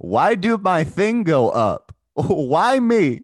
[0.00, 1.92] Why do my thing go up?
[2.14, 3.20] Why me?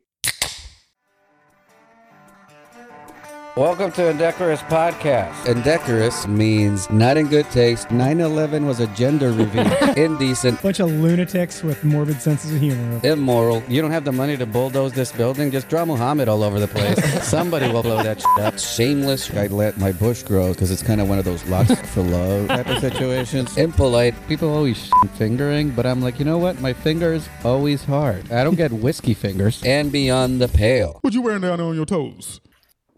[3.56, 5.46] Welcome to Indecorous Podcast.
[5.46, 7.90] Indecorous means not in good taste.
[7.90, 9.66] 9 11 was a gender reveal.
[9.96, 10.60] Indecent.
[10.60, 13.00] Bunch of lunatics with morbid senses of humor.
[13.02, 13.62] Immoral.
[13.66, 15.50] You don't have the money to bulldoze this building?
[15.50, 17.02] Just draw Muhammad all over the place.
[17.26, 18.58] Somebody will blow that shit up.
[18.58, 19.30] Shameless.
[19.34, 22.48] I let my bush grow because it's kind of one of those lots for love
[22.48, 23.56] type of situations.
[23.56, 24.14] Impolite.
[24.28, 26.60] People always fingering, but I'm like, you know what?
[26.60, 28.30] My finger's always hard.
[28.30, 29.62] I don't get whiskey fingers.
[29.64, 30.98] And beyond the pale.
[31.00, 32.42] What you wearing down on your toes?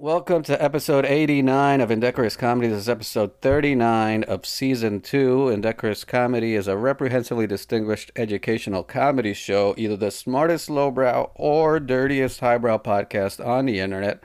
[0.00, 2.68] Welcome to episode 89 of Indecorous Comedy.
[2.68, 5.48] This is episode 39 of season 2.
[5.48, 12.38] Indecorous Comedy is a reprehensibly distinguished educational comedy show, either the smartest lowbrow or dirtiest
[12.38, 14.22] highbrow podcast on the internet.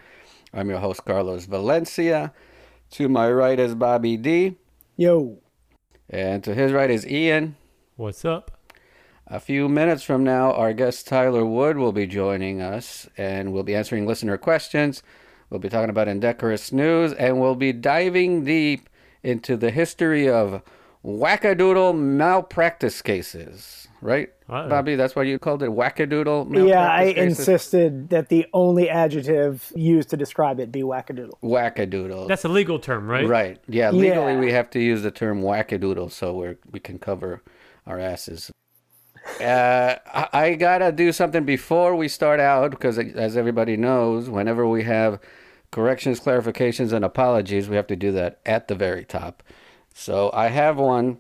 [0.53, 2.33] I'm your host, Carlos Valencia.
[2.91, 4.57] To my right is Bobby D.
[4.95, 5.39] Yo.
[6.07, 7.55] And to his right is Ian.
[7.95, 8.51] What's up?
[9.25, 13.63] A few minutes from now, our guest Tyler Wood will be joining us and we'll
[13.63, 15.01] be answering listener questions.
[15.53, 18.89] We'll be talking about indecorous news and we'll be diving deep
[19.21, 20.63] into the history of
[21.05, 23.87] wackadoodle malpractice cases.
[24.01, 24.67] Right, Uh-oh.
[24.67, 24.95] Bobby?
[24.95, 26.67] That's why you called it, wackadoodle.
[26.67, 27.37] Yeah, I cases?
[27.39, 31.39] insisted that the only adjective used to describe it be wackadoodle.
[31.43, 32.27] Wackadoodle.
[32.27, 33.27] That's a legal term, right?
[33.27, 33.59] Right.
[33.67, 33.91] Yeah.
[33.91, 34.39] Legally, Yeah.
[34.39, 37.43] we have to use the term wackadoodle so we we can cover
[37.85, 38.51] our asses.
[39.39, 44.67] Uh, I, I gotta do something before we start out because, as everybody knows, whenever
[44.67, 45.19] we have
[45.73, 49.43] corrections, clarifications, and apologies, we have to do that at the very top.
[49.93, 51.17] So I have one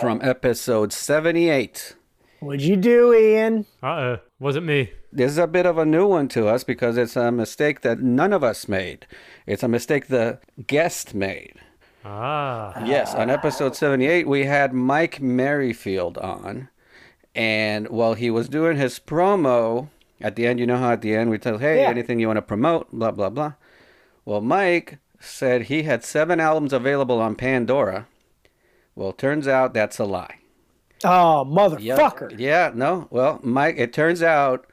[0.00, 1.96] from episode seventy-eight.
[2.40, 3.66] What'd you do, Ian?
[3.82, 4.18] Uh oh.
[4.38, 4.92] Wasn't me.
[5.12, 8.00] This is a bit of a new one to us because it's a mistake that
[8.00, 9.06] none of us made.
[9.46, 11.54] It's a mistake the guest made.
[12.04, 12.84] Ah.
[12.84, 16.68] Yes, on episode 78, we had Mike Merrifield on.
[17.34, 19.88] And while he was doing his promo,
[20.20, 21.88] at the end, you know how at the end we tell, hey, Yeah.
[21.90, 23.52] anything you want to promote, blah, blah, blah.
[24.24, 28.06] Well, Mike said he had seven albums available on Pandora.
[28.94, 30.36] Well, turns out that's a lie.
[31.04, 32.34] Oh, motherfucker.
[32.38, 33.08] Yeah, no.
[33.10, 34.66] Well, Mike, it turns out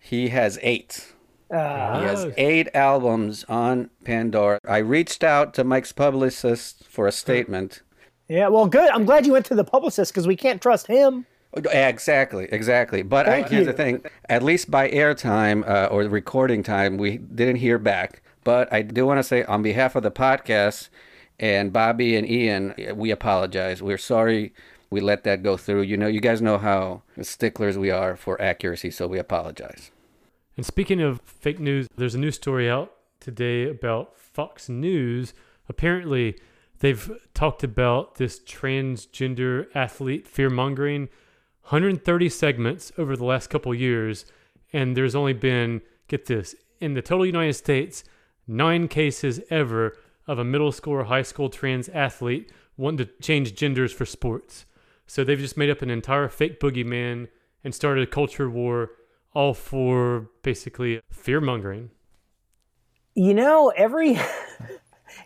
[0.00, 1.12] he has eight.
[1.50, 2.32] Uh, He has Oh.
[2.36, 4.58] eight albums on Pandora.
[4.66, 7.82] I reached out to Mike's publicist for a statement.
[8.28, 8.90] yeah, well, good.
[8.90, 11.26] I'm glad you went to the publicist because we can't trust him.
[11.54, 13.02] Exactly, exactly.
[13.02, 17.56] But I, here's the thing: at least by airtime uh, or recording time, we didn't
[17.56, 18.20] hear back.
[18.46, 20.88] But I do want to say, on behalf of the podcast
[21.40, 23.82] and Bobby and Ian, we apologize.
[23.82, 24.54] We're sorry
[24.88, 25.82] we let that go through.
[25.82, 29.90] You know, you guys know how sticklers we are for accuracy, so we apologize.
[30.56, 35.34] And speaking of fake news, there's a new story out today about Fox News.
[35.68, 36.38] Apparently,
[36.78, 41.08] they've talked about this transgender athlete fear mongering
[41.62, 44.24] 130 segments over the last couple years.
[44.72, 48.04] And there's only been, get this, in the total United States,
[48.46, 49.96] nine cases ever
[50.26, 54.66] of a middle school or high school trans athlete wanting to change genders for sports.
[55.06, 57.28] So they've just made up an entire fake boogeyman
[57.64, 58.90] and started a culture war
[59.34, 61.90] all for basically fear mongering.
[63.14, 64.18] You know, every.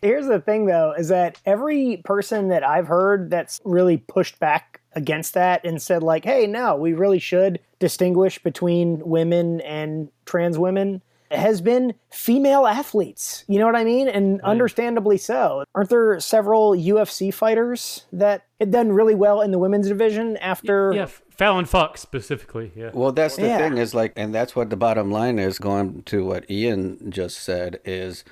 [0.02, 4.81] Here's the thing, though, is that every person that I've heard that's really pushed back
[4.92, 10.58] against that and said, like, hey, no, we really should distinguish between women and trans
[10.58, 13.45] women has been female athletes.
[13.49, 14.09] You know what I mean?
[14.09, 15.65] And understandably so.
[15.75, 20.93] Aren't there several UFC fighters that had done really well in the women's division after.
[20.95, 22.73] Yeah, Fallon Fox specifically.
[22.77, 22.91] Yeah.
[22.93, 23.59] Well, that's the Yeah.
[23.59, 27.39] thing is like, and that's what the bottom line is going to what Ian just
[27.39, 28.25] said is,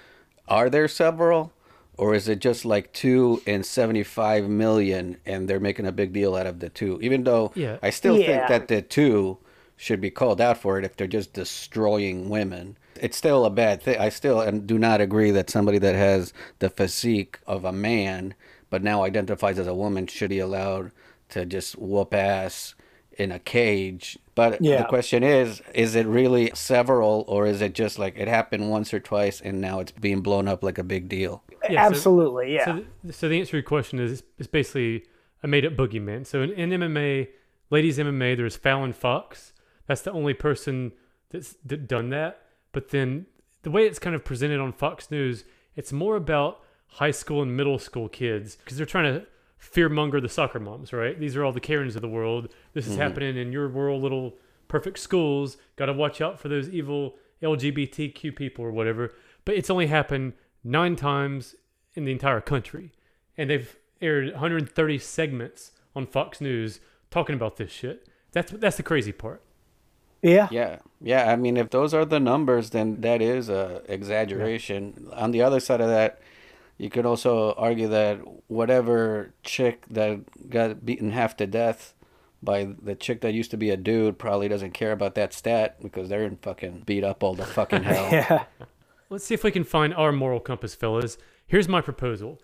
[0.49, 1.53] are there several,
[1.97, 6.35] or is it just like two and seventy-five million, and they're making a big deal
[6.37, 6.99] out of the two?
[7.01, 7.79] Even though Yeah.
[7.83, 9.39] I still think that the two
[9.77, 12.77] should be called out for it if they're just destroying women.
[13.01, 13.99] It's still a bad thing.
[13.99, 18.35] I still and do not agree that somebody that has the physique of a man
[18.71, 20.93] but now identifies as a woman should be allowed
[21.31, 22.75] to just whoop ass
[23.13, 24.19] in a cage.
[24.35, 24.79] But Yeah.
[24.83, 28.93] the question is, is it really several or is it just like it happened once
[28.95, 31.43] or twice and now it's being blown up like a big deal?
[31.71, 32.65] Yeah, so- Absolutely, yeah.
[32.65, 35.05] So, so the answer to your question is it's basically
[35.43, 36.27] a made up boogeyman.
[36.27, 37.29] So in, in MMA,
[37.71, 39.53] ladies MMA, there's Fallon Fox.
[39.87, 40.93] That's the only person
[41.31, 42.43] that's done that.
[42.73, 43.27] But then
[43.63, 45.45] the way it's kind of presented on Fox News,
[45.77, 49.27] it's more about high school and middle school kids because they're trying to
[49.61, 51.19] fearmonger the soccer moms, right?
[51.19, 52.49] These are all the Karens of the world.
[52.75, 53.03] This is mm-hmm.
[53.03, 54.35] happening in your world, little
[54.69, 55.57] perfect schools.
[55.77, 59.15] Got to watch out for those evil LGBTQ people or whatever.
[59.45, 61.55] But it's only happened nine times
[61.95, 62.93] in the entire country.
[63.37, 66.81] And they've aired 130 segments on Fox News
[67.11, 68.09] talking about this shit.
[68.33, 69.43] That's that's the crazy part.
[70.23, 70.49] Yeah.
[70.51, 71.31] Yeah, yeah.
[71.31, 75.09] I mean, if those are the numbers, then that is a exaggeration.
[75.13, 76.21] On the other side of that,
[76.77, 81.95] you could also argue that whatever chick that got beaten half to death
[82.43, 85.77] by the chick that used to be a dude probably doesn't care about that stat
[85.83, 88.09] because they're in fucking beat up all the fucking hell.
[88.13, 88.45] Yeah.
[89.11, 91.19] Let's see if we can find our moral compass, fellas.
[91.47, 92.41] Here's my proposal.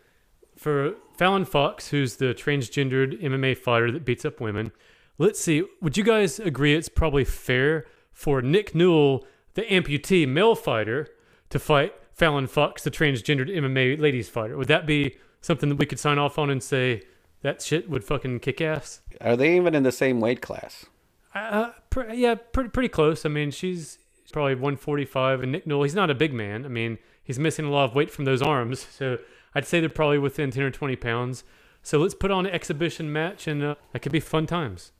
[0.56, 4.72] For Fallon Fox, who's the transgendered MMA fighter that beats up women,
[5.18, 10.54] let's see, would you guys agree it's probably fair for Nick Newell, the amputee male
[10.54, 11.08] fighter,
[11.50, 14.56] to fight Fallon Fox, the transgendered MMA ladies fighter?
[14.56, 17.02] Would that be something that we could sign off on and say
[17.42, 19.00] that shit would fucking kick ass?
[19.20, 20.86] Are they even in the same weight class?
[21.34, 23.26] Uh, pr- yeah, pretty pretty close.
[23.26, 23.98] I mean, she's
[24.32, 26.64] probably 145, and Nick Newell, he's not a big man.
[26.64, 29.18] I mean, he's missing a lot of weight from those arms, so
[29.54, 31.44] I'd say they're probably within 10 or 20 pounds.
[31.82, 34.92] So let's put on an exhibition match, and uh, that could be fun times.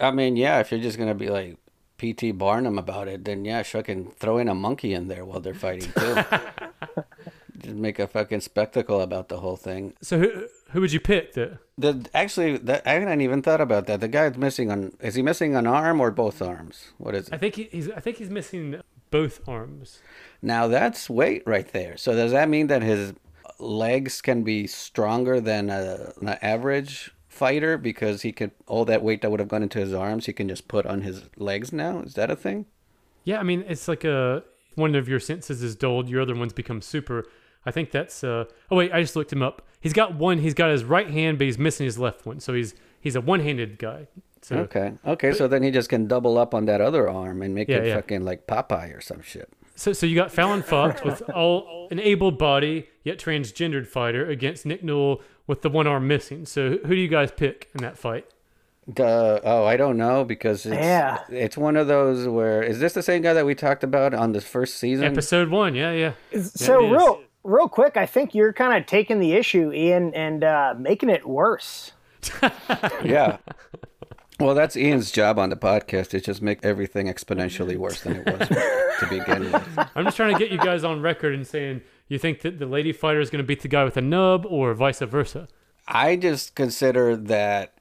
[0.00, 1.56] I mean, yeah, if you're just gonna be like
[1.98, 2.32] P.T.
[2.32, 5.90] Barnum about it, then yeah, fucking throw in a monkey in there while they're fighting
[5.92, 6.24] too.
[7.58, 9.94] just make a fucking spectacle about the whole thing.
[10.00, 11.34] So who who would you pick?
[11.34, 14.00] That The actually, that, I hadn't even thought about that.
[14.00, 14.92] The guy's missing on.
[15.00, 16.92] Is he missing an arm or both arms?
[16.98, 17.34] What is it?
[17.34, 18.80] I think he, he's I think he's missing
[19.10, 20.00] both arms.
[20.40, 21.96] Now that's weight right there.
[21.96, 23.14] So does that mean that his
[23.58, 29.22] legs can be stronger than a, an average fighter because he could all that weight
[29.22, 32.00] that would have gone into his arms he can just put on his legs now?
[32.00, 32.66] Is that a thing?
[33.24, 34.42] Yeah, I mean, it's like a
[34.74, 37.26] one of your senses is dulled, your other one's become super.
[37.66, 38.22] I think that's.
[38.24, 39.62] Uh, oh wait, I just looked him up.
[39.80, 40.38] He's got one.
[40.38, 42.40] He's got his right hand, but he's missing his left one.
[42.40, 44.08] So he's he's a one-handed guy.
[44.42, 44.92] So Okay.
[45.06, 45.32] Okay.
[45.32, 47.86] So then he just can double up on that other arm and make Yeah, it
[47.88, 47.94] yeah.
[47.96, 49.48] fucking like Popeye or some shit.
[49.74, 54.66] So, so you got Fallon Fox with all an able body yet transgendered fighter against
[54.66, 56.46] Nick Newell with the one arm missing.
[56.46, 58.26] So who do you guys pick in that fight?
[58.92, 59.40] Duh.
[59.44, 61.18] Oh, I don't know because it's Yeah.
[61.28, 64.32] it's one of those where is this the same guy that we talked about on
[64.32, 65.04] the first season?
[65.04, 66.40] Episode one, yeah, yeah.
[66.40, 66.92] So it is.
[66.92, 71.10] real real quick, I think you're kind of taking the issue, Ian, and uh, making
[71.10, 71.92] it worse.
[73.04, 73.38] Yeah.
[74.40, 76.14] Well, that's Ian's job on the podcast.
[76.14, 79.88] Is just make everything exponentially worse than it was to begin with.
[79.96, 82.66] I'm just trying to get you guys on record and saying you think that the
[82.66, 85.48] lady fighter is going to beat the guy with a nub or vice versa.
[85.86, 87.74] I just consider that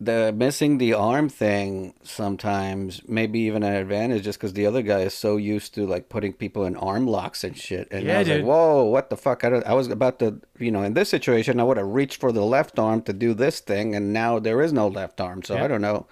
[0.00, 5.00] the missing the arm thing sometimes maybe even an advantage just because the other guy
[5.00, 7.88] is so used to like putting people in arm locks and shit.
[7.90, 8.36] And Yeah, I was dude.
[8.38, 9.44] like, whoa, what the fuck?
[9.44, 12.20] I, don't, I was about to, you know, in this situation, I would have reached
[12.20, 15.42] for the left arm to do this thing, and now there is no left arm.
[15.44, 15.64] So Yeah.
[15.64, 16.06] I don't know.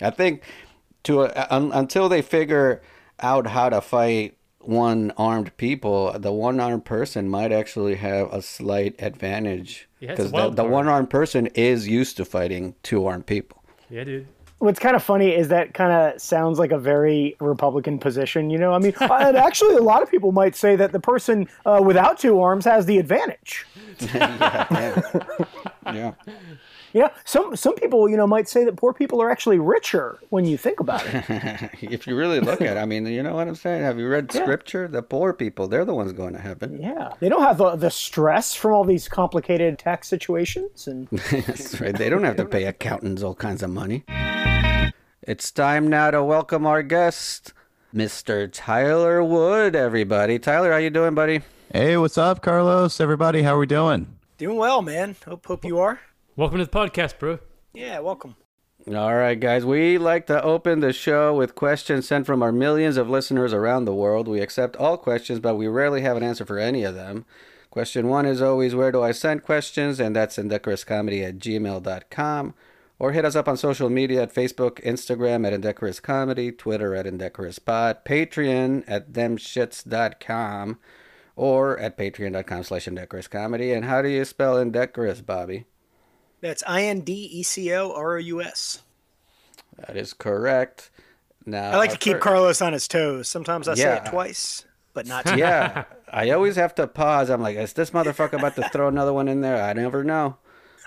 [0.00, 0.42] I think
[1.04, 2.82] to uh, un, until they figure
[3.20, 4.36] out how to fight
[4.68, 10.30] one armed people, the one armed person might actually have a slight advantage Yeah, because
[10.30, 13.64] the, the one armed person is used to fighting two armed people.
[13.88, 14.26] Yeah, dude.
[14.58, 18.50] What's kind of funny is that kind of sounds like a very Republican position.
[18.50, 21.48] You know, I mean, and actually, a lot of people might say that the person
[21.64, 23.64] uh, without two arms has the advantage.
[24.14, 25.00] yeah,
[25.86, 26.12] yeah.
[26.98, 30.18] You know, some some people, you know, might say that poor people are actually richer
[30.30, 31.70] when you think about it.
[31.80, 33.84] if you really look at it, I mean, you know what I'm saying?
[33.84, 34.88] Have you read scripture?
[34.88, 36.82] The poor people, they're the ones going to heaven.
[36.82, 41.80] Yeah, they don't have the, the stress from all these complicated tax situations, and That's
[41.80, 41.96] right.
[41.96, 44.02] They don't have to pay accountants all kinds of money.
[45.22, 47.52] It's time now to welcome our guest,
[47.94, 48.50] Mr.
[48.52, 50.40] Tyler Wood, everybody.
[50.40, 51.42] Tyler, how you doing, buddy?
[51.72, 53.00] Hey, what's up, Carlos?
[53.00, 54.18] Everybody, how are we doing?
[54.38, 55.16] doing well, man.
[55.26, 56.00] Hope hope you are.
[56.38, 57.40] Welcome to the podcast, bro.
[57.74, 58.36] Yeah, welcome.
[58.86, 59.64] All right, guys.
[59.64, 63.86] We like to open the show with questions sent from our millions of listeners around
[63.86, 64.28] the world.
[64.28, 67.26] We accept all questions, but we rarely have an answer for any of them.
[67.70, 69.98] Question one is always where do I send questions?
[69.98, 72.54] And that's indecorouscomedy at gmail.com.
[73.00, 77.08] Or hit us up on social media at Facebook, Instagram at Indecorous Comedy, Twitter at
[77.08, 80.78] Indecorous Pod, Patreon at themshits.com,
[81.34, 83.72] or at patreon.com slash Indecorous Comedy.
[83.72, 85.64] And how do you spell Indecorous, Bobby?
[86.40, 88.82] That's I N D E C O R O U S.
[89.76, 90.90] That is correct.
[91.46, 93.28] Now I like to keep Carlos on his toes.
[93.28, 97.30] Sometimes I say it twice, but not yeah, I always have to pause.
[97.30, 99.62] I'm like, is this motherfucker about to throw another one in there?
[99.62, 100.36] I never know.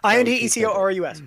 [0.03, 1.21] I N D E C O R O U S.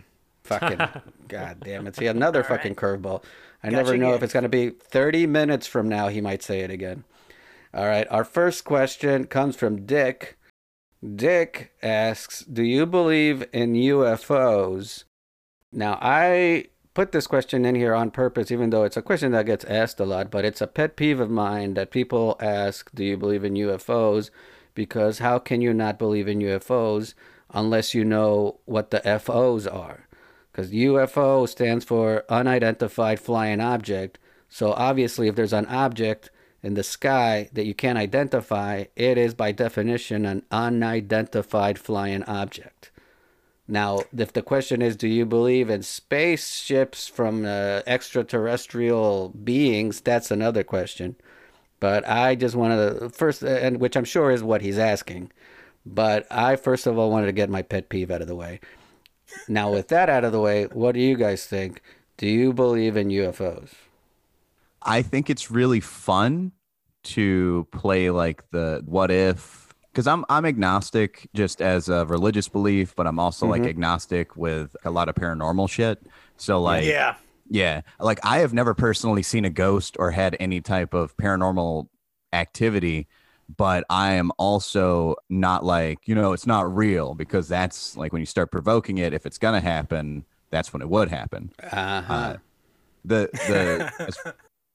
[0.45, 0.79] Fucking,
[1.29, 1.97] god damn it.
[1.97, 3.25] See, another fucking curveball.
[3.63, 6.43] I never Gotcha know if it's going to be 30 minutes from now, he might
[6.43, 7.05] say it again.
[7.73, 10.37] All right, our first question comes from Dick.
[11.05, 15.05] Dick asks, Do you believe in UFOs?
[15.73, 19.47] Now, I put this question in here on purpose, even though it's a question that
[19.47, 23.05] gets asked a lot, but it's a pet peeve of mine that people ask, Do
[23.05, 24.31] you believe in UFOs?
[24.75, 27.15] Because how can you not believe in UFOs
[27.51, 30.05] unless you know what the FOs are?
[30.55, 34.21] because UFO stands for unidentified flying object.
[34.49, 36.31] So obviously, if there's an object
[36.65, 42.91] in the sky that you can't identify, it is by definition an unidentified flying object.
[43.69, 50.01] Now, if the question is, do you believe in spaceships from uh, extraterrestrial beings?
[50.01, 51.17] That's another question.
[51.81, 55.33] But I just wanted to first, and which I'm sure is what he's asking.
[55.85, 58.61] But I first of all wanted to get my pet peeve out of the way.
[59.49, 61.83] Now, with that out of the way, what do you guys think?
[62.17, 63.71] Do you believe in UFOs?
[64.85, 66.53] I think it's really fun
[67.05, 72.97] to play like the what if because I'm I'm agnostic just as a religious belief,
[72.97, 76.05] but I'm also like agnostic with a lot of paranormal shit.
[76.37, 77.15] So like yeah.
[77.49, 81.89] yeah, like I have never personally seen a ghost or had any type of paranormal
[82.33, 83.07] activity,
[83.57, 88.21] but I am also not like, you know, it's not real because that's like when
[88.21, 91.53] you start provoking it, if it's going to happen, that's when it would happen.
[91.63, 92.13] Uh-huh.
[92.13, 92.37] Uh,
[93.05, 94.19] the the as,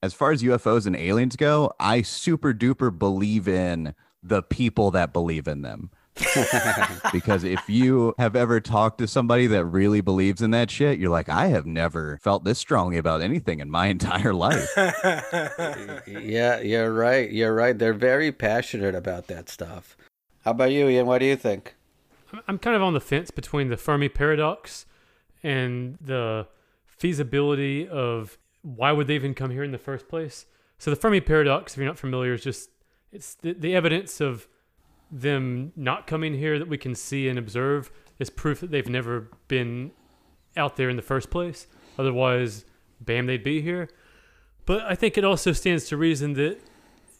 [0.02, 5.12] as far as UFOs and aliens go, I super duper believe in the people that
[5.12, 5.90] believe in them.
[7.12, 11.10] because if you have ever talked to somebody that really believes in that shit, you're
[11.10, 14.68] like, I have never felt this strongly about anything in my entire life.
[16.06, 17.30] yeah, you're right.
[17.30, 17.78] You're right.
[17.78, 19.96] They're very passionate about that stuff.
[20.44, 21.06] How about you, Ian?
[21.06, 21.74] What do you think?
[22.32, 24.86] I'm- I'm kind of on the fence between the Fermi paradox
[25.42, 26.46] and the
[26.86, 30.46] feasibility of why would they even come here in the first place.
[30.78, 32.70] So the Fermi paradox, if you're not familiar, is just
[33.12, 34.46] it's the, the evidence of
[35.10, 39.28] them not coming here that we can see and observe is proof that they've never
[39.48, 39.90] been
[40.56, 41.66] out there in the first place.
[41.98, 42.64] Otherwise,
[43.00, 43.88] bam, they'd be here.
[44.66, 46.60] But I think it also stands to reason that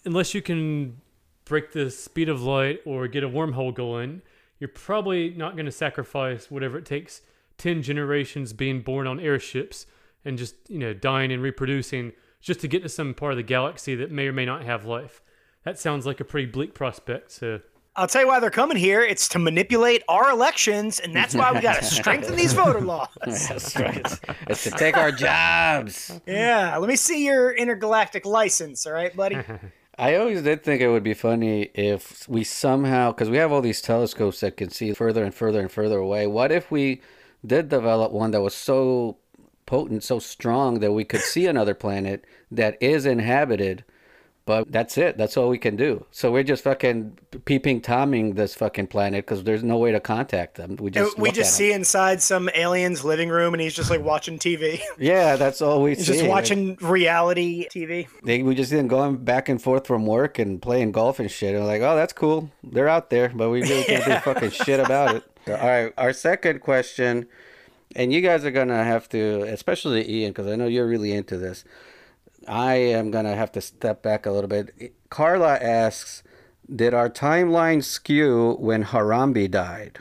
[0.04, 1.00] unless you can
[1.44, 4.22] break the speed of light or get a wormhole going,
[4.58, 7.22] you're probably not going to sacrifice whatever it takes
[7.58, 9.86] 10 generations being born on airships
[10.24, 13.42] and just, you know, dying and reproducing just to get to some part of the
[13.42, 15.22] galaxy that may or may not have life.
[15.64, 17.30] That sounds like a pretty bleak prospect.
[17.32, 17.60] So
[17.96, 19.02] I'll tell you why they're coming here.
[19.02, 23.08] It's to manipulate our elections, and that's why we got to strengthen these voter laws.
[23.24, 24.20] That's right.
[24.48, 26.20] it's to take our jobs.
[26.26, 29.38] Yeah, let me see your intergalactic license, all right, buddy?
[29.98, 33.60] I always did think it would be funny if we somehow, because we have all
[33.60, 36.26] these telescopes that can see further and further and further away.
[36.26, 37.02] What if we
[37.44, 39.18] did develop one that was so
[39.70, 43.84] potent, so strong that we could see another planet that is inhabited,
[44.44, 45.16] but that's it.
[45.16, 46.06] That's all we can do.
[46.10, 50.56] So we're just fucking peeping tomming this fucking planet because there's no way to contact
[50.56, 50.74] them.
[50.74, 54.02] We just we just at see inside some alien's living room, and he's just like
[54.02, 54.80] watching TV.
[54.98, 56.14] Yeah, that's all we He's see.
[56.14, 58.08] just watching reality TV.
[58.24, 61.54] They, we just didn't going back and forth from work and playing golf and shit.
[61.54, 62.50] And like, oh, that's cool.
[62.64, 65.22] They're out there, but we really can't do fucking shit about it.
[65.46, 67.28] All right, our second question,
[67.96, 71.36] and you guys are gonna have to, especially Ian, because I know you're really into
[71.36, 71.64] this.
[72.48, 74.94] I am gonna have to step back a little bit.
[75.10, 76.22] Carla asks,
[76.74, 79.98] did our timeline skew when Harambe died?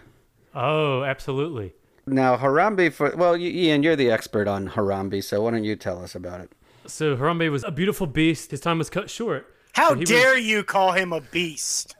[0.55, 1.73] Oh, absolutely.
[2.05, 6.03] Now, Harambe, for well, Ian, you're the expert on Harambe, so why don't you tell
[6.03, 6.51] us about it?
[6.87, 8.49] So Harambe was a beautiful beast.
[8.51, 9.45] His time was cut short.
[9.73, 11.95] How So he was- dare you call him a beast?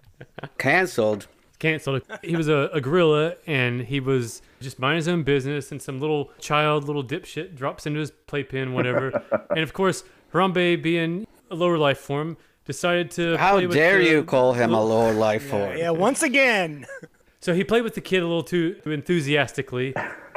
[0.57, 1.27] Cancelled.
[1.59, 2.01] canceled.
[2.23, 5.71] He was a, a gorilla and he was just mind his own business.
[5.71, 9.23] And some little child, little dipshit, drops into his playpen, whatever.
[9.49, 13.37] and of course, Harambe, being a lower life form, decided to.
[13.37, 15.77] How play with dare the- you call him a lower life form?
[15.77, 16.85] Yeah, once again.
[17.41, 19.93] So he played with the kid a little too enthusiastically.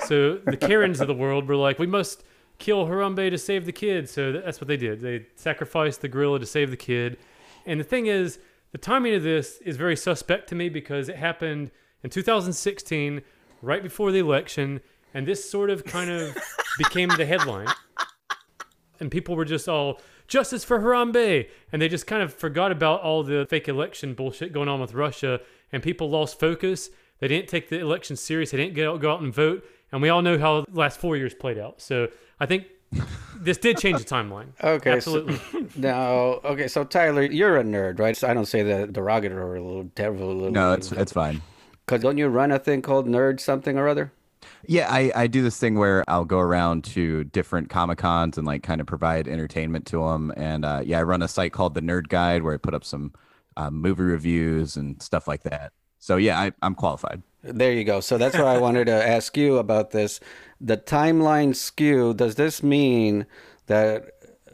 [0.07, 2.23] So the Karens of the world were like, we must
[2.59, 4.09] kill Harambe to save the kid.
[4.09, 5.01] So that's what they did.
[5.01, 7.19] They sacrificed the gorilla to save the kid.
[7.67, 8.39] And the thing is,
[8.71, 11.73] the timing of this is very suspect to me because it happened
[12.05, 13.23] in 2016,
[13.63, 14.81] right before the election.
[15.15, 16.37] And this sort of kind of
[16.79, 17.69] became the headline.
[19.01, 21.49] And people were just all, justice for Harambe.
[21.73, 24.95] And they just kind of forgot about all the fake election bullshit going on with
[24.95, 25.41] Russia.
[25.73, 26.91] And people lost focus.
[27.19, 28.51] They didn't take the election serious.
[28.51, 29.65] They didn't get out, go out and vote.
[29.93, 31.81] And we all know how the last four years played out.
[31.81, 32.09] So
[32.41, 32.67] I think
[33.37, 34.49] this did change the timeline.
[34.65, 35.69] Okay, so- Absolutely.
[35.77, 38.17] Now, okay, so Tyler, you're a nerd, right?
[38.17, 40.51] So I don't say that derogatory or a little.
[40.51, 41.41] No, it's it's fine.
[41.87, 44.13] Because don't you run a thing called nerd something or other?
[44.67, 48.47] Yeah, I, I do this thing where I'll go around to different Comic Cons and
[48.47, 50.33] like kind of provide entertainment to them.
[50.37, 52.85] And uh, yeah, I run a site called the Nerd Guide where I put up
[52.85, 53.13] some
[53.57, 55.73] uh, movie reviews and stuff like that.
[55.99, 57.23] So yeah, I, I'm qualified.
[57.43, 58.01] There you go.
[58.01, 60.21] So that's why I wanted to ask you about this.
[60.61, 62.15] The timeline skew.
[62.15, 63.27] Does this mean
[63.67, 64.11] that?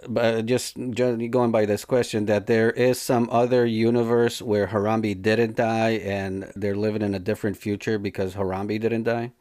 [0.09, 5.21] But just, just going by this question, that there is some other universe where Harambe
[5.21, 9.33] didn't die and they're living in a different future because Harambe didn't die.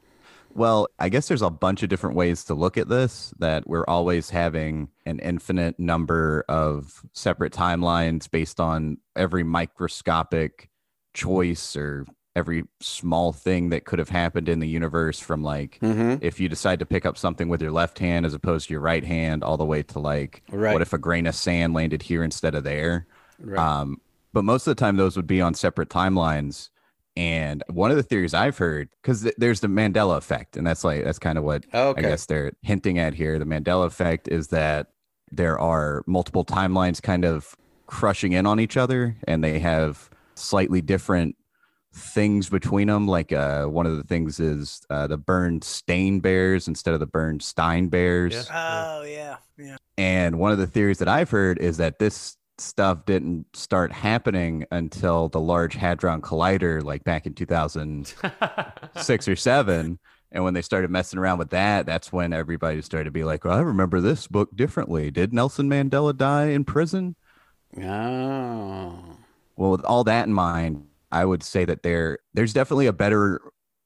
[0.53, 3.85] Well, I guess there's a bunch of different ways to look at this that we're
[3.87, 10.69] always having an infinite number of separate timelines based on every microscopic
[11.13, 12.05] choice or
[12.37, 16.15] every small thing that could have happened in the universe from like Mm-hmm.
[16.21, 18.81] if you decide to pick up something with your left hand as opposed to your
[18.81, 20.73] right hand all the way to like Right.
[20.73, 23.07] what if a grain of sand landed here instead of there
[23.39, 23.57] Right.
[23.59, 23.99] um,
[24.33, 26.69] but most of the time, those would be on separate timelines.
[27.15, 30.83] And one of the theories I've heard, because th- there's the Mandela effect, and that's
[30.83, 31.99] like that's kind of what Okay.
[32.05, 33.39] I guess they're hinting at here.
[33.39, 34.87] The Mandela effect is that
[35.31, 37.55] there are multiple timelines kind of
[37.87, 41.35] crushing in on each other, and they have slightly different
[41.97, 43.07] things between them.
[43.07, 47.37] Like uh, one of the things is uh, the Bernstein Bears instead of the burned
[47.37, 48.33] Bernstein Bears.
[48.33, 48.95] Yeah.
[48.97, 49.77] Oh yeah, yeah.
[49.97, 54.65] And one of the theories that I've heard is that this stuff didn't start happening
[54.71, 59.99] until the Large Hadron Collider, like back in 2006 or seven.
[60.29, 63.45] And when they started messing around with that, that's when everybody started to be like,
[63.45, 65.09] well, I remember this book differently.
[65.09, 67.15] Did Nelson Mandela die in prison?
[67.81, 69.17] Oh.
[69.55, 73.41] Well, with all that in mind, I would say that there there's definitely a better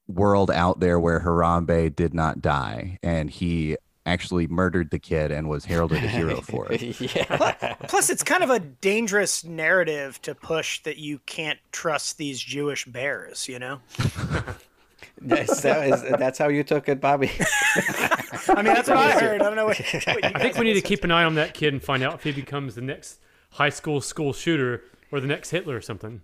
[0.07, 5.47] world out there where Harambe did not die and he actually murdered the kid and
[5.47, 6.99] was heralded a hero for it.
[6.99, 7.75] yeah.
[7.87, 12.85] Plus, it's kind of a dangerous narrative to push that you can't trust these Jewish
[12.85, 13.47] bears.
[13.47, 13.79] You know,
[15.21, 17.31] That's, that is, that's how you took it, Bobby.
[18.49, 19.41] I mean, that's what I heard.
[19.41, 19.77] I don't know what.
[20.05, 22.01] what you I think we need to keep an eye on that kid and find
[22.01, 23.19] out if he becomes the next
[23.51, 26.21] high school school shooter or the next Hitler or something.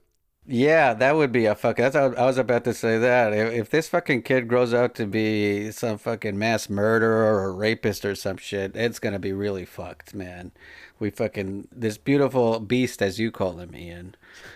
[0.50, 1.76] Yeah, that would be a fuck.
[1.76, 3.34] That's how I was about to say that.
[3.34, 8.06] If, if this fucking kid grows out to be some fucking mass murderer or rapist
[8.06, 10.52] or some shit, it's gonna be really fucked, man.
[11.00, 14.16] We fucking this beautiful beast, as you call him, Ian.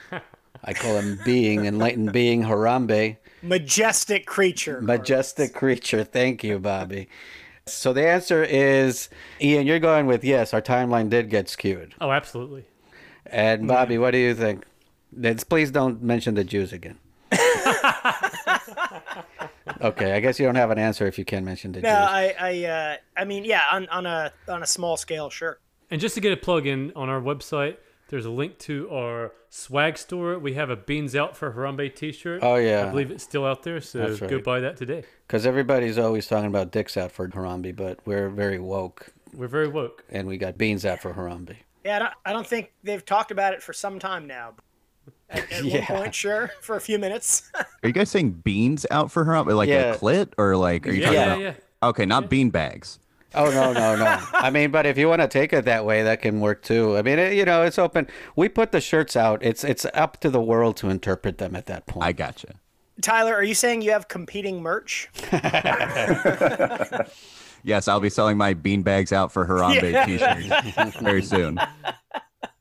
[0.64, 4.80] I call him being enlightened being Harambe, majestic creature.
[4.80, 6.06] majestic creature.
[6.06, 7.10] Thank you, Bobby.
[7.66, 9.10] So the answer is,
[9.42, 10.54] Ian, you're going with yes.
[10.54, 11.96] Our timeline did get skewed.
[12.00, 12.66] Oh, absolutely.
[13.26, 14.02] And Bobby, mm-hmm.
[14.04, 14.66] what do you think?
[15.16, 16.98] Let's please don't mention the Jews again.
[19.82, 21.98] okay, I guess you don't have an answer if you can't mention the No, Jews.
[21.98, 25.60] I, I, uh, I mean, yeah, on, on a on a small scale, sure.
[25.90, 27.78] And just to get a plug in on our website,
[28.10, 30.38] there's a link to our swag store.
[30.40, 32.40] We have a Beans Out for Harambe t shirt.
[32.44, 32.86] Oh, yeah.
[32.86, 35.04] I believe it's still out there, so That's go buy that today.
[35.28, 39.68] Because everybody's always talking about dicks out for Harambe, but we're very woke, We're very
[39.68, 40.04] woke.
[40.10, 41.56] and we got beans out for Harambe.
[41.86, 44.54] Yeah, I don't, I don't think they've talked about it for some time now.
[45.32, 45.80] At, at Yeah.
[45.92, 47.50] one point, sure, for a few minutes.
[47.56, 49.42] Are you guys saying beans out for her?
[49.44, 49.94] Like Yeah.
[49.94, 51.40] a clit or like, are you Yeah, talking yeah, about?
[51.42, 51.54] yeah.
[51.90, 53.00] Okay, not bean bags.
[53.34, 54.20] Oh no no no!
[54.34, 56.98] I mean, but if you want to take it that way, that can work too.
[56.98, 58.08] I mean, it, you know, it's open.
[58.36, 59.42] We put the shirts out.
[59.42, 62.06] It's it's up to the world to interpret them at that point.
[62.06, 62.56] I gotcha.
[63.02, 65.10] Tyler, are you saying you have competing merch?
[67.64, 71.60] Yes, I'll be selling my bean bags out for Harambe t-shirts very soon.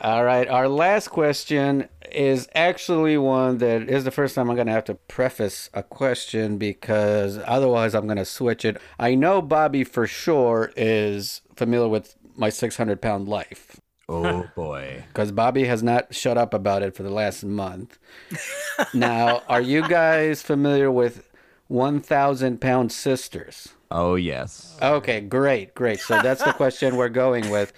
[0.01, 4.67] All right, our last question is actually one that is the first time I'm going
[4.67, 8.79] to have to preface a question because otherwise I'm going to switch it.
[8.99, 15.05] I know Bobby for sure is familiar with my 600 pound life Oh boy.
[15.09, 17.99] because Bobby has not shut up about it for the last month.
[18.95, 21.29] now, are you guys familiar with
[21.69, 23.69] 1,000 pound sisters?
[23.91, 24.79] Oh yes.
[24.81, 26.01] Okay, great, great.
[26.01, 27.73] So that's the question we're going with.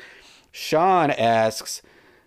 [0.52, 1.82] Sean asks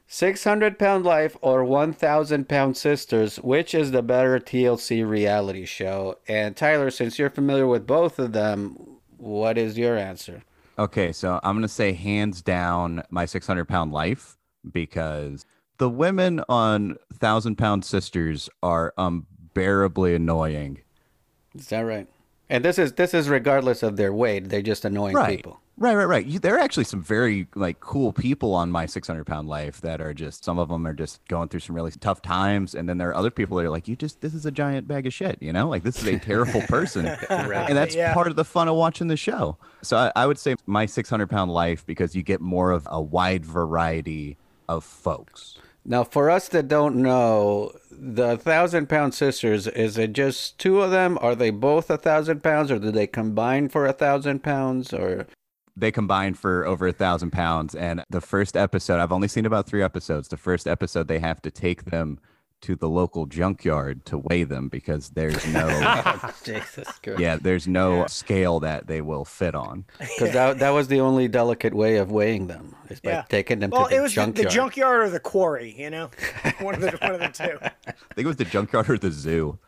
[0.08, 6.18] 600 pound life or 1,000 pound sisters, which is the better TLC reality show?
[6.28, 8.78] And Tyler, since you're familiar with both of them,
[9.18, 10.44] what is your answer?
[10.78, 14.38] Okay, so I'm gonna say hands down my 600 pound life
[14.72, 15.46] because
[15.78, 20.80] the women on Thousand Pound Sisters are unbearably annoying.
[21.54, 22.08] Is that right?
[22.50, 25.38] And this is this is regardless of their weight; they're just annoying Right.
[25.38, 25.62] people.
[25.78, 26.26] Right, right, right.
[26.26, 30.00] You, there are actually some very like cool people on my 600 pound life that
[30.00, 32.98] are just some of them are just going through some really tough times, and then
[32.98, 35.14] there are other people that are like, you just this is a giant bag of
[35.14, 38.14] shit, you know, like this is a terrible person, and that's Yeah.
[38.14, 39.58] part of the fun of watching the show.
[39.82, 43.02] So I, I would say my 600 pound life because you get more of a
[43.02, 44.38] wide variety
[44.70, 45.58] of folks.
[45.88, 50.90] Now, for us that don't know, the thousand pound sisters, is it just two of
[50.90, 51.20] them?
[51.22, 54.94] Are they both a thousand pounds, or do they combine for a thousand pounds?
[54.94, 55.28] Or
[55.78, 59.68] They combined for over a thousand pounds, and the first episode I've only seen about
[59.68, 60.30] three episodes.
[60.30, 62.20] The first episode they have to take them
[62.62, 65.68] to the local junkyard to weigh them because there's no
[66.44, 67.20] Jesus Christ.
[67.20, 69.86] yeah, there's no scale that they will fit on.
[70.00, 73.24] Because that, that was the only delicate way of weighing them, is by Yeah.
[73.30, 74.48] taking them Well, to the it was the, junkyard.
[74.48, 76.10] the junkyard or the quarry, you know,
[76.60, 77.58] one of the one of the two.
[77.88, 79.60] I think it was the junkyard or the zoo.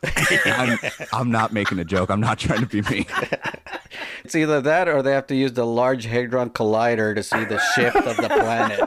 [0.45, 0.79] I'm,
[1.13, 2.09] I'm not making a joke.
[2.09, 3.05] I'm not trying to be mean.
[4.23, 7.59] It's either that or they have to use the Large Hadron Collider to see the
[7.75, 8.79] shift of the planet.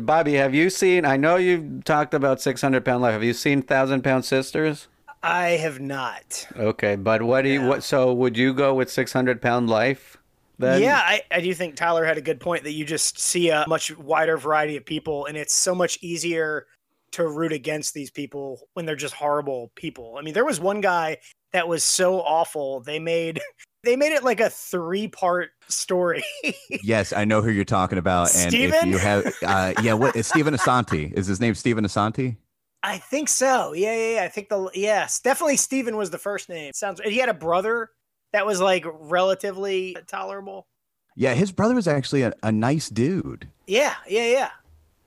[0.00, 1.04] Bobby, have you seen?
[1.04, 3.12] I know you've talked about 600 Pound Life.
[3.12, 4.88] Have you seen Thousand Pound Sisters?
[5.22, 6.48] I have not.
[6.56, 7.84] Okay, but what do you, what?
[7.84, 10.18] So would you go with 600 Pound Life?
[10.58, 10.82] Then?
[10.82, 13.64] yeah, I, I do think Tyler had a good point that you just see a
[13.66, 16.66] much wider variety of people, and it's so much easier
[17.12, 20.16] to root against these people when they're just horrible people.
[20.18, 21.18] I mean, there was one guy
[21.52, 23.40] that was so awful they made
[23.84, 26.22] they made it like a three part story.
[26.82, 28.34] Yes, I know who you're talking about.
[28.34, 28.90] And if Steven?
[28.90, 31.12] you have, uh, yeah, what is Steven Assanti?
[31.12, 32.36] Is his name Steven Assanti?
[32.82, 33.72] I think so.
[33.72, 34.22] Yeah, yeah, yeah.
[34.24, 36.72] I think the yes, definitely Steven was the first name.
[36.74, 37.00] Sounds.
[37.04, 37.90] He had a brother
[38.32, 40.66] that was like relatively tolerable.
[41.14, 43.48] Yeah, his brother was actually a, a nice dude.
[43.66, 44.50] Yeah, yeah, yeah.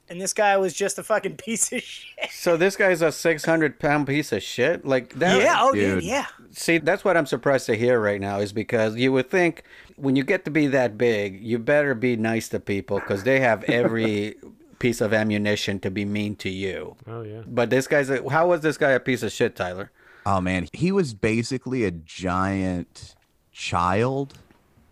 [0.08, 2.30] And this guy was just a fucking piece of shit.
[2.32, 4.86] So this guy's a 600 pound piece of shit.
[4.86, 5.42] Like that.
[5.42, 6.04] yeah, oh dude, dude.
[6.04, 6.28] yeah.
[6.52, 9.64] See, that's what I'm surprised to hear right now is because you would think
[9.96, 13.40] when you get to be that big, you better be nice to people because they
[13.40, 14.36] have every
[14.80, 16.96] piece of ammunition to be mean to you.
[17.08, 17.42] Oh yeah.
[17.48, 19.92] But this guy's a, how was this guy a piece of shit, Tyler?
[20.26, 23.16] Oh man, he was basically a giant
[23.52, 24.34] child.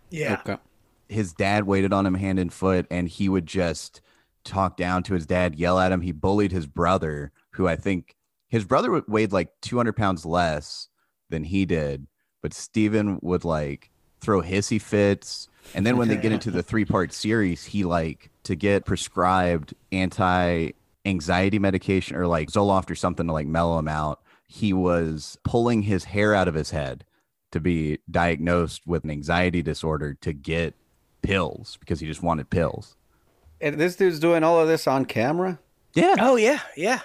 [0.09, 0.41] Yeah.
[0.45, 0.57] Okay.
[1.09, 4.01] His dad waited on him hand and foot, and he would just
[4.43, 6.01] talk down to his dad, yell at him.
[6.01, 8.15] He bullied his brother, who I think
[8.49, 10.89] his brother weighed like 200 pounds less
[11.29, 12.07] than he did,
[12.41, 13.89] but Steven would like
[14.21, 15.47] throw hissy fits.
[15.73, 19.73] And then when they get into the three part series, he like to get prescribed
[19.91, 20.71] anti
[21.05, 24.21] anxiety medication or like Zoloft or something to like mellow him out.
[24.47, 27.05] He was pulling his hair out of his head
[27.51, 30.75] to be diagnosed with an anxiety disorder to get
[31.21, 32.95] pills because he just wanted pills.
[33.63, 35.57] And this dude's doing all of this on camera?
[35.93, 36.15] Yeah.
[36.19, 36.99] Oh yeah, yeah.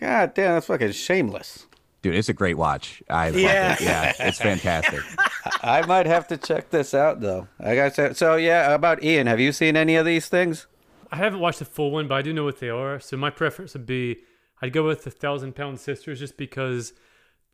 [0.00, 1.66] God damn, that's fucking shameless.
[2.02, 3.02] Dude, it's a great watch.
[3.10, 3.72] I love Yeah.
[3.74, 3.80] it.
[3.80, 5.00] Yeah, it's fantastic.
[5.62, 7.48] I might have to check this out though.
[7.60, 10.66] I got to, so yeah, about Ian, have you seen any of these things?
[11.10, 13.00] I haven't watched the full one, but I do know what they are.
[13.00, 14.18] So my preference would be
[14.62, 16.92] I'd go with the Thousand Pound Sisters just because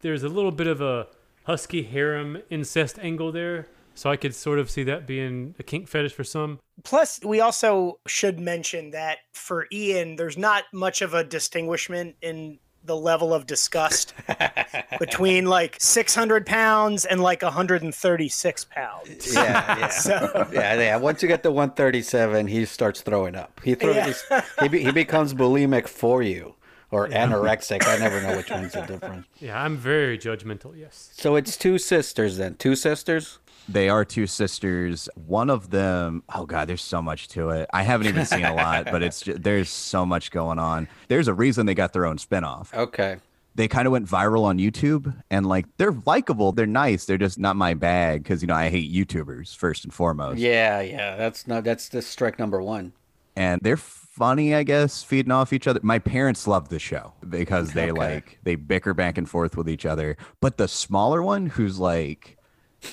[0.00, 1.08] there's a little bit of a
[1.44, 3.66] husky harem incest angle there.
[3.94, 6.58] So I could sort of see that being a kink fetish for some.
[6.82, 12.58] Plus, we also should mention that for Ian, there's not much of a distinguishment in
[12.84, 14.12] the level of disgust
[14.98, 19.34] between like 600 pounds and like 136 pounds.
[19.34, 19.88] Yeah, yeah.
[19.88, 20.96] So yeah, yeah.
[20.96, 23.60] Once you get to 137, he starts throwing up.
[23.64, 24.22] He throws.
[24.30, 24.44] Yeah.
[24.60, 26.56] He, be, he becomes bulimic for you,
[26.90, 27.86] or anorexic.
[27.86, 29.26] I never know which one's the difference.
[29.40, 31.10] Yeah, I'm very judgmental, yes.
[31.14, 32.56] So it's two sisters then.
[32.56, 33.38] Two sisters.
[33.68, 35.08] They are two sisters.
[35.14, 37.68] One of them, oh god, there's so much to it.
[37.72, 40.86] I haven't even seen a lot, but it's just, there's so much going on.
[41.08, 42.74] There's a reason they got their own spinoff.
[42.74, 43.16] Okay.
[43.56, 47.38] They kind of went viral on YouTube, and like they're likable, they're nice, they're just
[47.38, 50.38] not my bag because you know I hate YouTubers first and foremost.
[50.40, 51.16] Yeah, yeah.
[51.16, 51.62] That's not.
[51.64, 52.92] That's the strike number one.
[53.36, 55.80] and they're funny, I guess, feeding off each other.
[55.82, 57.98] My parents love the show because they Okay.
[57.98, 60.16] like they bicker back and forth with each other.
[60.40, 62.36] But the smaller one, who's like,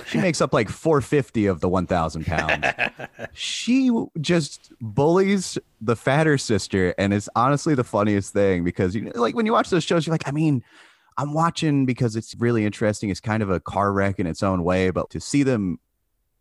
[0.07, 2.65] she makes up like 450 of the 1,000 pounds.
[3.33, 9.11] she just bullies the fatter sister, and it's honestly the funniest thing because you know,
[9.15, 10.63] like when you watch those shows, you're like, I mean.
[11.17, 13.09] I'm watching because it's really interesting.
[13.09, 15.77] It's kind of a car wreck in its own way, but to see them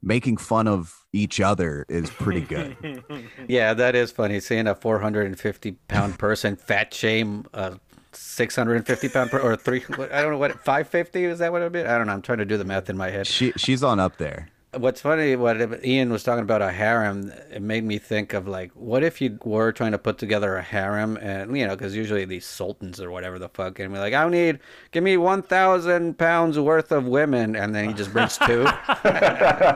[0.03, 2.77] making fun of each other is pretty good.
[3.49, 4.39] Yeah, that is funny.
[4.39, 7.79] Seeing a 450 pound person fat shame a
[8.12, 9.85] 650 pound per, or three.
[9.88, 11.81] I don't know what 550 is that what it would be?
[11.81, 12.12] I don't know.
[12.12, 13.27] I'm trying to do the math in my head.
[13.27, 14.49] She she's on up there.
[14.72, 18.70] What's funny, what Ian was talking about a harem, it made me think of like,
[18.74, 22.24] what if you were trying to put together a harem, and you know, because usually
[22.24, 24.61] these sultans or whatever the fuck, and be like, I need,
[24.92, 28.64] give me one thousand pounds worth of women, and then he just brings two.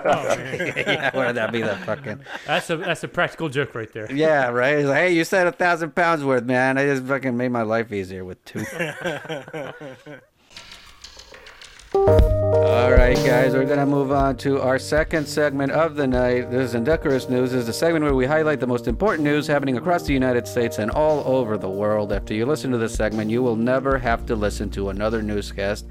[0.07, 2.20] Oh, yeah, wouldn't that be the fucking?
[2.46, 4.11] That's a that's a practical joke right there.
[4.12, 4.78] Yeah, right.
[4.78, 6.78] He's like, hey, you said a thousand pounds worth, man.
[6.78, 8.64] I just fucking made my life easier with two.
[12.64, 16.50] All right, guys, we're gonna move on to our second segment of the night.
[16.50, 17.50] This is Indecorous News.
[17.50, 20.48] This is the segment where we highlight the most important news happening across the United
[20.48, 22.11] States and all over the world.
[22.11, 25.87] After you listen to this segment, you will never have to listen to another newscast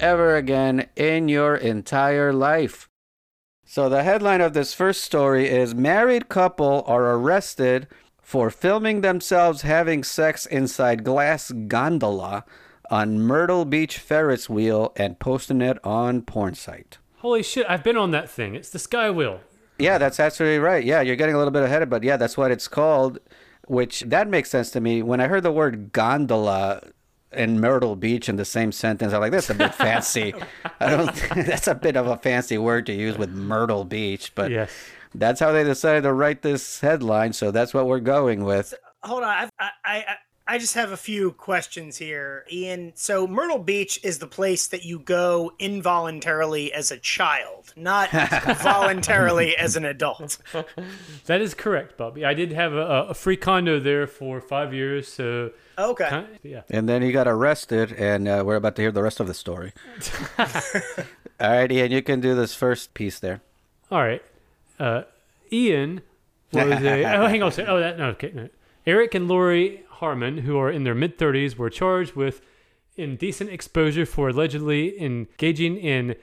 [0.00, 2.88] ever again in your entire life.
[3.64, 7.86] So the headline of this first story is married couple are arrested
[8.20, 12.44] for filming themselves having sex inside glass gondola
[12.90, 16.98] on Myrtle Beach Ferris wheel and posting it on porn site.
[17.18, 17.66] Holy shit!
[17.68, 18.54] I've been on that thing.
[18.54, 19.40] It's the Sky Wheel.
[19.78, 20.82] Yeah, that's absolutely right.
[20.84, 23.18] Yeah, you're getting a little bit ahead of it, but yeah, that's what it's called,
[23.66, 25.02] which that makes sense to me.
[25.02, 26.80] When I heard the word gondola
[27.32, 30.32] and Myrtle Beach in the same sentence, I'm like, that's a bit fancy.
[30.80, 31.14] I don't
[31.46, 34.70] that's a bit of a fancy word to use with Myrtle Beach, but Yes.
[35.14, 38.72] that's how they decided to write this headline, so that's what we're going with.
[39.02, 40.04] Hold on, I, I, I,
[40.48, 42.92] I just have a few questions here, Ian.
[42.94, 48.10] So Myrtle Beach is the place that you go involuntarily as a child, not
[48.62, 50.38] voluntarily as an adult.
[51.26, 52.24] That is correct, Bobby.
[52.24, 56.08] I did have a, a free condo there for five years, so Okay.
[56.08, 56.62] kind yeah.
[56.70, 59.34] And then he got arrested, and uh, we're about to hear the rest of the
[59.34, 59.72] story.
[60.38, 63.40] All right, Ian, you can do this first piece there.
[63.90, 64.22] All right.
[64.78, 65.02] Uh,
[65.52, 66.02] Ian
[66.52, 67.04] was a.
[67.16, 67.70] oh, hang on a second.
[67.72, 68.06] Oh, that no.
[68.10, 68.30] Okay.
[68.32, 68.48] No.
[68.86, 72.40] Eric and Lori Harmon, who are in their mid 30s, were charged with
[72.96, 76.16] indecent exposure for allegedly engaging in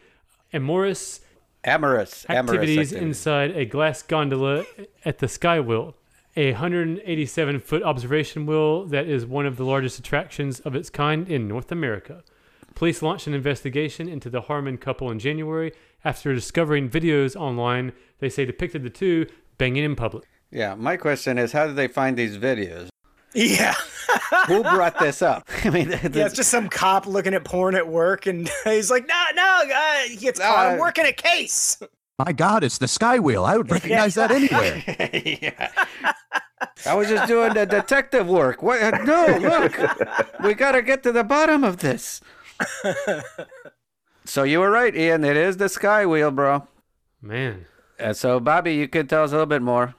[0.52, 1.22] amorous
[1.66, 3.06] Amorous, amorous activities activity.
[3.06, 4.66] inside a glass gondola
[5.06, 5.96] at the Sky Wheel,
[6.36, 11.30] a 187 foot observation wheel that is one of the largest attractions of its kind
[11.30, 12.22] in North America.
[12.76, 15.72] Police launched an investigation into the Harmon couple in January
[16.04, 19.26] after discovering videos online they say depicted the two
[19.58, 20.26] banging in public.
[20.52, 22.90] Yeah, my question is, how did they find these videos?
[23.34, 23.74] Yeah.
[24.48, 25.48] Who brought this up?
[25.64, 29.08] I mean, Yeah, it's just some cop looking at porn at work, and he's like,
[29.08, 30.68] "No, no, uh, he gets caught.
[30.68, 31.82] I'm Uh, working a case."
[32.20, 33.44] My God, it's the Sky Wheel.
[33.44, 34.84] I would recognize that anywhere.
[35.26, 35.72] yeah.
[36.86, 38.62] I was just doing the detective work.
[38.62, 39.04] What?
[39.04, 39.78] No, look,
[40.44, 42.22] we gotta get to the bottom of this.
[44.26, 45.24] so you were right, Ian.
[45.24, 46.68] It is the Sky Wheel, bro.
[47.22, 47.66] Man.
[48.00, 49.96] And so, Bobby, you could tell us a little bit more.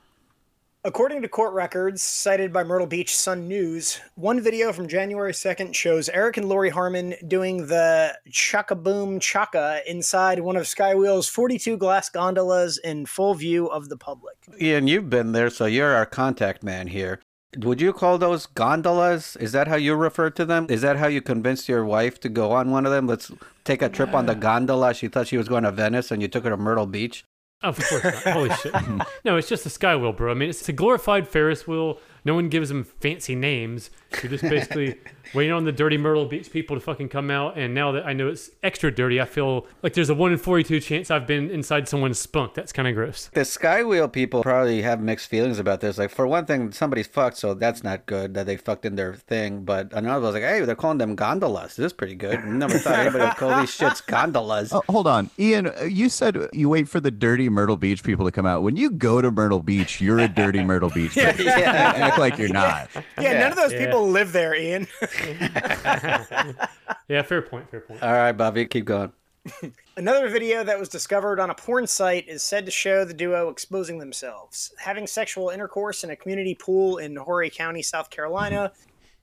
[0.87, 5.75] According to court records cited by Myrtle Beach Sun News, one video from January 2nd
[5.75, 11.79] shows Eric and Lori Harmon doing the chaka boom chaka inside one of Skywheel's 42
[11.79, 14.37] glass gondolas in full view of the public.
[14.61, 17.19] Ian, you've been there, so you're our contact man here.
[17.57, 19.37] Would you call those gondolas?
[19.37, 20.67] Is that how you refer to them?
[20.69, 23.07] Is that how you convinced your wife to go on one of them?
[23.07, 23.33] Let's
[23.65, 24.93] take a trip on the gondola.
[24.93, 27.25] She thought she was going to Venice, and you took her to Myrtle Beach.
[27.63, 28.15] Oh, of course not.
[28.25, 28.75] Holy shit.
[28.85, 29.01] Hmm.
[29.25, 30.31] No, it's just a sky wheel, bro.
[30.31, 31.99] I mean, it's a glorified Ferris wheel.
[32.25, 33.91] No one gives them fancy names.
[34.23, 34.99] You're just basically
[35.35, 37.59] waiting on the dirty Myrtle Beach people to fucking come out.
[37.59, 40.39] And now that I know it's extra dirty, I feel like there's a 1 in
[40.39, 42.55] 42 chance I've been inside someone's spunk.
[42.55, 43.31] That's kind of gross.
[43.35, 45.99] The Skywheel people probably have mixed feelings about this.
[45.99, 49.15] Like, for one thing, somebody's fucked, so that's not good that they fucked in their
[49.15, 49.65] thing.
[49.65, 51.77] But another was like, hey, they're calling them gondolas.
[51.77, 52.45] This is pretty good.
[52.45, 54.73] Never thought anybody would call these shits gondolas.
[54.73, 55.67] Oh, hold on, Ian.
[55.69, 58.63] uh, You said you wait for the dirty Myrtle Beach people to come out.
[58.63, 61.15] When you go to Myrtle Beach, you're a dirty Myrtle Beach.
[61.15, 61.45] person.
[61.47, 61.93] yeah.
[61.97, 62.89] Act like you're not.
[62.95, 63.41] Yeah, Yeah.
[63.41, 63.85] none of those Yeah.
[63.87, 64.87] people live there, Ian.
[67.09, 67.71] Yeah, fair point.
[67.71, 68.03] Fair point.
[68.03, 69.13] All right, Bobby, keep going.
[69.97, 73.51] Another video that was discovered on a porn site is said to show the duo
[73.51, 78.73] exposing themselves, having sexual intercourse in a community pool in Horry County, South Carolina,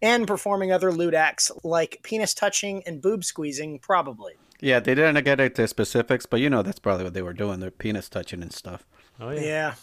[0.02, 4.34] and performing other lewd acts like penis touching and boob squeezing, probably.
[4.60, 7.60] Yeah, they didn't get into specifics, but you know that's probably what they were doing.
[7.60, 8.86] They're penis touching and stuff.
[9.20, 9.42] Oh, yeah.
[9.42, 9.74] Yeah.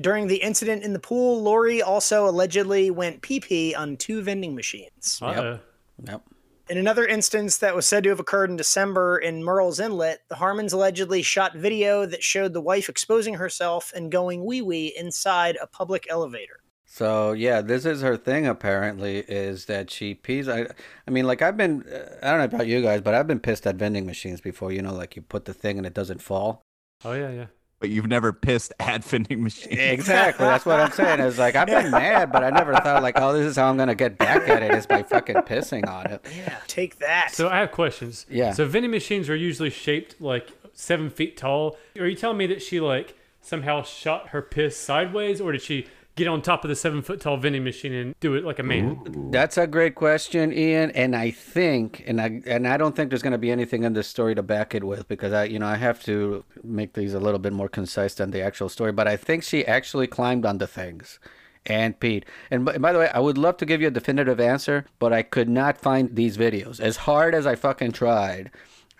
[0.00, 4.54] During the incident in the pool, Lori also allegedly went pee pee on two vending
[4.54, 5.18] machines.
[5.22, 5.60] Uh-oh.
[6.06, 6.22] Yep.
[6.68, 10.34] In another instance that was said to have occurred in December in Murrells Inlet, the
[10.34, 15.56] Harmons allegedly shot video that showed the wife exposing herself and going wee wee inside
[15.62, 16.60] a public elevator.
[16.84, 18.46] So yeah, this is her thing.
[18.46, 20.48] Apparently, is that she pees.
[20.48, 20.66] I,
[21.06, 23.40] I mean, like I've been, uh, I don't know about you guys, but I've been
[23.40, 24.72] pissed at vending machines before.
[24.72, 26.62] You know, like you put the thing and it doesn't fall.
[27.04, 27.46] Oh, yeah, yeah.
[27.78, 29.78] But you've never pissed at vending machines.
[29.78, 30.46] Exactly.
[30.46, 31.20] That's what I'm saying.
[31.20, 33.76] It's like I've been mad, but I never thought like, oh, this is how I'm
[33.76, 36.24] gonna get back at it is by fucking pissing on it.
[36.36, 37.32] Yeah, take that.
[37.32, 38.26] So I have questions.
[38.30, 38.52] Yeah.
[38.52, 41.76] So vending machines are usually shaped like seven feet tall.
[41.98, 45.86] Are you telling me that she like somehow shot her piss sideways, or did she
[46.16, 48.62] get on top of the seven foot tall vending machine and do it like a
[48.62, 49.30] man?
[49.30, 50.90] That's a great question, Ian.
[50.92, 53.92] And I think, and I and I don't think there's going to be anything in
[53.92, 57.14] this story to back it with because I, you know, I have to make these
[57.14, 58.92] a little bit more concise than the actual story.
[58.92, 61.20] But I think she actually climbed onto things
[61.66, 62.24] and Pete.
[62.50, 65.12] And by, by the way, I would love to give you a definitive answer, but
[65.12, 66.80] I could not find these videos.
[66.80, 68.50] As hard as I fucking tried,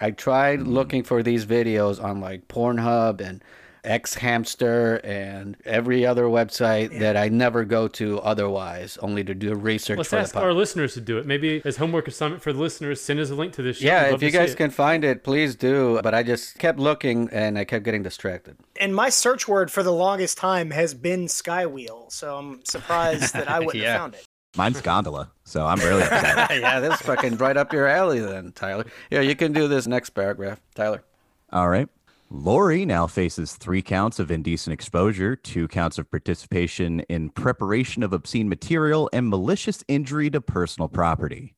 [0.00, 0.68] I tried hmm.
[0.68, 3.42] looking for these videos on like Pornhub and
[3.86, 9.54] X Hamster and every other website that I never go to otherwise, only to do
[9.54, 11.26] research Let's for ask the our listeners to do it.
[11.26, 13.86] Maybe as homework assignment for the listeners, send us a link to this show.
[13.86, 16.00] Yeah, if you guys can find it, please do.
[16.02, 18.56] But I just kept looking and I kept getting distracted.
[18.80, 23.48] And my search word for the longest time has been Skywheel, so I'm surprised that
[23.48, 23.92] I wouldn't Yeah.
[23.92, 24.24] have found it.
[24.56, 26.60] Mine's gondola, so I'm really upset.
[26.60, 28.86] yeah, this is fucking right up your alley then, Tyler.
[29.10, 31.04] Yeah, you can do this next paragraph, Tyler.
[31.52, 31.88] All right.
[32.28, 38.12] Lori now faces three counts of indecent exposure, two counts of participation in preparation of
[38.12, 41.54] obscene material, and malicious injury to personal property.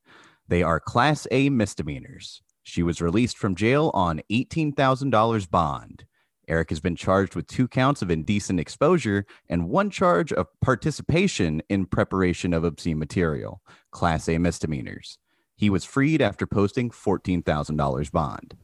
[0.47, 2.43] They are Class A misdemeanors.
[2.61, 6.05] She was released from jail on $18,000 bond.
[6.47, 11.63] Eric has been charged with two counts of indecent exposure and one charge of participation
[11.69, 15.17] in preparation of obscene material, Class A misdemeanors.
[15.55, 18.55] He was freed after posting $14,000 bond.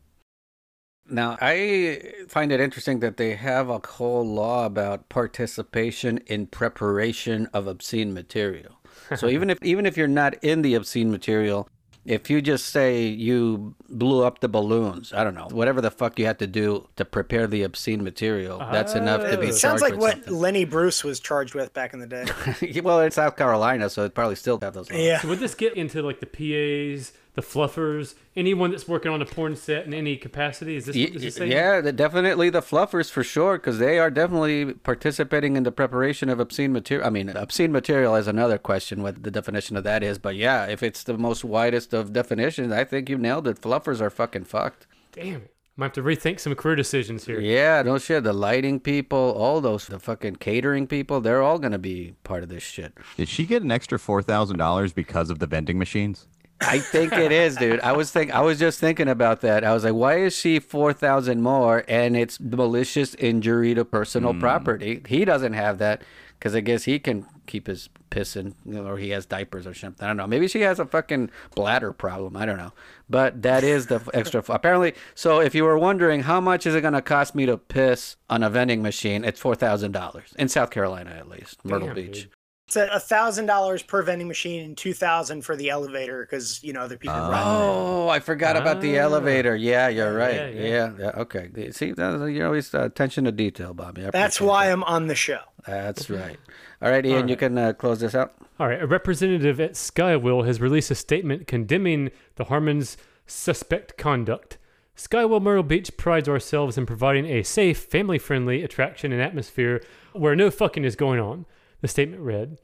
[1.10, 7.48] Now, I find it interesting that they have a whole law about participation in preparation
[7.54, 8.80] of obscene material.
[9.16, 11.70] So even if even if you're not in the obscene material,
[12.06, 16.20] if you just say you blew up the balloons, I don't know, whatever the fuck
[16.20, 19.58] you had to do to prepare the obscene material, that's enough to be It charged
[19.58, 20.34] sounds like with what something.
[20.34, 22.26] Lenny Bruce was charged with back in the day.
[22.84, 24.90] well, it's South Carolina, so it probably still have those.
[24.90, 25.00] laws.
[25.00, 25.20] yeah.
[25.20, 29.26] So would this get into like the PAs, the fluffers, anyone that's working on a
[29.26, 30.76] porn set in any capacity?
[30.78, 31.52] Is this what this is saying?
[31.52, 36.30] Yeah, the- definitely the fluffers for sure, because they are definitely participating in the preparation
[36.30, 37.06] of obscene material.
[37.06, 40.66] I mean, obscene material is another question what the definition of that is, but yeah,
[40.66, 43.62] if it's the most widest of definitions, I think you nailed it.
[43.62, 44.88] Fluffers are fucking fucked.
[45.12, 45.52] Damn it.
[45.78, 47.42] Might have to rethink some career decisions here.
[47.42, 48.24] Yeah, no shit.
[48.24, 52.50] The lighting people, all those, the fucking catering people, they're all gonna be part of
[52.50, 52.94] this shit.
[53.18, 56.28] Did she get an extra four thousand dollars because of the vending machines?
[56.62, 57.82] I think it is, dude.
[57.82, 59.64] I was think I was just thinking about that.
[59.64, 64.34] I was like, why is she four thousand more and it's malicious injury to personal
[64.34, 64.40] hmm.
[64.40, 65.02] property?
[65.08, 66.02] He doesn't have that
[66.40, 70.04] because I guess he can keep his pissing, or he has diapers or something.
[70.04, 70.28] I don't know.
[70.28, 72.38] Maybe she has a fucking bladder problem.
[72.38, 72.74] I don't know.
[73.10, 74.44] But that is the extra.
[74.48, 77.58] Apparently, so if you were wondering how much is it going to cost me to
[77.58, 81.88] piss on a vending machine, it's four thousand dollars in South Carolina at least, Myrtle
[81.88, 82.22] Damn, Beach.
[82.24, 82.30] dude.
[82.68, 86.74] It's a thousand dollars per vending machine and two thousand for the elevator because you
[86.74, 87.44] know other people ride.
[87.46, 89.04] Oh, I forgot about the Ah.
[89.04, 89.56] elevator.
[89.56, 90.34] Yeah, you're right.
[90.34, 90.92] Yeah, Yeah, yeah.
[91.00, 91.12] yeah.
[91.22, 91.72] Okay.
[91.72, 94.04] See, you're always uh, attention to detail, Bobby.
[94.06, 94.74] I That's why that.
[94.74, 95.42] I'm on the show.
[95.68, 96.38] That's right.
[96.82, 98.34] All right, Ian, All you can uh, close this out.
[98.60, 102.98] All right, a representative at Skywheel has released a statement condemning the Harmon's
[103.28, 104.58] suspect conduct.
[104.98, 110.36] Skywheel Myrtle Beach prides ourselves in providing a safe, family friendly attraction and atmosphere where
[110.36, 111.46] no fucking is going on.
[111.86, 112.58] The statement read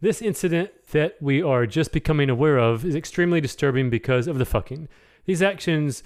[0.00, 4.44] This incident that we are just becoming aware of is extremely disturbing because of the
[4.44, 4.88] fucking.
[5.24, 6.02] These actions,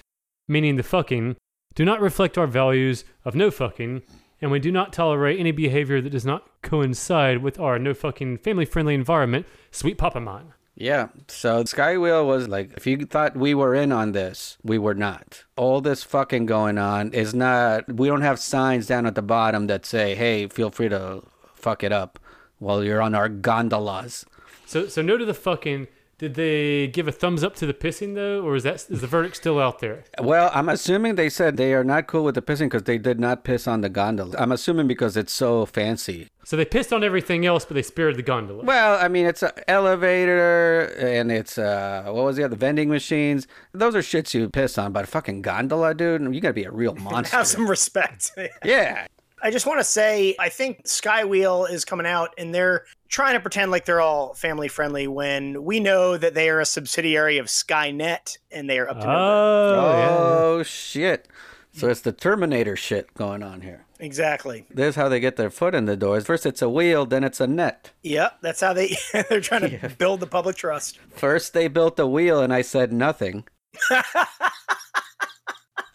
[0.47, 1.37] meaning the fucking,
[1.75, 4.03] do not reflect our values of no fucking,
[4.43, 8.37] and we do not tolerate any behavior that does not coincide with our no fucking
[8.37, 9.47] family friendly environment.
[9.71, 10.53] Sweet Papa Mine.
[10.75, 11.09] Yeah.
[11.29, 15.45] So Skywheel was like, if you thought we were in on this, we were not.
[15.57, 17.91] All this fucking going on is not.
[17.91, 21.23] We don't have signs down at the bottom that say, "Hey, feel free to
[21.55, 22.19] fuck it up,"
[22.61, 24.25] while you're on our gondolas.
[24.67, 25.89] So, so no to the fucking.
[26.21, 29.07] Did they give a thumbs up to the pissing though, or is that is the
[29.07, 30.05] verdict still out there?
[30.21, 33.19] Well, I'm assuming they said they are not cool with the pissing because they did
[33.19, 34.37] not piss on the gondola.
[34.39, 36.29] I'm assuming because it's so fancy.
[36.45, 38.65] So they pissed on everything else, but they spared the gondola.
[38.65, 43.47] Well, I mean, it's an elevator and it's uh, what was the other vending machines?
[43.73, 46.71] Those are shits you piss on, but a fucking gondola, dude, you gotta be a
[46.71, 47.35] real monster.
[47.35, 48.33] Have some respect.
[48.65, 49.07] yeah,
[49.43, 53.41] I just want to say, I think Skywheel is coming out and they're trying to
[53.41, 57.47] pretend like they're all family friendly when we know that they are a subsidiary of
[57.47, 59.17] Skynet and they are up to no good.
[59.19, 60.37] oh.
[60.61, 61.29] Oh shit!
[61.73, 63.87] So it's the Terminator shit going on here.
[63.99, 64.67] Exactly.
[64.71, 66.27] This is how they get their foot in the doors.
[66.27, 67.93] First it's a wheel, then it's a net.
[68.03, 68.39] Yep.
[68.43, 68.97] That's how they
[69.29, 70.99] they're trying to build the public trust.
[71.15, 73.45] First they built the wheel, and I said nothing.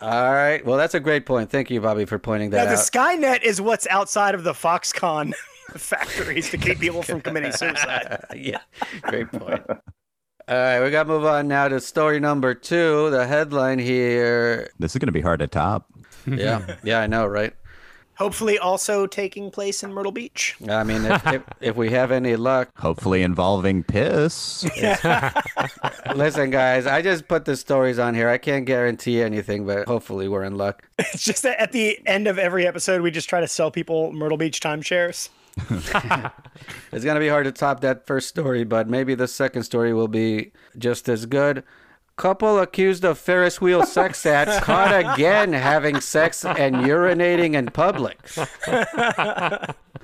[0.06, 0.64] All right.
[0.64, 1.50] Well, that's a great point.
[1.50, 2.66] Thank you, Bobby, for pointing that out.
[2.66, 3.40] Now, the out.
[3.40, 5.34] Skynet is what's outside of the Foxconn
[5.76, 8.24] factories to keep people from committing suicide.
[8.36, 8.60] yeah,
[9.02, 9.64] great point.
[9.68, 13.10] All right, we got to move on now to story number two.
[13.10, 14.70] The headline here.
[14.78, 15.90] This is going to be hard to top.
[16.28, 17.54] Yeah, yeah, I know, right?
[18.18, 20.56] Hopefully, also taking place in Myrtle Beach.
[20.70, 24.64] I mean, if, if, if we have any luck, Hopefully involving piss.
[26.16, 28.30] listen, guys, I just put the stories on here.
[28.30, 30.84] I can't guarantee anything, but hopefully we're in luck.
[31.00, 34.12] It's just that at the end of every episode, we just try to sell people
[34.12, 35.30] Myrtle Beach timeshares.
[35.70, 39.94] It's going to be hard to top that first story, but maybe the second story
[39.94, 41.64] will be just as good.
[42.18, 48.18] Couple accused of Ferris wheel sex acts caught again having sex and urinating in public.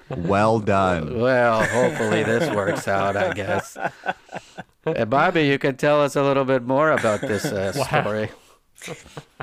[0.09, 1.19] Well done.
[1.21, 3.77] Well, hopefully this works out, I guess.
[4.85, 8.29] Uh, Bobby, you can tell us a little bit more about this uh, story.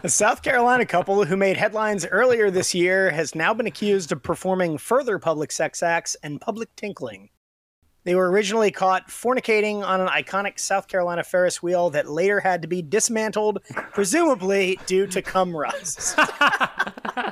[0.03, 4.23] A South Carolina couple who made headlines earlier this year has now been accused of
[4.23, 7.31] performing further public sex acts and public tinkling.
[8.05, 12.63] They were originally caught fornicating on an iconic South Carolina Ferris wheel that later had
[12.63, 16.19] to be dismantled, presumably due to cum rust.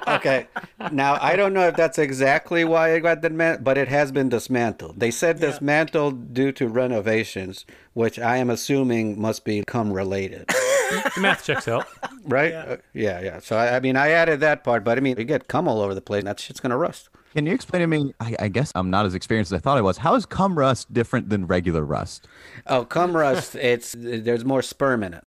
[0.08, 0.46] Okay,
[0.92, 4.28] now I don't know if that's exactly why it got dismantled, but it has been
[4.28, 4.98] dismantled.
[4.98, 10.48] They said dismantled due to renovations, which I am assuming must be cum related.
[10.48, 11.86] The math checks out.
[12.24, 12.52] Right?
[12.52, 13.38] Uh, Yeah, yeah.
[13.40, 15.80] So, I, I mean, I added that part, but I mean, you get cum all
[15.80, 17.08] over the place, that shit's going to rust.
[17.36, 18.14] Can you explain to me?
[18.18, 19.98] I, I guess I'm not as experienced as I thought I was.
[19.98, 22.26] How is cum rust different than regular rust?
[22.66, 25.22] Oh, cum rust, it's there's more sperm in it.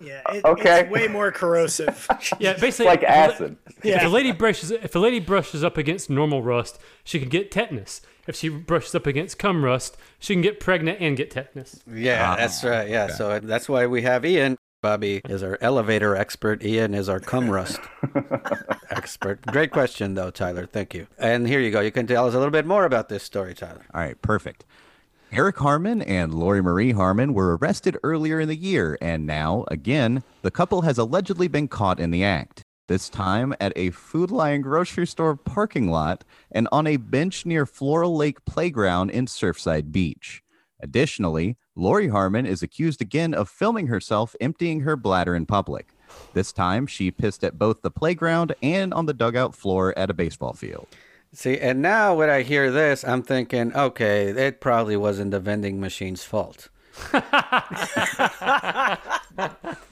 [0.00, 0.80] Yeah, uh, it, Okay.
[0.80, 2.08] it's way more corrosive.
[2.40, 3.56] Yeah, basically like if a- acid.
[3.82, 7.50] If a lady brushes if a lady brushes up against normal rust, she can get
[7.50, 8.00] tetanus.
[8.26, 11.82] If she brushes up against cum rust, she can get pregnant and get tetanus.
[11.86, 12.88] Yeah, ah, that's right.
[12.88, 14.56] Yeah, so that's why we have Ian.
[14.84, 16.62] Bobby is our elevator expert.
[16.62, 17.80] Ian is our cum rust
[18.90, 19.40] expert.
[19.46, 20.66] Great question, though, Tyler.
[20.66, 21.06] Thank you.
[21.16, 21.80] And here you go.
[21.80, 23.86] You can tell us a little bit more about this story, Tyler.
[23.94, 24.66] All right, perfect.
[25.32, 30.22] Eric Harmon and Lori Marie Harmon were arrested earlier in the year, and now, again,
[30.42, 32.60] the couple has allegedly been caught in the act.
[32.86, 37.64] This time at a Food Lion grocery store parking lot and on a bench near
[37.64, 40.42] Floral Lake Playground in Surfside Beach.
[40.84, 45.88] Additionally, Lori Harmon is accused again of filming herself emptying her bladder in public.
[46.34, 50.14] This time, she pissed at both the playground and on the dugout floor at a
[50.14, 50.86] baseball field.
[51.32, 55.80] See, and now when I hear this, I'm thinking, okay, it probably wasn't the vending
[55.80, 56.68] machine's fault.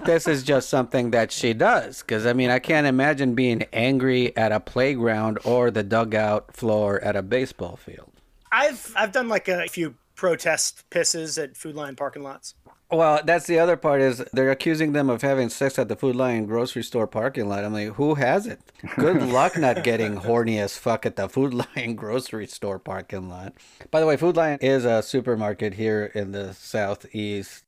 [0.05, 2.03] this is just something that she does.
[2.03, 7.01] Because, I mean, I can't imagine being angry at a playground or the dugout floor
[7.01, 8.13] at a baseball field.
[8.53, 12.55] I've I've done like a few protest pisses at Food Lion parking lots.
[12.93, 16.15] Well, that's the other part is they're accusing them of having sex at the Food
[16.15, 17.65] Lion grocery store parking lot.
[17.65, 18.61] I'm like, who has it?
[18.95, 23.55] Good luck not getting horny as fuck at the Food Lion grocery store parking lot.
[23.91, 27.65] By the way, Food Lion is a supermarket here in the southeast.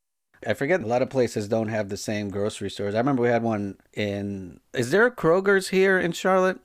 [0.47, 2.95] I forget a lot of places don't have the same grocery stores.
[2.95, 4.61] I remember we had one in.
[4.73, 6.61] Is there a Kroger's here in Charlotte?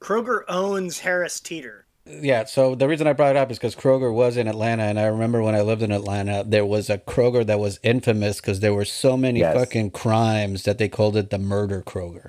[0.00, 1.83] Kroger owns Harris Teeter.
[2.06, 5.00] Yeah, so the reason I brought it up is because Kroger was in Atlanta, and
[5.00, 8.60] I remember when I lived in Atlanta, there was a Kroger that was infamous because
[8.60, 9.54] there were so many Yes.
[9.56, 12.28] fucking crimes that they called it the murder Kroger.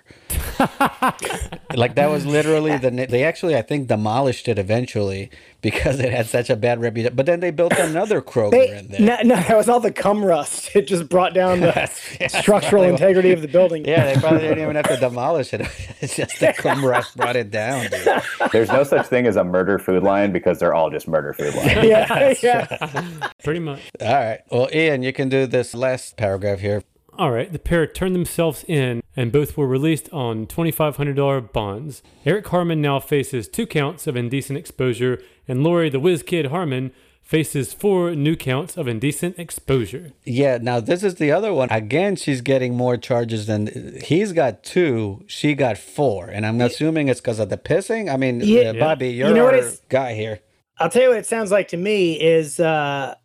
[1.75, 2.89] like that was literally the.
[3.09, 5.29] They actually, I think, demolished it eventually
[5.61, 7.15] because it had such a bad reputation.
[7.15, 9.01] But then they built another Kroger They, in there.
[9.23, 10.69] no, no, that was all the cum rust.
[10.75, 11.85] It just brought down the
[12.27, 13.85] structural integrity of the building.
[13.85, 15.61] Yeah, they probably didn't even have to demolish it.
[16.01, 18.21] It's just the cum rust brought it down, dude.
[18.51, 21.55] There's no such thing as a murder Food Lion because they're all just murder Food
[21.55, 21.83] Lions.
[21.87, 23.29] yeah, yeah.
[23.43, 23.81] Pretty much.
[24.01, 24.39] All right.
[24.51, 26.83] Well, Ian, you can do this last paragraph here.
[27.17, 32.03] All right, the pair turned themselves in, and both were released on $2,500 bonds.
[32.25, 36.91] Eric Harmon now faces two counts of indecent exposure, and Lori the Whiz Kid Harmon
[37.21, 40.11] faces four new counts of indecent exposure.
[40.25, 41.69] Yeah, now this is the other one.
[41.71, 45.23] Again, she's getting more charges than he's got two.
[45.27, 48.13] She got four, and I'm assuming it's because of the pissing.
[48.13, 48.69] I mean, Yeah.
[48.69, 50.39] uh, Bobby, you're know what our it's- guy here.
[50.77, 53.15] I'll tell you what it sounds like to me is uh,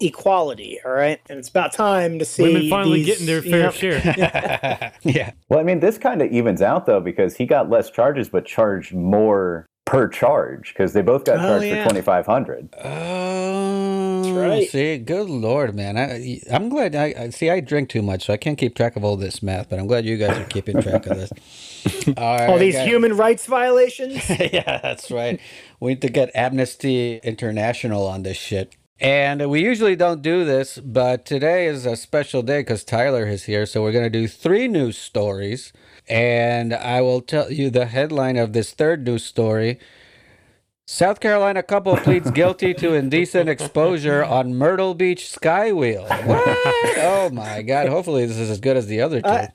[0.00, 0.78] equality.
[0.84, 3.62] All right, and it's about time to see Women finally these, getting their you fair
[3.64, 4.92] know- share.
[5.02, 8.28] Yeah, Well, I mean, this kind of evens out though because he got less charges
[8.28, 11.82] but charged more per charge because they both got Oh, charged yeah.
[11.82, 12.68] for twenty five hundred.
[12.84, 14.68] oh, right.
[14.68, 15.96] See, good lord, man.
[15.96, 16.94] I, I'm glad.
[16.94, 17.48] I, I see.
[17.50, 19.70] I drink too much, so I can't keep track of all this math.
[19.70, 21.30] But I'm glad you guys are keeping track of this.
[22.18, 22.86] All right, All these guys.
[22.86, 24.28] human rights violations.
[24.52, 25.40] yeah, that's right.
[25.80, 28.74] We need to get Amnesty International on this shit.
[29.00, 33.44] And we usually don't do this, but today is a special day because Tyler is
[33.44, 33.64] here.
[33.64, 35.72] So we're going to do three news stories.
[36.08, 39.78] And I will tell you the headline of this third news story
[40.90, 46.08] South Carolina couple pleads guilty to indecent exposure on Myrtle Beach Skywheel.
[46.26, 46.42] What?
[46.96, 47.88] Oh my God.
[47.88, 49.28] Hopefully, this is as good as the other two.
[49.28, 49.52] I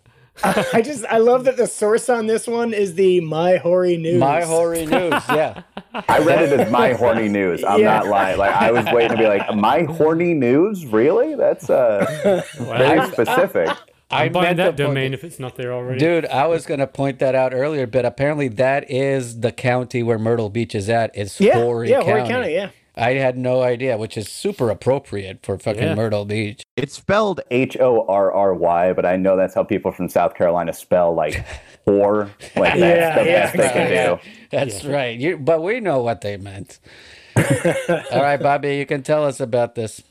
[0.81, 4.19] just I love that the source on this one is the My Horry News.
[4.19, 5.13] My horry news.
[5.29, 5.63] Yeah.
[5.93, 7.63] I read it as my horny news.
[7.63, 7.99] I'm Yeah.
[7.99, 8.37] not lying.
[8.39, 10.85] Like I was waiting to be like, my horny news?
[10.85, 11.35] Really?
[11.35, 13.69] That's uh very specific.
[14.09, 15.99] I'm buying that to point- domain if it's not there already.
[15.99, 20.19] Dude, I was gonna point that out earlier, but apparently that is the county where
[20.19, 21.11] Myrtle Beach is at.
[21.15, 21.91] It's Yeah, Horry County.
[21.91, 22.19] yeah, County.
[22.19, 22.53] Horry County.
[22.53, 22.69] Yeah.
[22.95, 25.95] I had no idea, which is super appropriate for fucking Yeah.
[25.95, 26.63] Myrtle Beach.
[26.75, 30.35] It's spelled H O R R Y, but I know that's how people from South
[30.35, 31.43] Carolina spell like
[31.87, 32.29] whore.
[32.55, 34.29] Like that's Yeah, the yeah, best they can do.
[34.51, 35.19] That's right.
[35.19, 36.79] You, but we know what they meant.
[37.35, 40.03] All right, Bobby, you can tell us about this.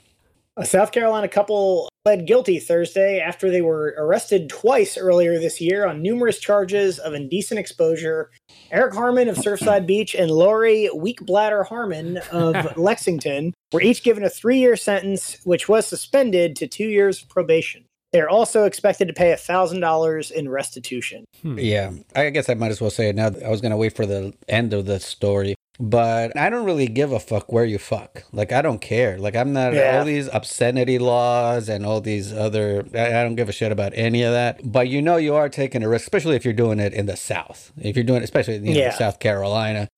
[0.58, 5.86] A South Carolina couple pled guilty Thursday after they were arrested twice earlier this year
[5.86, 8.30] on numerous charges of indecent exposure.
[8.70, 14.28] Eric Harmon of Surfside Beach and Lori Weekbladder Harmon of Lexington were each given a
[14.28, 17.86] three year sentence, which was suspended to two years of probation.
[18.12, 21.24] They're also expected to pay $1,000 in restitution.
[21.40, 21.58] Hmm.
[21.58, 23.28] Yeah, I guess I might as well say it now.
[23.28, 26.86] I was going to wait for the end of the story, but I don't really
[26.86, 28.24] give a fuck where you fuck.
[28.32, 29.18] Like, I don't care.
[29.18, 29.98] Like, I'm not, Yeah.
[29.98, 33.92] all these obscenity laws and all these other, I, I don't give a shit about
[33.94, 34.60] any of that.
[34.64, 37.16] But you know, you are taking a risk, especially if you're doing it in the
[37.16, 37.72] South.
[37.78, 38.90] If you're doing it, especially know, Yeah.
[38.92, 39.88] South Carolina.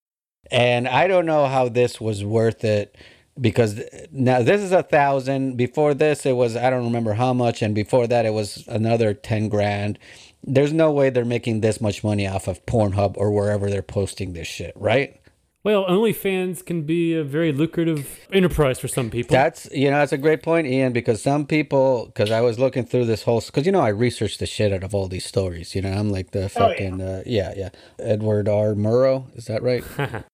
[0.51, 2.97] And I don't know how this was worth it
[3.41, 3.81] because
[4.13, 5.57] now this is a thousand.
[5.57, 9.15] Before this, it was I don't remember how much, and before that, it was another
[9.15, 9.99] ten grand.
[10.45, 14.35] There's no way they're making this much money off of Pornhub or wherever they're posting
[14.35, 15.19] this shit, right?
[15.65, 19.33] Well, OnlyFans can be a very lucrative enterprise for some people.
[19.33, 20.93] That's you know that's a great point, Ian.
[20.93, 24.41] Because some people, because I was looking through this whole, because you know I researched
[24.41, 25.75] the shit out of all these stories.
[25.75, 26.49] You know I'm like the Oh, yeah.
[26.69, 28.75] fucking uh, yeah yeah Edward R.
[28.75, 29.83] Murrow, is that right?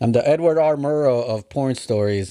[0.00, 0.76] I'm the Edward R.
[0.76, 2.30] Murrow of porn stories.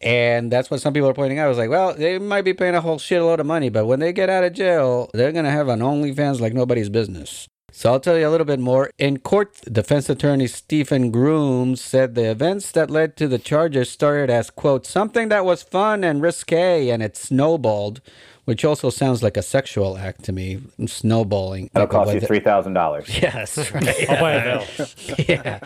[0.00, 1.46] And that's what some people are pointing out.
[1.46, 3.98] I was like, well, they might be paying a whole shitload of money, but when
[3.98, 7.48] they get out of jail, they're going to have an OnlyFans like nobody's business.
[7.70, 8.90] So I'll tell you a little bit more.
[8.98, 14.30] In court, defense attorney Stephen Grooms said the events that led to the charges started
[14.30, 18.00] as, quote, something that was fun and risque, and it snowballed,
[18.46, 21.68] which also sounds like a sexual act to me, snowballing.
[21.74, 23.06] That'll cost you three thousand dollars.
[23.22, 24.10] Yes, right.
[24.10, 24.88] I'll buy a Val.
[25.28, 25.60] yeah.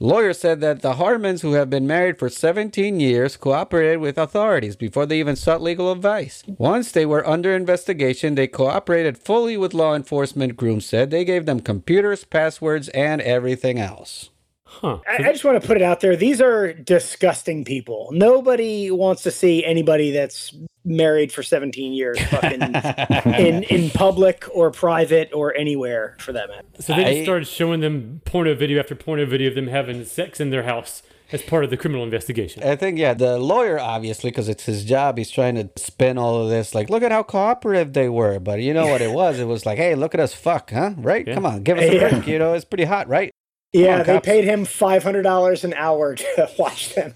[0.00, 4.76] Lawyer said that the Harmons, who have been married for 17 years, cooperated with authorities
[4.76, 6.44] before they even sought legal advice.
[6.46, 11.10] Once they were under investigation, they cooperated fully with law enforcement, Groom said.
[11.10, 14.30] They gave them computers, passwords, and everything else.
[14.70, 14.98] Huh.
[15.08, 16.14] I, I just want to put it out there.
[16.14, 18.10] These are disgusting people.
[18.12, 20.54] Nobody wants to see anybody that's
[20.84, 22.62] married for 17 years fucking
[23.34, 26.66] in, in public or private or anywhere for that matter.
[26.80, 30.04] So they I- just started showing them porno video after porno video of them having
[30.04, 31.02] sex in their house
[31.32, 32.62] as part of the criminal investigation.
[32.62, 36.42] I think, yeah, the lawyer, obviously, because it's his job, he's trying to spin all
[36.42, 36.74] of this.
[36.74, 38.38] Like, look at how cooperative they were.
[38.38, 39.38] But you know what it was?
[39.38, 40.92] It was like, hey, look at us fuck, huh?
[40.96, 41.26] Right?
[41.26, 41.34] Yeah.
[41.34, 42.08] Come on, give us a Yeah.
[42.10, 42.26] break.
[42.26, 43.30] You know, it's pretty hot, right?
[43.72, 44.26] Yeah, on, they cops.
[44.26, 47.14] paid him $500 an hour to watch them,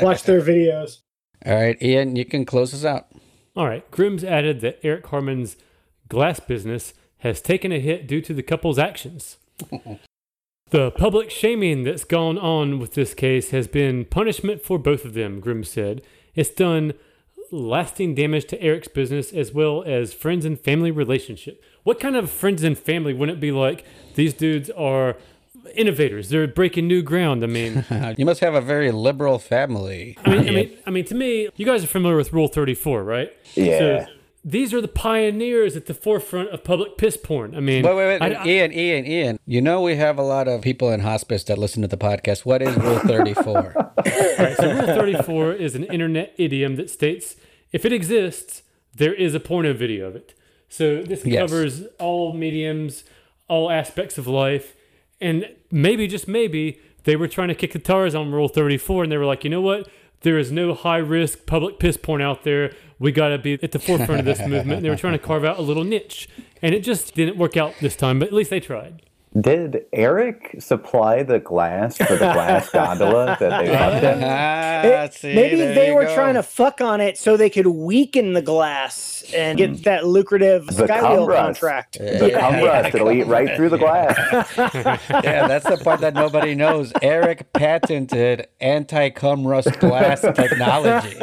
[0.00, 0.98] watch their videos.
[1.44, 3.08] All right, Ian, you can close us out.
[3.54, 3.88] All right.
[3.90, 5.56] Grimm's added that Eric Harmon's
[6.08, 9.36] glass business has taken a hit due to the couple's actions.
[10.70, 15.14] the public shaming that's gone on with this case has been punishment for both of
[15.14, 16.02] them, Grimm said.
[16.34, 16.94] It's done
[17.50, 21.62] lasting damage to Eric's business as well as friends and family relationship.
[21.82, 23.84] What kind of friends and family wouldn't it be like?
[24.14, 25.16] These dudes are
[25.74, 26.28] innovators.
[26.28, 27.42] They're breaking new ground.
[27.42, 27.84] I mean,
[28.18, 30.16] you must have a very liberal family.
[30.24, 33.02] I mean, I mean, I mean, to me, you guys are familiar with Rule 34,
[33.04, 33.30] right?
[33.54, 33.78] Yeah.
[33.78, 34.06] So
[34.44, 37.54] these are the pioneers at the forefront of public piss porn.
[37.54, 38.22] I mean, Wait, wait, wait.
[38.22, 39.38] I- I- Ian, Ian, Ian.
[39.46, 42.44] You know we have a lot of people in hospice that listen to the podcast.
[42.44, 43.46] What is Rule 34?
[43.76, 43.92] All
[44.38, 47.36] right, so Rule 34 is an internet idiom that states
[47.72, 48.62] if it exists,
[48.94, 50.34] there is a porno video of it.
[50.68, 51.40] So this Yes.
[51.50, 53.04] covers all mediums,
[53.48, 54.74] all aspects of life,
[55.22, 59.12] and maybe just maybe they were trying to kick the tires on Rule 34, and
[59.12, 59.88] they were like, you know what?
[60.20, 62.72] There is no high risk public piss porn out there.
[62.98, 64.72] We got to be at the forefront of this movement.
[64.72, 66.28] And they were trying to carve out a little niche,
[66.60, 68.18] and it just didn't work out this time.
[68.18, 69.02] But at least they tried.
[69.40, 74.22] Did Eric supply the glass for the glass gondola that they fucked in?
[74.24, 76.14] ah, see, Maybe they were go.
[76.14, 80.66] trying to fuck on it so they could weaken the glass and get that lucrative
[80.66, 81.60] The Skywheel cum rust.
[81.60, 81.98] contract.
[81.98, 82.40] The Yeah.
[82.40, 84.16] cum rust, it'll eat right through the glass.
[85.22, 86.92] Yeah, that's the part that nobody knows.
[87.00, 91.16] Eric patented anti-cum rust glass technology.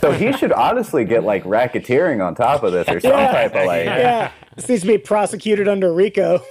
[0.00, 3.30] So he should honestly get like racketeering on top of this or some Yeah.
[3.32, 3.84] type of like.
[3.84, 6.42] Yeah, this needs to be prosecuted under RICO.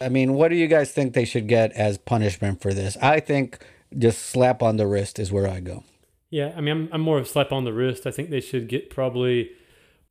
[0.00, 2.96] I mean, what do you guys think they should get as punishment for this?
[3.02, 3.58] I think
[3.96, 5.84] just slap on the wrist is where I go.
[6.30, 8.06] Yeah, I mean, I'm, I'm more of slap on the wrist.
[8.06, 9.50] I think they should get probably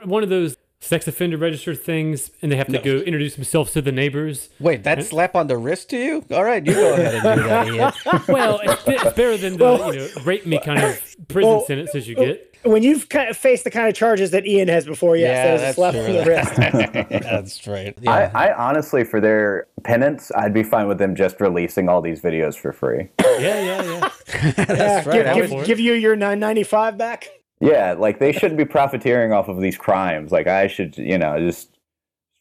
[0.03, 3.81] one of those sex offender register things, and they have to go introduce themselves to
[3.81, 4.49] the neighbors.
[4.59, 6.25] Wait, that's slap on the wrist to you?
[6.31, 7.67] All right, you go ahead and do that,
[8.07, 8.21] Ian.
[8.33, 12.07] Well, it's, it's better than the you know rape me kind of prison Well- sentences
[12.07, 12.49] you get.
[12.63, 15.57] when you've kind of faced the kind of charges that Ian has before, yes, Yeah,
[15.57, 16.03] that is a slap true.
[16.03, 16.55] on the wrist.
[17.23, 17.97] That's right.
[18.07, 18.31] I, Yeah.
[18.33, 22.55] I honestly, for their penance, I'd be fine with them just releasing all these videos
[22.55, 23.09] for free.
[23.21, 24.51] Yeah, yeah, yeah.
[24.65, 25.35] That's right.
[25.35, 27.29] Give, give, give you your 995 back.
[27.63, 30.31] Yeah, like they shouldn't be profiteering off of these crimes.
[30.31, 31.69] Like I should, you know, just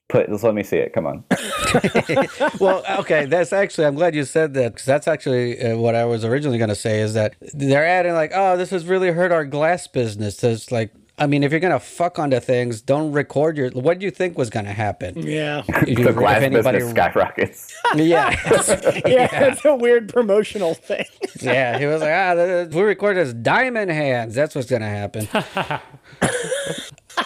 [0.08, 0.28] put.
[0.28, 0.92] Just let me see it.
[0.92, 1.24] Come on.
[2.60, 6.04] well, okay, that's actually, I'm glad you said that because that's actually uh, what I
[6.04, 9.30] was originally going to say is that they're adding, like, oh, this has really hurt
[9.30, 10.42] our glass business.
[10.42, 10.92] It's like,
[11.22, 13.70] I mean, if you're going to fuck onto things, don't record your.
[13.70, 15.16] What do you think was going to happen?
[15.22, 15.62] Yeah.
[15.68, 17.72] If you- The glass anybody- business skyrockets.
[17.94, 18.30] Yeah.
[19.06, 21.04] Yeah, it's a weird promotional thing.
[21.40, 21.78] yeah.
[21.78, 24.34] He was like, ah, th- th- we record as diamond hands.
[24.34, 25.28] That's what's going to happen.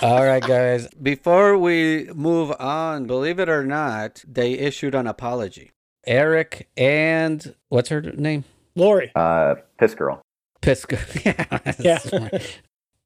[0.02, 0.88] All right, guys.
[1.00, 5.70] Before we move on, believe it or not, they issued an apology.
[6.06, 8.44] Eric and what's her name?
[8.74, 9.10] Lori.
[9.14, 10.20] Uh, piss girl.
[10.60, 10.96] Pisco.
[11.78, 12.28] Yeah.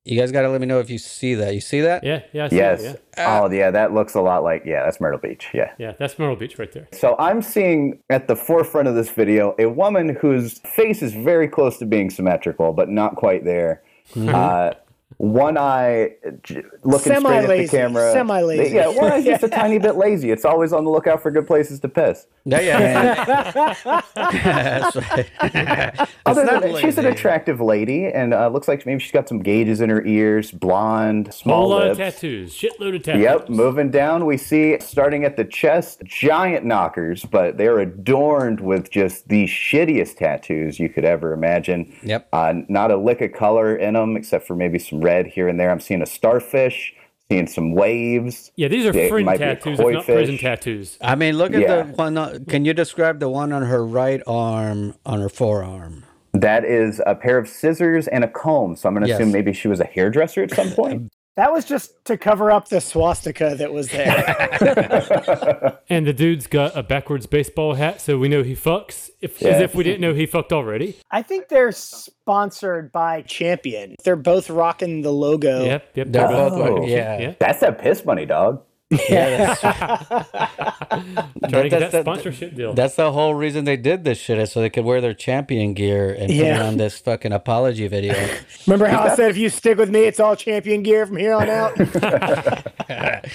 [0.05, 1.53] You guys got to let me know if you see that.
[1.55, 2.03] You see that?
[2.05, 2.45] Yeah, yeah.
[2.47, 2.83] I see Yes.
[2.83, 3.41] it, yeah.
[3.43, 3.71] oh, yeah.
[3.71, 4.65] That looks a lot like.
[4.65, 5.49] Yeah, that's Myrtle Beach.
[5.53, 5.73] Yeah.
[5.79, 6.89] yeah, that's Myrtle Beach right there.
[6.93, 11.49] So I'm seeing at the forefront of this video a woman whose face is very
[11.49, 13.83] close to being symmetrical, but not quite there.
[14.17, 14.73] Uh,
[15.17, 18.13] one eye j- looking straight at the camera.
[18.13, 18.75] semi-lazy.
[18.75, 20.31] Yeah, one eye's just a tiny bit lazy.
[20.31, 22.27] It's always on the lookout for good places to piss.
[22.45, 23.75] Yeah, yeah.
[24.15, 26.09] That's right.
[26.27, 29.41] Other than that, she's an attractive lady, and uh, looks like maybe she's got some
[29.41, 31.93] gauges in her ears, blonde, small Whole lot lips.
[31.93, 32.55] of tattoos.
[32.57, 33.23] Shitload of tattoos.
[33.23, 38.91] Yep, moving down, we see starting at the chest, giant knockers, but they're adorned with
[38.91, 41.95] just the shittiest tattoos you could ever imagine.
[42.03, 42.29] Yep.
[42.33, 45.59] Uh, not a lick of color in them, except for maybe some red here and
[45.59, 45.71] there.
[45.71, 46.95] I'm seeing a starfish,
[47.31, 48.51] seeing some waves.
[48.57, 50.99] Yeah, these are Yeah, it fringe might be a tattoos, if not prison tattoos.
[51.01, 51.83] I mean, look at Yeah.
[51.83, 52.17] the one.
[52.19, 56.05] on- Can you describe the one on her right arm, on her forearm?
[56.33, 58.77] That is a pair of scissors and a comb.
[58.77, 59.19] So I'm going to Yes.
[59.19, 61.09] assume maybe she was a hairdresser at some point.
[61.41, 65.79] That was just to cover up the swastika that was there.
[65.89, 69.09] And the dude's got a backwards baseball hat, so we know he fucks.
[69.23, 70.99] If, As if we didn't know he fucked already.
[71.11, 73.97] I think they're sponsored by Champion.
[74.05, 75.65] They're both rocking the logo.
[75.65, 76.07] Yep, yep.
[76.11, 76.87] They're both both Oh.
[76.87, 77.19] yeah.
[77.19, 77.35] Yeah.
[77.41, 78.63] That's that piss money, dog.
[78.91, 79.61] Yeah, that's,
[80.91, 82.75] Trying to get that that's- sponsorship deal.
[82.75, 85.75] that's the whole reason they did this shit is so they could wear their champion
[85.75, 88.15] gear and put on this fucking apology video.
[88.67, 91.35] Remember how I said if you stick with me, it's all Champion gear from here
[91.35, 91.79] on out?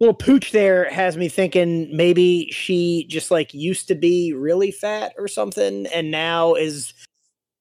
[0.00, 5.12] Little pooch there has me thinking maybe she just like used to be really fat
[5.18, 6.92] or something and now is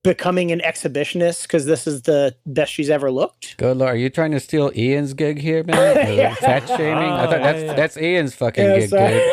[0.07, 3.57] becoming an exhibitionist because this is the best she's ever looked.
[3.57, 5.95] Good lord, are you trying to steal Ian's gig here, man?
[6.17, 6.35] Yeah.
[6.35, 6.97] Fat shaming?
[6.97, 7.73] I Oh, thought that's yeah, yeah.
[7.73, 9.13] that's Ian's fucking Yeah, gig, sorry.
[9.13, 9.31] dude.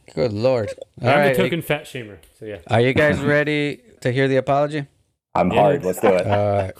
[0.14, 0.70] Good lord.
[1.02, 2.18] All I'm right, the token fat shamer.
[2.38, 2.58] So yeah.
[2.66, 4.86] are you guys ready to hear the apology?
[5.34, 5.60] I'm Yeah.
[5.60, 5.84] hard.
[5.84, 6.26] Let's do it.
[6.26, 6.72] Uh,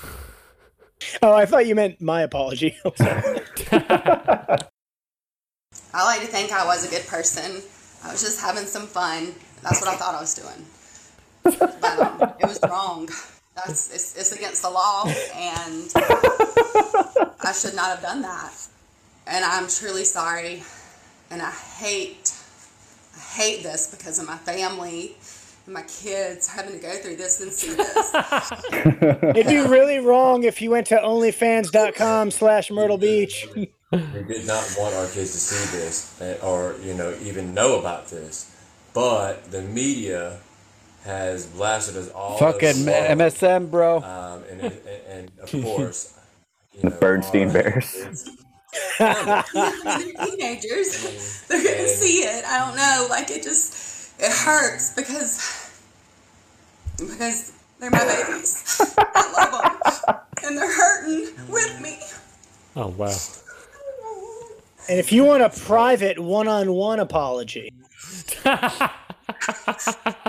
[1.22, 2.76] oh, I thought you meant my apology.
[5.92, 7.62] I like to think I was a good person.
[8.04, 9.34] I was just having some fun.
[9.62, 10.66] That's what I thought I was doing.
[11.42, 13.08] But um, it was wrong.
[13.56, 15.90] That's it's, it's against the law, and
[17.40, 18.52] I should not have done that.
[19.26, 20.62] And I'm truly sorry.
[21.30, 22.34] And I hate,
[23.14, 25.16] I hate this because of my family
[25.66, 28.12] and my kids having to go through this and see this.
[29.36, 33.46] It'd be really wrong if you went to onlyfans.com slash Myrtle Beach.
[33.54, 37.78] We did not want our kids to see this eh, or, you know, even know
[37.78, 38.52] about this.
[38.92, 40.38] But the media
[41.04, 42.36] has blasted us all.
[42.38, 42.90] fucking over.
[42.90, 43.98] MSM, bro.
[43.98, 44.72] Um, and, and,
[45.08, 46.18] and of course,
[46.74, 47.92] you The know, Bernstein our Bears.
[48.98, 49.42] they're
[50.26, 51.42] teenagers.
[51.48, 52.44] They're gonna see it.
[52.44, 53.06] I don't know.
[53.10, 55.70] Like it just it hurts because
[56.98, 58.80] because they're my babies.
[58.98, 61.98] I love them, and they're hurting with me.
[62.76, 63.16] Oh wow.
[64.88, 67.72] And if you want a private one on one apology,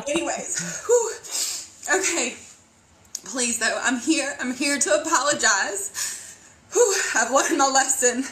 [0.07, 1.99] Anyways, whew.
[1.99, 2.35] okay.
[3.25, 4.35] Please though, I'm here.
[4.39, 6.37] I'm here to apologize.
[6.73, 8.23] Whew, I've learned my lesson.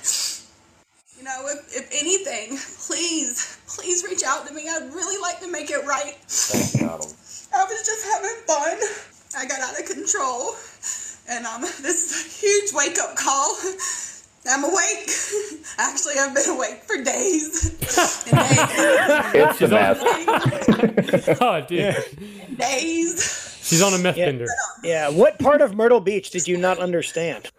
[1.18, 2.58] You know, if, if anything,
[2.88, 4.70] please, please reach out to me.
[4.70, 6.16] I'd really like to make it right.
[6.28, 7.02] Thank God.
[7.54, 8.78] I was just having fun.
[9.38, 10.56] I got out of control.
[11.28, 13.56] And um, this is a huge wake up call.
[14.48, 15.10] I'm awake.
[15.78, 17.70] Actually, I've been awake for days.
[17.80, 18.30] days.
[19.34, 21.38] It's the meth.
[21.42, 21.96] Oh dude.
[22.48, 23.60] and days.
[23.64, 24.26] She's on a meth Yeah.
[24.28, 24.48] bender.
[24.84, 27.50] yeah, what part of Myrtle Beach did you not understand?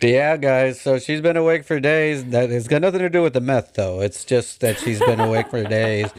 [0.00, 0.80] Yeah, guys.
[0.80, 2.24] So she's been awake for days.
[2.26, 4.00] That has got nothing to do with the meth, though.
[4.00, 6.10] It's just that she's been awake for days,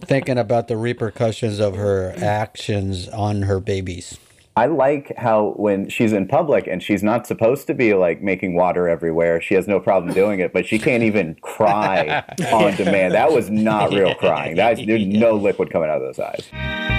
[0.00, 4.18] thinking about the repercussions of her actions on her babies.
[4.58, 8.56] I like how when she's in public and she's not supposed to be like making
[8.56, 13.14] water everywhere, she has no problem doing it, but she can't even cry on demand.
[13.14, 14.56] That was not real crying.
[14.56, 16.97] That there's no liquid coming out of those eyes.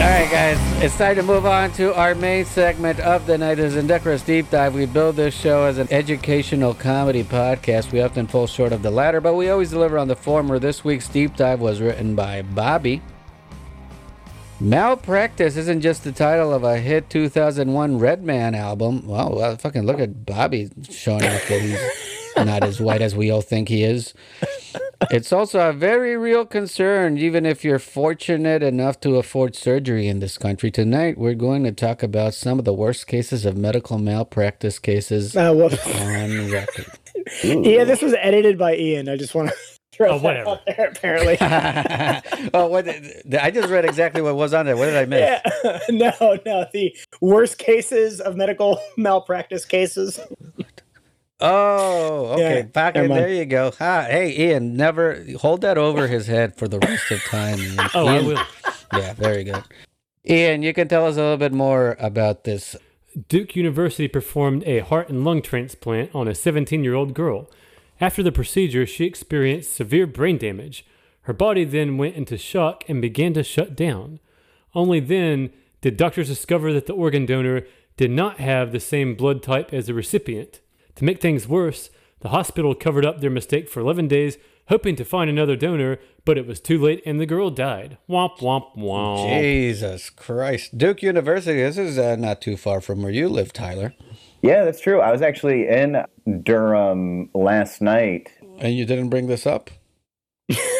[0.00, 3.58] All right, guys, it's time to move on to our main segment of the night
[3.58, 4.74] is Indecorous Deep Dive.
[4.74, 7.92] We build this show as an educational comedy podcast.
[7.92, 10.58] We often fall short of the latter, but we always deliver on the former.
[10.58, 13.02] This week's deep dive was written by Bobby.
[14.58, 19.06] Malpractice isn't just the title of a hit 2001 Redman album.
[19.06, 23.30] Wow, well, fucking look at Bobby showing off that he's not as white as we
[23.30, 24.14] all think he is.
[25.10, 30.20] It's also a very real concern, even if you're fortunate enough to afford surgery in
[30.20, 30.70] this country.
[30.70, 35.34] Tonight, we're going to talk about some of the worst cases of medical malpractice cases
[35.36, 36.86] Uh, well, on record.
[37.44, 39.08] yeah, this was edited by Ian.
[39.08, 39.54] I just want to
[39.92, 40.50] throw Oh, that whatever.
[40.50, 40.88] out there.
[40.94, 41.38] Apparently,
[42.54, 42.84] oh, what?
[42.84, 44.76] did- I just read exactly what was on there.
[44.76, 45.40] What did I miss?
[45.64, 45.78] yeah.
[45.88, 46.66] no, no.
[46.72, 50.20] The worst cases of medical malpractice cases.
[51.40, 52.56] Oh, okay.
[52.56, 53.72] Yeah, Back never there you go.
[53.80, 57.58] Ah, hey, Ian, never hold that over his head for the rest of time.
[57.58, 57.78] Ian.
[57.94, 58.42] Oh, I will.
[58.92, 59.62] Yeah, very good.
[60.28, 62.76] Ian, you can tell us a little bit more about this.
[63.28, 67.50] Duke University performed a heart and lung transplant on a 17 year old girl.
[68.00, 70.86] After the procedure, she experienced severe brain damage.
[71.22, 74.20] Her body then went into shock and began to shut down.
[74.74, 77.62] Only then did doctors discover that the organ donor
[77.96, 80.60] did not have the same blood type as the recipient.
[81.00, 81.88] To make things worse,
[82.20, 84.36] the hospital covered up their mistake for 11 days,
[84.68, 87.96] hoping to find another donor, but it was too late and the girl died.
[88.06, 89.26] Womp womp womp.
[89.26, 90.76] Jesus Christ.
[90.76, 93.94] Duke University, this is uh, not too far from where you live, Tyler.
[94.42, 95.00] Yeah, that's true.
[95.00, 96.04] I was actually in
[96.42, 98.30] Durham last night.
[98.58, 99.70] And you didn't bring this up?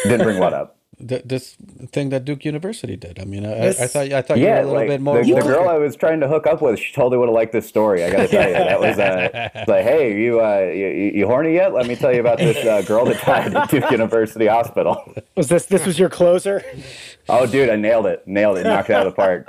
[0.03, 0.77] Didn't bring what up?
[1.07, 1.55] Th- this
[1.91, 3.19] thing that Duke University did.
[3.19, 5.23] I mean, I, I, I thought I thought you were a little like bit more.
[5.23, 7.51] the, the girl I was trying to hook up with, she totally would have liked
[7.51, 8.03] this story.
[8.03, 11.53] I got to tell you, that was uh, like, hey, you, uh, you you horny
[11.53, 11.73] yet?
[11.73, 15.13] Let me tell you about this uh, girl that died at Duke University Hospital.
[15.35, 16.63] Was this this was your closer?
[17.29, 19.47] Oh, dude, I nailed it, nailed it, knocked it out of the park.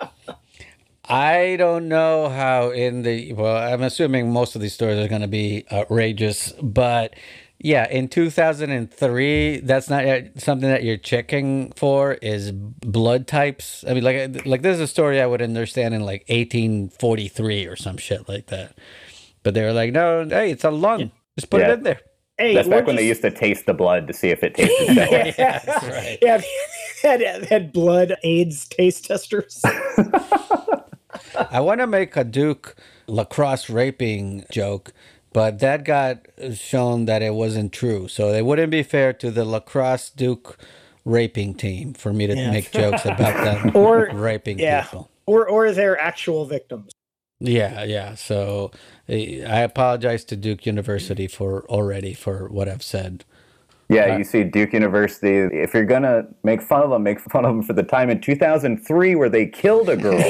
[1.05, 5.23] I don't know how in the well, I'm assuming most of these stories are going
[5.23, 7.15] to be outrageous, but
[7.65, 10.05] yeah, in 2003, that's not
[10.37, 13.85] something that you're checking for is blood types.
[13.89, 17.77] I mean, like like this is a story I would understand in like 1843 or
[17.77, 18.77] some shit like that.
[19.45, 21.11] But they were like, no, hey, it's a lung.
[21.39, 21.71] Just put Yeah.
[21.71, 22.01] it in there.
[22.39, 24.55] Hey, That's we're back when they used to taste the blood to see if it
[24.55, 25.33] tasted better.
[25.39, 26.19] yeah, That's right.
[26.21, 26.41] yeah,
[27.03, 29.63] had, they had blood AIDS taste testers.
[31.51, 32.75] I want to make a Duke
[33.07, 34.93] lacrosse raping joke,
[35.33, 38.09] but that got shown that it wasn't true.
[38.09, 40.59] So it wouldn't be fair to the lacrosse Duke
[41.05, 42.51] raping team for me to Yeah.
[42.51, 44.83] make jokes about them Or- raping yeah.
[44.83, 45.11] people.
[45.27, 46.93] or or their actual victims.
[47.41, 48.15] Yeah, yeah.
[48.15, 48.71] So
[49.09, 53.25] eh, I apologize to Duke University for already for what I've said.
[53.95, 55.37] Yeah, you see, Duke University.
[55.37, 58.21] If you're gonna make fun of them, make fun of them for the time in
[58.21, 60.15] 2003 where they killed a girl.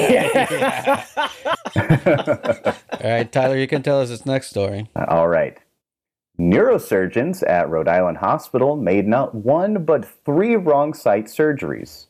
[3.03, 4.89] All right, Tyler, you can tell us this next story.
[4.95, 5.57] All right.
[6.39, 12.07] Neurosurgeons at Rhode Island Hospital made not one but three wrong site surgeries.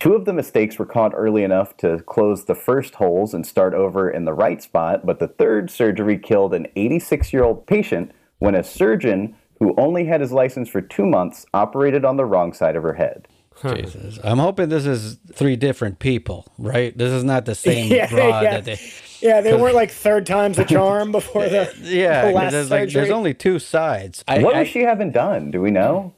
[0.00, 3.74] Two of the mistakes were caught early enough to close the first holes and start
[3.74, 8.12] over in the right spot, but the third surgery killed an 86 year old patient
[8.38, 12.52] when a surgeon who only had his license for two months operated on the wrong
[12.52, 13.28] side of her head.
[13.74, 14.20] Jesus.
[14.22, 16.96] I'm hoping this is three different people, right?
[16.96, 18.60] This is not the same Yeah, broad yeah.
[18.60, 18.80] that they
[19.20, 22.70] Yeah, they weren't like third time's the charm before the Yeah, the 'cause last there's,
[22.70, 24.22] like, there's only two sides.
[24.28, 25.50] I, what I- was she having done?
[25.50, 26.14] Do we know?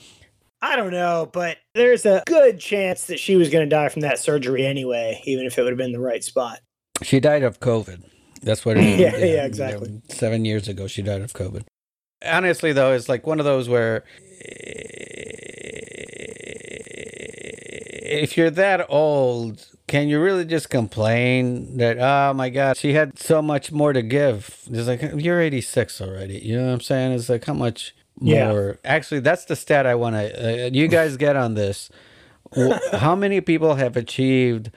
[0.63, 4.03] I don't know, but there's a good chance that she was going to die from
[4.03, 6.61] that surgery anyway, even if it would have been the right spot.
[7.03, 8.03] she died of COVID.
[8.43, 9.01] That's what it is.
[9.01, 10.03] Yeah, yeah, exactly.
[10.11, 11.63] Seven years ago, she died of COVID.
[12.25, 14.05] Honestly, though, it's like one of those where
[18.13, 23.19] if you're that old, can you really just complain that, oh my God, she had
[23.19, 24.61] so much more to give?
[24.71, 26.39] It's like, you're 86 already.
[26.39, 27.13] You know what I'm saying?
[27.13, 28.49] It's like, how much Yeah.
[28.49, 28.79] more?
[28.85, 31.91] Actually, that's the stat I want to, uh, you guys get on this.
[32.93, 34.71] How many people have achieved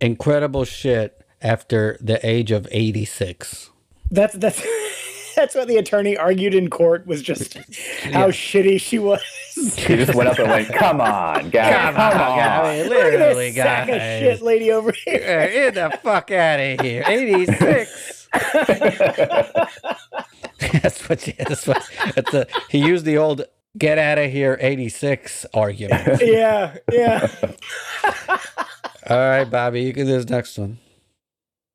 [0.00, 3.68] incredible shit after the age of 86?
[4.10, 4.60] That's that's
[5.42, 7.54] that's what the attorney argued in court was just
[8.12, 9.20] how shitty she was.
[9.76, 13.46] She just went up and went, "Come on, guys, come, on." guys, Look at literally,
[13.50, 15.48] this sack of shit lady over here.
[15.52, 17.02] Get the fuck out of here.
[17.04, 18.28] 86.
[20.80, 23.42] that's what, she, that's what that's a, he used the old
[23.76, 26.22] get out of here 86 argument.
[26.22, 27.26] yeah, yeah.
[29.10, 30.78] All right, Bobby, you can do this next one.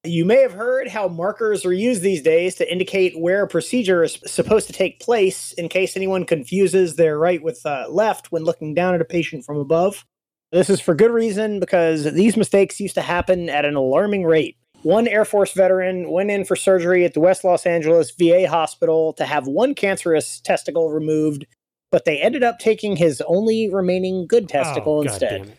[0.03, 4.03] You may have heard how markers are used these days to indicate where a procedure
[4.03, 8.43] is supposed to take place in case anyone confuses their right with uh, left when
[8.43, 10.05] looking down at a patient from above.
[10.51, 14.55] This is for good reason because these mistakes used to happen at an alarming rate.
[14.83, 19.11] One Air Force veteran went in for surgery at the West Los Angeles VA hospital
[19.13, 21.45] to have one cancerous testicle removed,
[21.91, 25.41] but they ended up taking his only remaining good testicle Oh, instead.
[25.41, 25.57] damn it.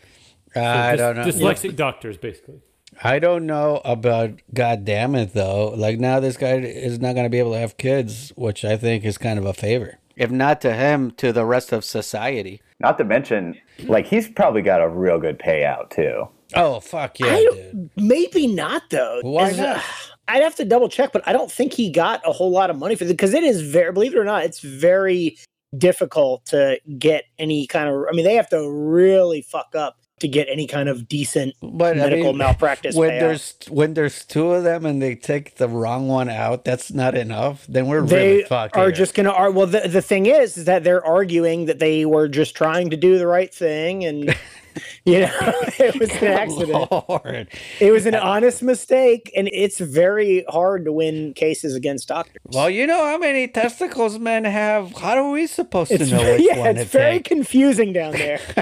[0.55, 0.65] So I
[0.95, 1.25] dys- don't know.
[1.25, 2.63] Dyslexic doctors, basically.
[3.03, 5.69] I don't know about God damn it though.
[5.77, 8.77] Like now this guy is not going to be able to have kids, which I
[8.77, 9.99] think is kind of a favor.
[10.17, 12.61] If not to him, to the rest of society.
[12.81, 16.29] Not to mention, like he's probably got a real good payout too.
[16.55, 17.91] Oh fuck yeah, I dude.
[17.97, 19.21] maybe not though.
[19.23, 19.85] Why Is- not?
[20.31, 22.77] I'd have to double check, but I don't think he got a whole lot of
[22.77, 25.39] money for it because it is very, believe it or not, it's very
[25.77, 28.05] difficult to get any kind of.
[28.11, 31.97] I mean, they have to really fuck up to get any kind of decent But
[31.97, 32.95] I medical mean, malpractice.
[32.95, 33.21] when payout.
[33.21, 37.15] there's when there's two of them and they take the wrong one out, that's not
[37.17, 37.67] enough.
[37.69, 38.77] Then we're they really fucked.
[38.77, 38.93] are here.
[38.93, 42.05] just going to ar- well the, the thing is, is that they're arguing that they
[42.05, 44.35] were just trying to do the right thing and
[45.05, 45.31] you know
[45.79, 47.49] it was an accident Lord.
[47.81, 52.37] it was an uh, honest mistake and it's very hard to win cases against doctors
[52.53, 54.93] Well, you know how many testicles men have.
[54.97, 57.25] How are we supposed it's to know very, which yeah, one it's very take?
[57.25, 58.41] confusing down there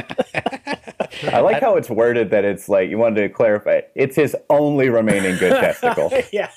[1.33, 4.89] I like how it's worded that it's like you wanted to clarify it's his only
[4.89, 6.13] remaining good testicle.
[6.33, 6.51] yeah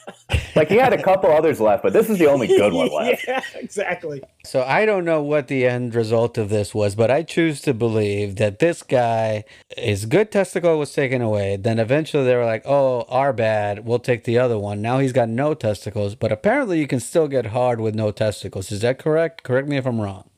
[0.56, 3.26] Like he had a couple others left, but this is the only good one left.
[3.28, 7.24] yeah exactly So I don't know what the end result of this was, but I
[7.24, 9.44] choose to believe that this guy,
[9.78, 11.58] his good testicle was taken away.
[11.58, 13.86] Then eventually they were like, "Oh, our bad.
[13.86, 17.28] We'll take the other one." Now he's got no testicles, but apparently you can still
[17.28, 18.72] get hard with no testicles.
[18.72, 19.44] Is that correct?
[19.44, 20.30] Correct me if I'm wrong.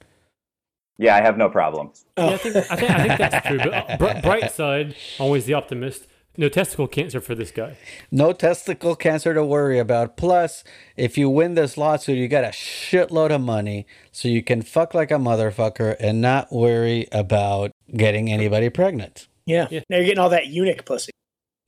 [0.97, 1.91] Yeah, I have no problem.
[2.18, 3.57] Yeah, I think, I think I think that's true.
[3.57, 6.05] But uh, br- bright side, always the optimist.
[6.38, 7.78] No testicle cancer for this guy.
[8.10, 10.16] No testicle cancer to worry about.
[10.16, 10.64] Plus,
[10.96, 14.94] if you win this lawsuit, you got a shitload of money, so you can fuck
[14.94, 19.28] like a motherfucker and not worry about getting anybody pregnant.
[19.46, 19.68] yeah.
[19.90, 21.12] now you're getting all that eunuch pussy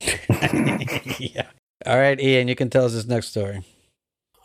[0.00, 1.46] yeah.
[1.86, 3.62] All right, Ian, you can tell us this next story.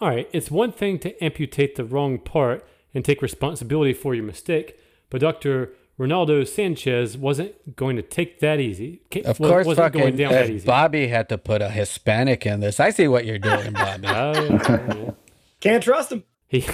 [0.01, 4.23] All right, it's one thing to amputate the wrong part and take responsibility for your
[4.23, 5.73] mistake, but Dr.
[5.99, 9.01] Rolando Sanchez wasn't going to take that easy.
[9.25, 10.65] Of course, wasn't going down uh, that easy.
[10.65, 12.79] Bobby had to put a Hispanic in this.
[12.79, 14.07] I see what you're doing, Bobby.
[14.07, 15.11] Oh, yeah, yeah.
[15.59, 16.65] can't trust him He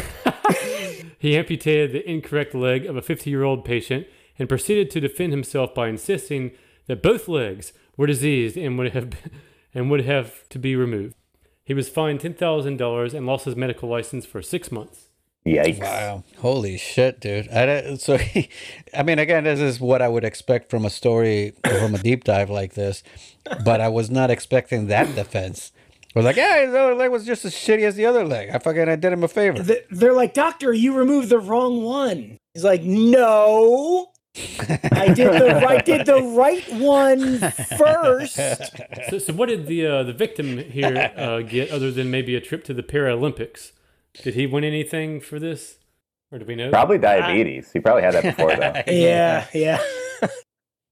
[1.17, 4.05] he amputated the incorrect leg of a 50-year-old patient
[4.37, 6.51] and proceeded to defend himself by insisting
[6.85, 9.09] that both legs were diseased and would have
[9.73, 11.15] and would have to be removed.
[11.63, 15.04] He was fined ten thousand dollars and lost his medical license for six months.
[15.45, 15.79] Yikes.
[15.79, 16.23] Wow.
[16.39, 17.47] Holy shit, dude.
[17.49, 18.17] I, don't- so,
[18.93, 22.23] I mean, again, this is what I would expect from a story, from a deep
[22.23, 23.03] dive like this,
[23.63, 25.71] but I was not expecting that defense.
[26.15, 28.49] I was like, yeah, his other leg was just as shitty as the other leg.
[28.49, 29.61] I fucking, I did him a favor.
[29.61, 34.11] Th- they're like doctor you removed the wrong one he's like no
[34.59, 37.39] I did the I did the right one
[37.77, 38.35] first.
[39.09, 42.41] So, so what did the uh, the victim here uh, get other than maybe a
[42.41, 43.71] trip to the Paralympics?
[44.23, 45.77] Did he win anything for this,
[46.31, 46.69] or do we know?
[46.69, 47.71] Probably diabetes.
[47.71, 48.81] He probably had that before though.
[48.91, 49.79] Yeah, yeah.
[50.21, 50.27] uh,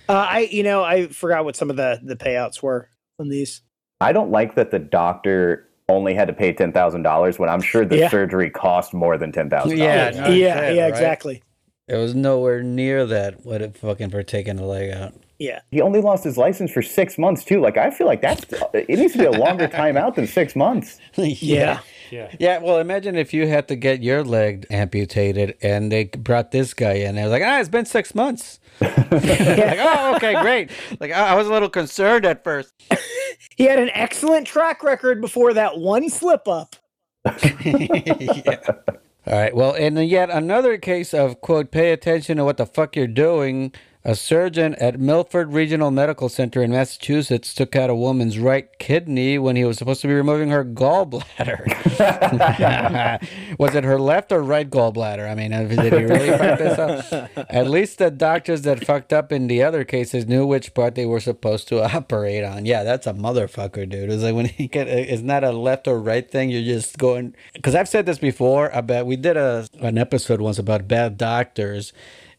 [0.09, 3.61] I you know I forgot what some of the the payouts were on these.
[4.01, 7.61] I don't like that the doctor only had to pay ten thousand dollars when I'm
[7.61, 8.09] sure the Yeah.
[8.09, 10.15] surgery cost more than ten thousand Yeah, dollars.
[10.29, 10.89] no yeah, shit, yeah, right?
[10.89, 11.43] exactly.
[11.87, 13.45] It was nowhere near that.
[13.45, 15.13] What it fucking for taking a leg out.
[15.39, 15.59] Yeah.
[15.71, 17.59] He only lost his license for six months too.
[17.59, 20.55] Like I feel like that's it needs to be a longer time out than six
[20.55, 20.99] months.
[21.17, 21.79] Yeah.
[22.11, 22.31] Yeah.
[22.39, 26.73] Yeah, well, imagine if you had to get your leg amputated and they brought this
[26.73, 27.15] guy in.
[27.15, 28.59] They was like, ah, it's been six months.
[28.81, 30.71] like, oh, okay, great.
[30.99, 32.73] Like, I I was a little concerned at first.
[33.55, 36.75] He had an excellent track record before that one slip up.
[37.63, 38.57] yeah.
[39.25, 39.55] All right.
[39.55, 43.71] Well, in yet another case of quote, pay attention to what the fuck you're doing.
[44.05, 49.39] A surgeon at Milford Regional Medical Center in Massachusetts took out a woman's right kidney
[49.39, 51.69] when he was supposed to be removing her gallbladder.
[53.57, 55.31] was it her left or right gallbladder?
[55.31, 57.31] I mean, uh, did he really fuck this up?
[57.49, 61.05] At least the doctors that fucked up in the other cases knew which part they
[61.05, 62.65] were supposed to operate on.
[62.65, 64.11] Yeah, that's a motherfucker, dude.
[64.11, 66.49] It's like when he get, uh, it's not a left or right thing.
[66.49, 67.35] You're just going.
[67.53, 68.67] Because I've said this before.
[68.73, 71.93] About we did a an episode once about bad doctors.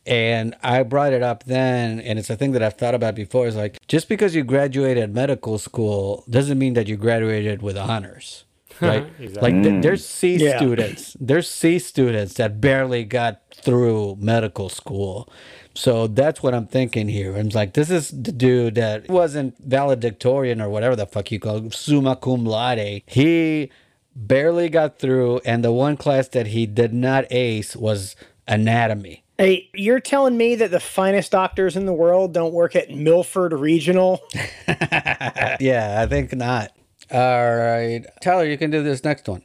[0.07, 3.47] And I brought it up then, and it's a thing that I've thought about before.
[3.47, 8.45] Is like just because you graduated medical school doesn't mean that you graduated with honors.
[8.81, 9.07] Right?
[9.21, 9.53] Exactly.
[9.53, 9.83] Like th- Mm.
[9.83, 10.57] there's C Yeah.
[10.59, 15.29] students, there's C students that barely got through medical school.
[15.75, 17.37] So that's what I'm thinking here.
[17.37, 21.65] I'm like, this is the dude that wasn't valedictorian or whatever the fuck you call
[21.65, 23.03] it, summa cum laude.
[23.07, 23.71] He
[24.17, 28.17] barely got through, and the one class that he did not ace was
[28.49, 29.24] anatomy.
[29.37, 33.53] Hey, you're telling me that the finest doctors in the world don't work at Milford
[33.53, 34.23] Regional?
[34.69, 36.71] yeah, I think not.
[37.11, 39.43] All right, Tyler, you can do this next one.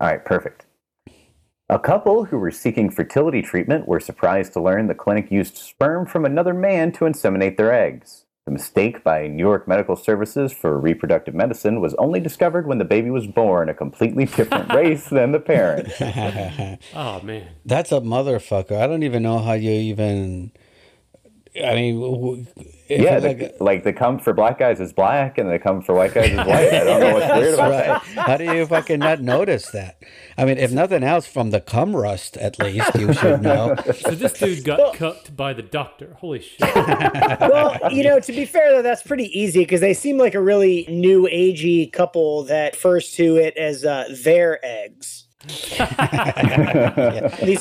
[0.00, 0.66] All right, perfect.
[1.68, 6.06] A couple who were seeking fertility treatment were surprised to learn the clinic used sperm
[6.06, 8.24] from another man to inseminate their eggs.
[8.48, 12.84] The mistake by New York Medical Services for Reproductive Medicine was only discovered when the
[12.86, 15.88] baby was born a completely different race than the parent.
[16.94, 17.46] Oh man.
[17.66, 18.80] That's a motherfucker.
[18.80, 20.50] I don't even know how you even.
[21.62, 24.92] I mean, w- if yeah, it's the, like- like the cum for black guys is
[24.92, 26.48] black and the cum for white guys is white.
[26.72, 28.02] I don't know what's weird about that.
[28.26, 30.02] How do you fucking not notice that?
[30.36, 33.74] I mean, if nothing else, from the cum rust, at least you should know.
[33.98, 36.14] So this dude got cucked by the doctor.
[36.20, 36.60] Holy shit.
[37.40, 40.40] well, you know, to be fair though, that's pretty easy because they seem like a
[40.40, 45.27] really new agey couple that refers to it as uh, their eggs.
[45.46, 45.78] These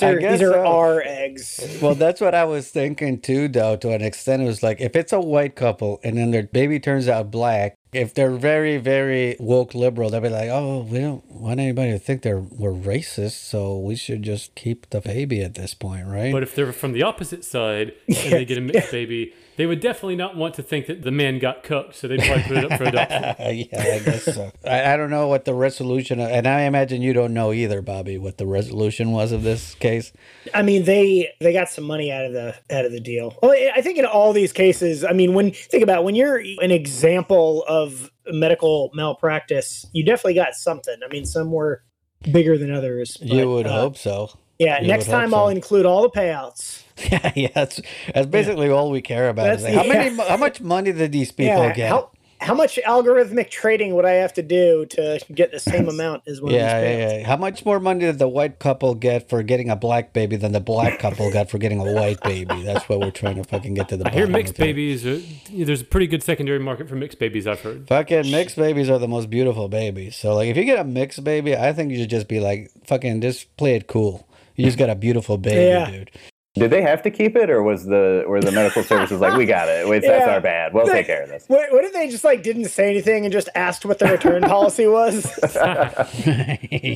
[0.02, 0.66] are these are so.
[0.66, 1.78] our eggs.
[1.80, 3.76] Well, that's what I was thinking too, though.
[3.76, 6.80] To an extent, it was like if it's a white couple and then their baby
[6.80, 7.76] turns out black.
[7.94, 12.00] If they're very, very woke liberal, they'll be like, "Oh, we don't want anybody to
[12.00, 16.32] think they're we're racist, so we should just keep the baby at this point, right?"
[16.32, 19.80] But if they're from the opposite side and they get a mixed baby, they would
[19.82, 21.96] definitely not want to think that the man got cooked.
[21.96, 23.36] So they'd probably put it up for adoption.
[23.40, 24.52] yeah, I guess so.
[24.66, 28.18] I, I don't know what the resolution, and I imagine you don't know either, Bobby,
[28.18, 30.14] what the resolution was of this case.
[30.54, 33.38] I mean, they they got some money out of the out of the deal.
[33.42, 36.16] Well, I- I think in all these cases, I mean, when think about it, when
[36.16, 40.96] you're an example of medical malpractice, you definitely got something.
[41.04, 41.84] I mean, some were
[42.32, 43.18] bigger than others.
[43.22, 44.30] you would uh, hope so.
[44.60, 45.38] Yeah, You next time so.
[45.38, 46.84] I'll include all the payouts.
[47.12, 47.80] Yeah, yeah, that's
[48.12, 49.54] that's basically all we care about.
[49.54, 51.90] Is like, how many, how much money did these people yeah, get?
[51.90, 56.24] how how much algorithmic trading would I have to do to get the same amount
[56.28, 57.28] as one yeah, of these yeah, yeah.
[57.28, 60.52] How much more money did the white couple get for getting a black baby than
[60.52, 62.62] the black couple got for getting a white baby?
[62.64, 64.66] That's what we're trying to fucking get to the I hear bottom of mixed here.
[64.68, 65.06] babies.
[65.06, 65.20] Are,
[65.52, 67.48] there's a pretty good secondary market for mixed babies.
[67.48, 67.88] I've heard.
[67.88, 70.16] Fucking mixed babies are the most beautiful babies.
[70.16, 72.70] So like, if you get a mixed baby, I think you should just be like,
[72.86, 74.27] fucking, just play it cool.
[74.58, 75.90] You just got a beautiful baby, Yeah.
[75.90, 76.12] dude.
[76.56, 79.46] Did they have to keep it, or was the were the medical services like, we
[79.46, 79.88] got it?
[79.88, 80.74] Wait, that's our bad.
[80.74, 81.44] We'll They- take care of this.
[81.48, 84.42] What, what if they just like didn't say anything and just asked what the return
[84.56, 85.24] policy was?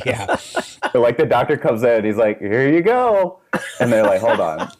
[0.05, 0.36] yeah.
[0.91, 3.39] So, like the doctor comes in, he's like, "Here you go,"
[3.80, 4.72] and they're like, "Hold on,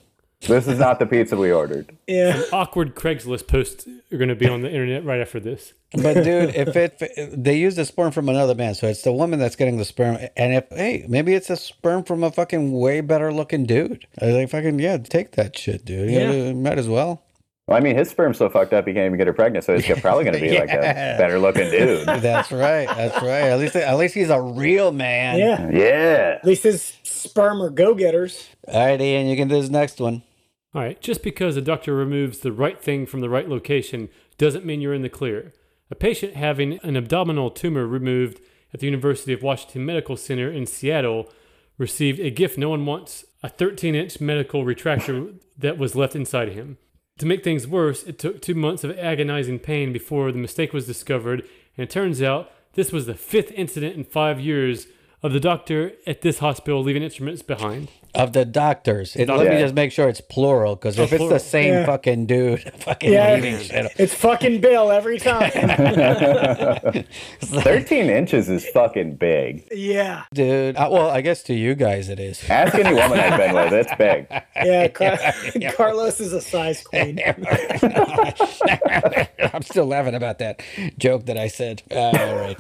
[0.42, 2.42] this is not the pizza we ordered." yeah.
[2.52, 5.74] Awkward Craigslist posts are going to be on the internet right after this.
[5.94, 7.02] But dude, if it
[7.44, 10.18] they use the sperm from another man, so it's the woman that's getting the sperm,
[10.38, 14.08] and if hey, maybe it's a sperm from a fucking way better looking dude.
[14.22, 16.10] I was like, fucking yeah, take that shit, dude.
[16.10, 16.54] Yeah, Yeah.
[16.54, 17.24] might as well.
[17.68, 19.78] Well, I mean, his sperm's so fucked up, he can't even get her pregnant, so
[19.78, 22.06] he's probably going to be like a better looking dude.
[22.08, 22.88] That's right.
[22.88, 23.44] That's right.
[23.44, 25.40] At least at least he's a real man.
[25.40, 25.70] Yeah.
[25.72, 26.38] Yeah.
[26.40, 28.48] At least his sperm are go getters.
[28.68, 30.24] All right, Ian, you can do this next one.
[30.74, 34.08] All right, just because a doctor removes the right thing from the right location
[34.38, 35.52] doesn't mean you're in the clear.
[35.90, 38.40] A patient having an abdominal tumor removed
[38.74, 41.30] at the University of Washington Medical Center in Seattle
[41.78, 46.54] received a gift no one wants a 13 inch medical retractor that was left inside
[46.54, 46.78] him.
[47.18, 50.88] To make things worse, it took two months of agonizing pain before the mistake was
[50.88, 51.42] discovered,
[51.76, 54.88] and it turns out this was the fifth incident in five years
[55.24, 57.90] of the doctor at this hospital leaving instruments behind.
[58.14, 59.16] Of the doctors.
[59.16, 61.86] It, let me just make sure it's plural, because Oh, if it's the same Yeah.
[61.86, 63.36] fucking dude, fucking Yeah.
[63.36, 63.90] leaving shit.
[63.98, 65.50] It's fucking Bill every time.
[67.42, 69.66] 13 inches is fucking big.
[69.72, 70.24] yeah.
[70.34, 72.44] Dude, uh, well, I guess to you guys it is.
[72.50, 74.28] Ask any woman I've been with, it's big.
[74.64, 74.90] Yeah.
[74.90, 75.18] Car-
[75.76, 77.20] Carlos is a size queen.
[79.54, 80.62] I'm still laughing about that
[80.98, 81.82] joke that I said.
[81.90, 82.58] Uh, all right.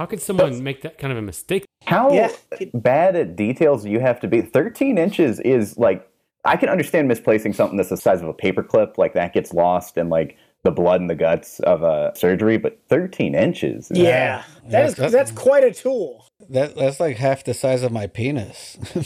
[0.00, 1.66] How could someone make that kind of a mistake?
[1.84, 2.32] How Yeah.
[2.72, 4.40] bad at details you have to be?
[4.40, 6.08] 13 inches is like,
[6.42, 9.98] I can understand misplacing something that's the size of a paperclip, like that gets lost
[9.98, 13.90] and like the blood and the guts of a surgery, but 13 inches.
[13.94, 14.42] Yeah.
[14.68, 16.26] That is That's- that's quite a tool.
[16.48, 18.76] That, that's like half the size of my penis.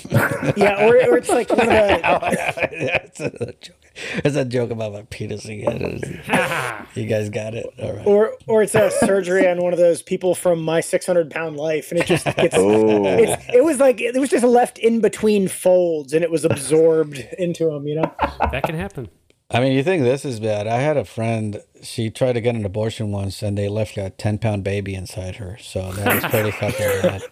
[0.56, 2.18] Yeah, or, or it's like one of the oh,
[2.70, 3.76] that's a joke.
[4.24, 6.22] It's a joke about my penis again.
[6.94, 7.66] you guys got it.
[7.82, 8.06] All right.
[8.06, 11.90] or or it's a surgery on one of those people from my 600 pound life
[11.90, 15.48] and it just gets Oh, it's, it was like it was just left in between
[15.48, 18.12] folds and it was absorbed into them you know
[18.52, 19.08] That can happen.
[19.54, 20.66] I mean, you think this is bad?
[20.66, 21.62] I had a friend.
[21.80, 25.36] She tried to get an abortion once, and they left a ten pound baby inside
[25.36, 25.56] her.
[25.60, 27.22] So that was pretty fucking bad.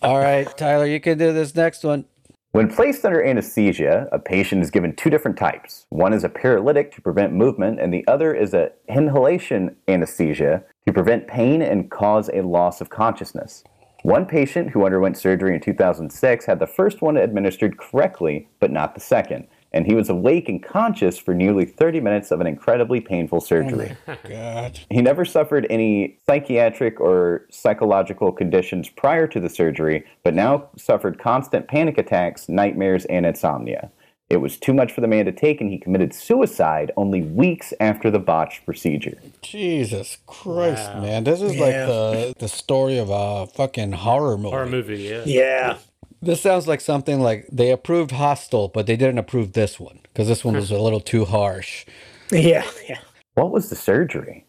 [0.00, 2.06] All right, Tyler, you can do this next one.
[2.52, 5.84] When placed under anesthesia, a patient is given two different types.
[5.90, 10.92] One is a paralytic to prevent movement, and the other is a inhalation anesthesia to
[10.92, 13.62] prevent pain and cause a loss of consciousness.
[14.04, 18.94] One patient who underwent surgery in 2006 had the first one administered correctly, but not
[18.94, 23.00] the second, and he was awake and conscious for nearly 30 minutes of an incredibly
[23.00, 23.96] painful oh surgery.
[24.28, 24.80] God.
[24.90, 31.18] He never suffered any psychiatric or psychological conditions prior to the surgery, but now suffered
[31.18, 33.90] constant panic attacks, nightmares, and insomnia.
[34.28, 37.72] It was too much for the man to take, and he committed suicide only weeks
[37.80, 39.18] after the botched procedure.
[39.42, 41.00] Jesus Christ, Wow.
[41.00, 41.24] man.
[41.24, 44.50] This is like the the story of a fucking horror movie.
[44.50, 45.22] Horror movie, yeah.
[45.26, 45.78] Yeah.
[46.22, 50.28] This sounds like something like they approved Hostel, but they didn't approve this one because
[50.28, 51.86] this one was a little too harsh.
[52.30, 52.66] Yeah.
[52.88, 52.98] Yeah.
[53.34, 54.46] What was the surgery?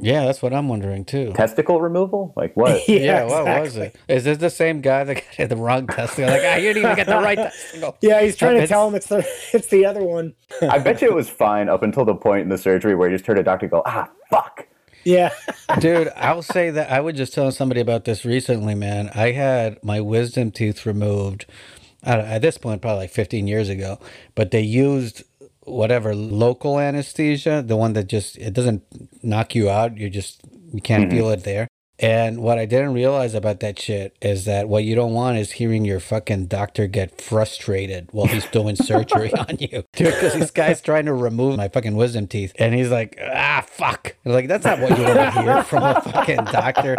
[0.00, 1.32] Yeah, that's what I'm wondering too.
[1.34, 2.32] Testicle removal?
[2.36, 2.82] Like what?
[2.88, 3.96] Yeah, what was it?
[4.06, 6.30] Is this the same guy that got the wrong testicle?
[6.30, 7.96] Like, ah, you didn't even get the right testicle.
[8.00, 10.34] Yeah, he's trying to tell him it's the it's the other one.
[10.62, 13.16] I bet you it was fine up until the point in the surgery where you
[13.16, 14.68] just heard a doctor go, ah, fuck.
[15.04, 15.30] Yeah.
[15.80, 19.10] Dude, I'll say that I was just telling somebody about this recently, man.
[19.14, 21.46] I had my wisdom tooth removed
[22.04, 23.98] I at this point, probably like 15 years ago,
[24.34, 25.24] but they used
[25.62, 28.82] whatever local anesthesia, the one that just, it doesn't
[29.22, 29.98] knock you out.
[29.98, 30.40] You just,
[30.72, 31.12] you can't mm-hmm.
[31.12, 31.68] feel it there.
[32.00, 35.52] And what I didn't realize about that shit is that what you don't want is
[35.52, 39.82] hearing your fucking doctor get frustrated while he's doing surgery on you.
[39.94, 42.52] Dude, because this guy's trying to remove my fucking wisdom teeth.
[42.56, 44.14] And he's like, ah, fuck.
[44.24, 46.96] I'm like, that's not what you want to hear from a fucking doctor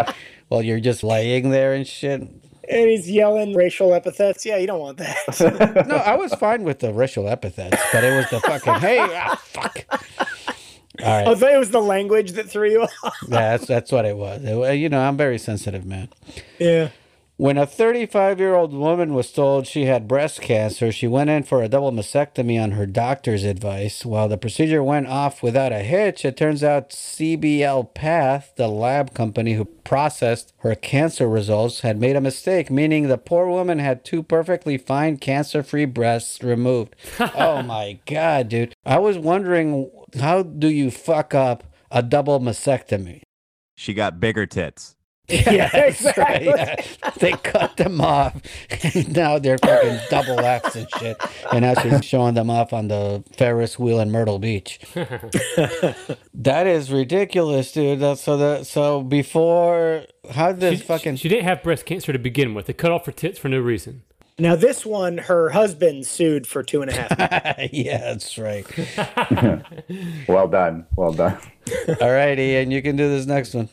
[0.49, 2.19] while you're just laying there and shit.
[2.21, 4.45] And he's yelling racial epithets.
[4.45, 5.85] Yeah, you don't want that.
[5.87, 9.41] No, I was fine with the racial epithets, but it was the fucking, hey, ah,
[9.43, 9.85] fuck.
[11.03, 13.15] All I thought it was the language that threw you off.
[13.27, 14.43] Yeah, that's, that's what it was.
[14.43, 16.09] It you know, I'm very sensitive, man.
[16.57, 16.89] Yeah.
[17.39, 21.43] When a 35 year old woman was told she had breast cancer, she went in
[21.43, 24.03] for a double mastectomy on her doctor's advice.
[24.03, 29.13] While the procedure went off without a hitch, it turns out CBL Path, the lab
[29.13, 34.03] company who processed her cancer results, had made a mistake, meaning the poor woman had
[34.03, 36.93] two perfectly fine cancer free breasts removed.
[37.19, 38.75] oh my God, dude.
[38.85, 39.89] I was wondering
[40.19, 43.21] how do you fuck up a double mastectomy?
[43.75, 44.95] She got bigger tits.
[45.29, 46.97] Yeah, That's right, exactly.
[47.03, 47.11] yeah.
[47.19, 48.41] They cut them off,
[48.95, 51.17] and now they're fucking double X and shit.
[51.51, 54.79] And now she's showing them off on the Ferris wheel in Myrtle Beach.
[54.95, 57.99] that is ridiculous, dude.
[57.99, 62.11] That's so that so before how did this She, fucking she didn't have breast cancer
[62.11, 62.65] to begin with.
[62.65, 64.01] They cut off her tits for no reason.
[64.39, 67.69] Now this one, her husband sued for two and a half.
[67.73, 68.65] yeah, that's right.
[70.27, 70.85] Well done.
[70.95, 71.37] Well done.
[72.01, 73.69] All right, Ian, you can do this next one.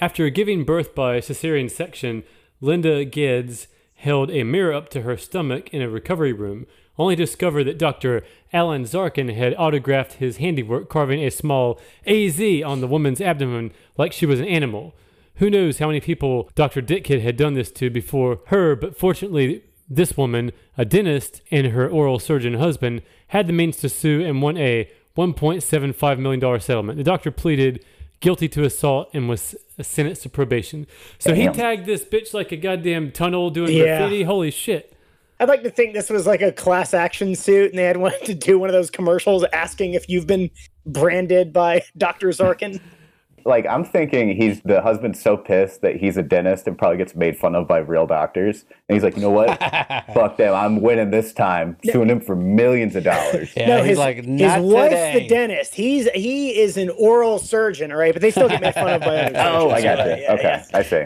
[0.00, 2.22] After giving birth by cesarean section,
[2.60, 6.66] Linda Geddes held a mirror up to her stomach in a recovery room,
[6.98, 8.22] only to discover that Dr.
[8.52, 14.12] Alan Zarkin had autographed his handiwork, carving a small AZ on the woman's abdomen like
[14.12, 14.94] she was an animal.
[15.36, 16.82] Who knows how many people Dr.
[16.82, 21.88] Ditkid had done this to before her, but fortunately, this woman, a dentist, and her
[21.88, 26.96] oral surgeon husband had the means to sue and won a $1.75 million settlement.
[26.98, 27.84] The doctor pleaded
[28.20, 30.86] guilty to assault and was sentenced to probation.
[31.18, 33.98] So he tagged this bitch like a goddamn tunnel doing Yeah.
[33.98, 34.22] graffiti.
[34.22, 34.92] Holy shit.
[35.40, 38.24] I'd like to think this was like a class action suit, and they had wanted
[38.26, 40.50] to do one of those commercials asking if you've been
[40.86, 42.28] branded by Dr.
[42.28, 42.80] Zarkin.
[43.44, 47.14] Like I'm thinking he's the husband's so pissed that he's a dentist and probably gets
[47.14, 48.64] made fun of by real doctors.
[48.88, 49.48] And he's like, you know what?
[50.14, 50.54] Fuck them.
[50.54, 51.76] I'm winning this time.
[51.84, 53.52] Suing him for millions of dollars.
[53.56, 55.18] Yeah, no, he's his, like, his not wife's today.
[55.20, 55.74] the dentist.
[55.74, 59.00] He's he is an oral surgeon, all right, but they still get made fun of
[59.02, 60.22] by other Oh, I surgeons, got you.
[60.22, 60.78] Yeah, okay, yeah.
[60.78, 61.04] I see.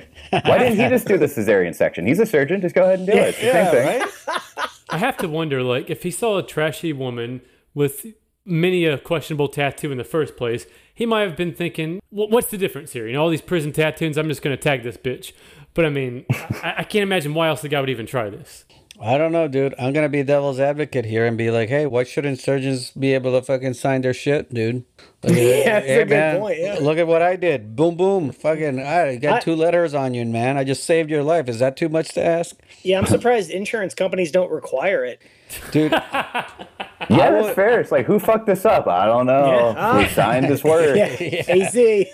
[0.49, 2.07] Why didn't he just do the cesarean section?
[2.07, 2.61] He's a surgeon.
[2.61, 3.37] Just go ahead and do it.
[3.43, 4.01] Yeah, same thing.
[4.01, 4.69] right?
[4.91, 7.43] I have to wonder, like, if he saw a trashy woman
[7.75, 8.07] with
[8.45, 10.67] many a questionable tattoo in the first place,
[10.99, 13.07] he might have been thinking, "Wh- "What's the difference here?
[13.07, 14.19] You know, all these prison tattoos.
[14.19, 15.33] I'm just going to tag this bitch."
[15.75, 16.27] But I mean,
[16.63, 18.65] I, I can't imagine why else the guy would even try this.
[19.01, 19.77] I don't know, dude.
[19.79, 23.31] I'm gonna be devil's advocate here and be like, hey, why shouldn't surgeons be able
[23.39, 24.85] to fucking sign their shit, dude?
[25.23, 25.39] Look at.
[25.39, 26.79] Yeah, that's a good point, yeah.
[26.81, 27.77] Look at what I did.
[27.77, 28.33] Boom, boom.
[28.33, 30.57] Fucking, I got I- two letters on you, man.
[30.59, 31.49] I just saved your life.
[31.49, 35.23] Is that too much to ask, Yeah, I'm surprised insurance companies don't require it.
[35.71, 35.93] dude?
[37.11, 37.81] Yeah, that's fair.
[37.81, 38.87] It's like, who fucked this up?
[38.89, 39.47] I don't know.
[39.47, 40.03] Yeah.
[40.09, 40.97] Who signed this word?
[41.21, 42.07] Yeah, AZ.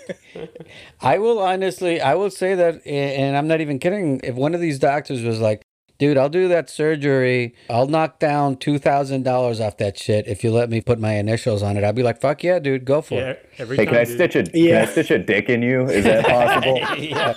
[1.01, 4.21] I will honestly, I will say that, and I'm not even kidding.
[4.23, 5.65] If one of these doctors was like,
[5.97, 7.55] Dude, I'll do that surgery.
[7.69, 11.13] I'll knock down two thousand dollars off that shit if you let me put my
[11.13, 11.83] initials on it.
[11.83, 13.49] I'll be like, fuck yeah, dude, go for Yeah, it.
[13.57, 13.93] every Hey, time.
[13.93, 14.13] can I dude.
[14.15, 15.83] stitch a can I stitch a dick in you?
[15.85, 16.77] Is that possible?
[16.97, 17.33] yeah.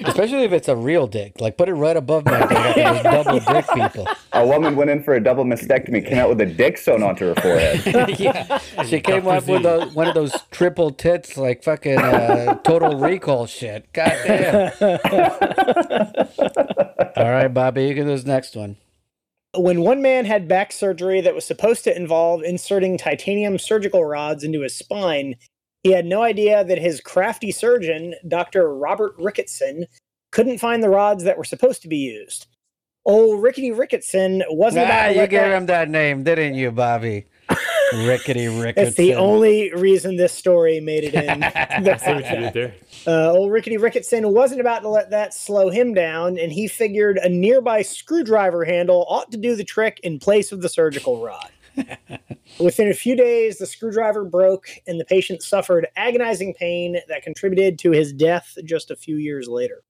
[0.08, 1.40] Especially if it's a real dick.
[1.40, 4.08] Like put it right above my dick like those double dick people.
[4.32, 7.26] a woman went in for a double mastectomy, came out with a dick sewn onto
[7.26, 8.18] her forehead.
[8.18, 8.58] yeah.
[8.84, 9.68] She came up with Z.
[9.68, 13.92] a, one of those triple tits like fucking uh, total recall shit.
[13.92, 14.72] God damn.
[17.16, 18.76] All right, Bobby, this next one.
[19.56, 24.44] When one man had back surgery that was supposed to involve inserting titanium surgical rods
[24.44, 25.36] into his spine,
[25.82, 28.74] he had no idea that his crafty surgeon, Dr.
[28.74, 29.84] Robert Ricketson,
[30.32, 32.46] couldn't find the rods that were supposed to be used.
[33.06, 37.24] Old Rickety Ricketson wasn't Ah, about you gave him that name, didn't you, Bobby?
[37.94, 38.74] Rickety Ricketson.
[38.76, 41.42] It's the only reason this story made it in.
[41.44, 42.74] I see what you did there.
[43.06, 47.16] Uh, old Rickety Ricketson wasn't about to let that slow him down, and he figured
[47.18, 51.50] a nearby screwdriver handle ought to do the trick in place of the surgical rod.
[52.60, 57.78] Within a few days, the screwdriver broke, and the patient suffered agonizing pain that contributed
[57.80, 59.82] to his death just a few years later.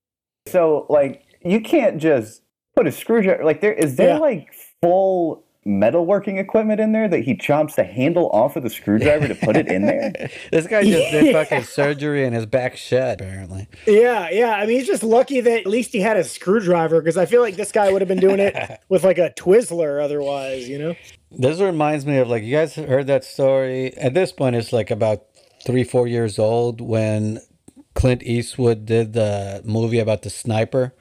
[0.47, 2.43] So like you can't just
[2.76, 4.18] put a screwdriver like there is there Yeah.
[4.18, 4.52] like
[4.82, 9.35] full metalworking equipment in there that he chomps the handle off of the screwdriver to
[9.35, 10.12] put it in there?
[10.52, 11.32] This guy just did Yeah.
[11.32, 13.68] fucking surgery in his back shed, apparently.
[13.86, 14.52] Yeah, yeah.
[14.52, 17.43] I mean, he's just lucky that at least he had a screwdriver because I feel
[17.43, 20.94] like this guy would have been doing it with like a Twizzler otherwise, you know?
[21.30, 23.94] This reminds me of like you guys heard that story.
[23.98, 25.24] At this point, it's like about
[25.66, 27.40] three, four years old when
[27.94, 30.94] Clint Eastwood did the movie about the sniper.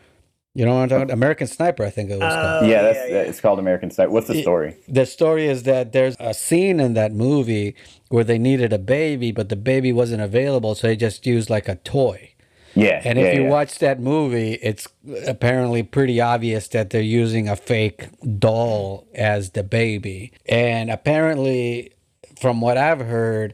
[0.57, 1.13] You know what I'm talking about?
[1.13, 2.63] American Sniper, I think it was called.
[2.63, 3.21] Oh, yeah, that's yeah, yeah.
[3.29, 4.09] it's called American Sniper.
[4.11, 4.75] What's the It- story?
[4.88, 7.75] The story is that there's a scene in that movie
[8.09, 11.67] where they needed a baby, but the baby wasn't available, so they just used like
[11.67, 12.31] a toy.
[12.73, 13.01] Yeah.
[13.05, 13.49] And yeah, if you yeah.
[13.49, 14.88] watch that movie, it's
[15.27, 18.07] apparently pretty obvious that they're using a fake
[18.39, 20.31] doll as the baby.
[20.47, 21.91] And apparently,
[22.41, 23.53] from what I've heard,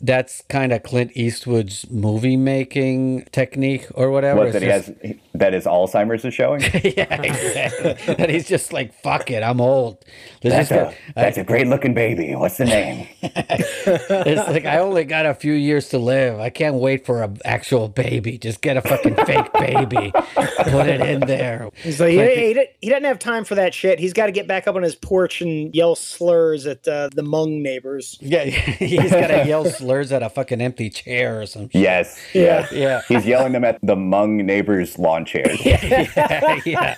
[0.00, 4.38] that's kind of Clint Eastwood's movie making technique or whatever.
[4.38, 6.60] what It's that he just- has that his Alzheimer's is showing?
[6.84, 8.14] yeah, exactly.
[8.18, 10.04] and he's just like, fuck it, I'm old.
[10.44, 10.74] Let's That's just a
[11.06, 12.34] get- that's a great looking baby.
[12.34, 13.08] What's the name?
[13.22, 16.38] it's like I only got a few years to live.
[16.40, 18.38] I can't wait for an actual baby.
[18.38, 21.70] Just get a fucking fake baby, put it in there.
[21.82, 23.98] He's like, Like- he, he, he doesn't have time for that shit.
[23.98, 27.22] He's got to get back up on his porch and yell slurs at uh, the
[27.22, 28.16] Hmong neighbors.
[28.20, 31.80] Yeah, he's got to yell slurs at a fucking empty chair or some shit.
[31.82, 32.18] Yes.
[32.32, 32.42] Yeah.
[32.70, 32.72] Yes.
[32.72, 33.02] Yeah.
[33.08, 35.64] He's yelling them at the Hmong neighbor's lawn chairs.
[35.64, 36.96] yeah, yeah.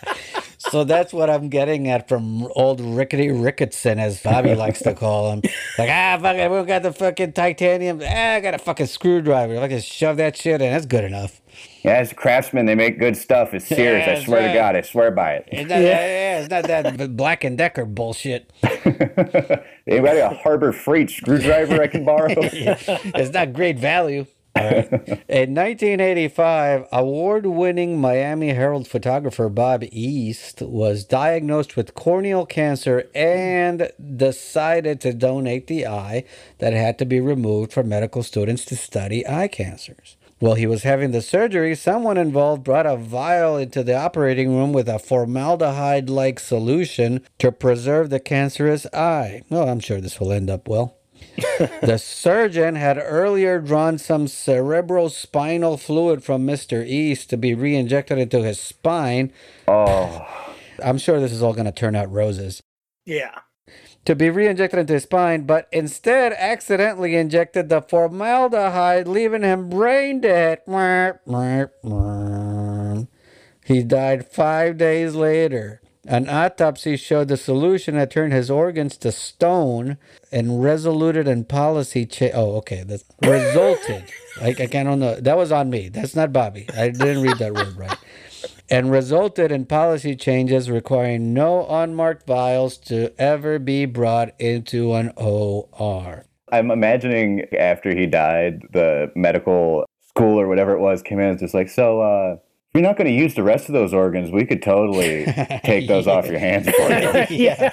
[0.59, 5.33] So that's what I'm getting at from old Rickety Ricketson, as Bobby likes to call
[5.33, 5.43] him.
[5.79, 8.01] Like, ah, fuck it, we got the fucking titanium.
[8.05, 9.59] Ah, I got a fucking screwdriver.
[9.59, 10.73] I can shove that shit in.
[10.73, 11.41] That's good enough.
[11.83, 13.55] Yeah, as a craftsman, they make good stuff.
[13.55, 14.07] It's serious.
[14.07, 15.49] Yeah, I swear that's to God, I swear by it.
[15.51, 16.41] It's not, yeah.
[16.41, 18.53] it's not that Black and Decker bullshit.
[19.87, 22.29] Anybody a Harbor Freight screwdriver I can borrow?
[22.37, 24.27] it's not great value.
[24.57, 33.91] In 1985, award winning Miami Herald photographer Bob East was diagnosed with corneal cancer and
[34.17, 36.25] decided to donate the eye
[36.59, 40.17] that had to be removed for medical students to study eye cancers.
[40.41, 44.73] While he was having the surgery, someone involved brought a vial into the operating room
[44.73, 49.43] with a formaldehyde like solution to preserve the cancerous eye.
[49.51, 50.97] Well, I'm sure this will end up well.
[51.83, 56.87] the surgeon had earlier drawn some cerebrospinal fluid from Mr.
[56.87, 59.33] East to be re injected into his spine.
[59.69, 60.27] Oh,
[60.83, 62.63] I'm sure this is all going to turn out roses.
[63.05, 63.41] Yeah.
[64.07, 69.69] To be re injected into his spine, but instead accidentally injected the formaldehyde, leaving him
[69.69, 70.61] brain dead.
[73.65, 75.80] He died five days later.
[76.07, 79.99] An autopsy showed the solution had turned his organs to stone
[80.33, 82.83] and resoluted in policy cha- Oh, okay.
[82.83, 84.05] That resulted.
[84.41, 85.17] I, I can't know.
[85.21, 85.89] That was on me.
[85.91, 86.67] That's not Bobby.
[86.75, 87.99] I didn't read that word right.
[88.71, 95.13] And resulted in policy changes requiring no unmarked vials to ever be brought into an
[95.17, 96.25] OR.
[96.51, 101.35] I'm imagining after he died, the medical school or whatever it was came in and
[101.35, 102.37] was just like, so, uh,
[102.75, 105.25] you're not going to use the rest of those organs, we could totally
[105.65, 107.27] take those off your hands for you.
[107.45, 107.73] yeah.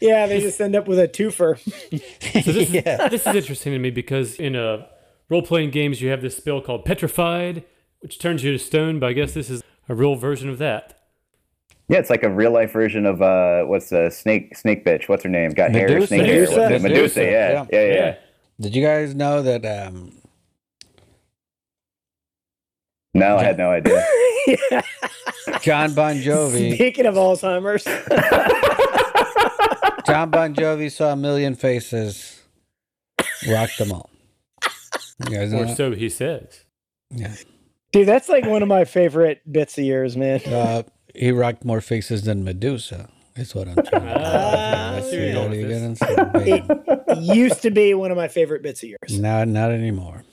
[0.00, 1.58] yeah, they just end up with a twofer.
[1.58, 2.72] So this, is,
[3.10, 4.86] this is interesting to me because in a
[5.28, 7.64] role playing games, you have this spell called Petrified,
[8.00, 10.92] which turns you to stone, but I guess this is a real version of that.
[11.88, 15.08] Yeah, it's like a real life version of uh, what's the snake snake bitch?
[15.08, 15.52] What's her name?
[15.52, 16.06] Got hair, Medusa.
[16.08, 16.40] snake hair.
[16.40, 16.60] Medusa.
[16.60, 16.82] What's it?
[16.82, 16.88] Medusa.
[16.88, 17.66] Medusa, Yeah, yeah.
[17.70, 17.94] yeah, yeah.
[17.94, 18.14] yeah.
[18.60, 20.12] Did you guys know that um,
[23.18, 24.04] No, I had no idea.
[24.46, 24.82] yeah.
[25.60, 26.74] John Bon Jovi.
[26.74, 27.84] Speaking of Alzheimer's,
[30.06, 32.42] John Bon Jovi saw a million faces,
[33.48, 34.10] rocked them all.
[35.28, 35.76] You guys know Or that?
[35.76, 36.64] so he says.
[37.10, 37.34] Yeah.
[37.92, 40.40] dude, that's like one of my favorite bits of yours, man.
[40.46, 40.82] Uh,
[41.14, 43.08] he rocked more faces than Medusa.
[43.36, 45.96] Is what I'm trying to Ah, That's I see where what you're getting.
[47.08, 49.18] It used to be one of my favorite bits of yours.
[49.20, 50.24] Not, not anymore.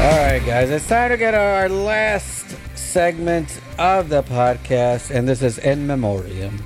[0.00, 5.42] All right, guys, it's time to get our last segment of the podcast, and this
[5.42, 6.64] is in memoriam.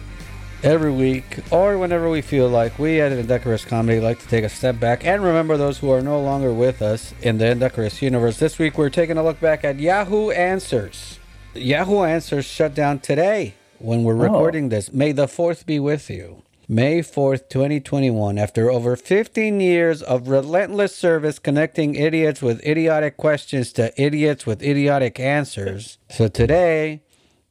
[0.62, 4.50] Every week, or whenever we feel like, we at Indecorous Comedy like to take a
[4.50, 8.38] step back and remember those who are no longer with us in the Indecorous universe.
[8.38, 11.18] This week, we're taking a look back at Yahoo Answers.
[11.54, 14.30] Yahoo Answers shut down today when we're oh.
[14.30, 14.92] recording this.
[14.92, 16.42] May the 4th be with you.
[16.68, 23.72] May 4th, 2021, after over 15 years of relentless service connecting idiots with idiotic questions
[23.72, 25.98] to idiots with idiotic answers.
[26.08, 27.02] So today,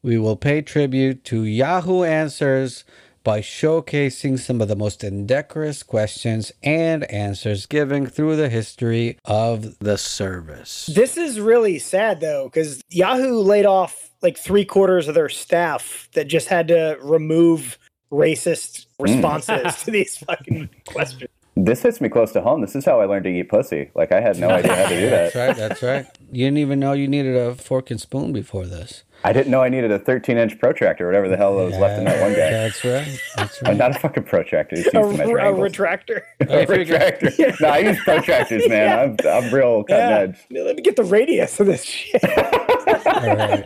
[0.01, 2.85] we will pay tribute to Yahoo Answers
[3.23, 9.77] by showcasing some of the most indecorous questions and answers given through the history of
[9.79, 10.89] the service.
[10.91, 16.09] This is really sad though, because Yahoo laid off like three quarters of their staff
[16.13, 17.77] that just had to remove
[18.11, 21.29] racist responses to these fucking questions.
[21.57, 22.61] This hits me close to home.
[22.61, 23.91] This is how I learned to eat pussy.
[23.93, 25.33] Like I had no idea how to do that.
[25.33, 26.05] That's right, that's right.
[26.31, 29.03] You didn't even know you needed a fork and spoon before this.
[29.23, 32.05] I didn't know I needed a 13 inch protractor, whatever the hell was left in
[32.05, 32.49] that one guy.
[32.49, 33.21] That's right.
[33.35, 33.77] That's I'm right.
[33.77, 34.77] not a fucking protractor.
[34.77, 36.21] It's used A, to measure a retractor.
[36.39, 37.59] A retractor.
[37.61, 39.17] no, I use protractors, man.
[39.21, 40.17] I'm, I'm real cutting Yeah.
[40.19, 40.37] edge.
[40.49, 42.23] Let me get the radius of this shit.
[42.23, 43.63] All right.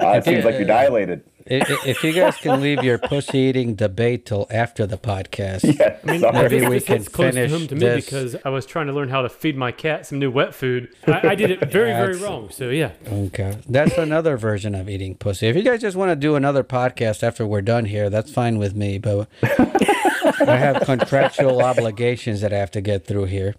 [0.00, 1.24] Uh, it seems like you're dilated.
[1.52, 5.62] I- i- If you guys can leave your pussy eating debate till after the podcast,
[5.78, 6.48] Yeah, I mean, sorry.
[6.48, 8.04] Maybe we can hits close to finish home to me this.
[8.04, 10.88] because I was trying to learn how to feed my cat some new wet food.
[11.06, 12.50] I, I did it very, very wrong.
[12.50, 13.58] So yeah, Okay.
[13.68, 15.46] That's another version of eating pussy.
[15.48, 18.58] If you guys just want to do another podcast after we're done here, that's fine
[18.58, 23.54] with me, but I have contractual obligations that I have to get through here.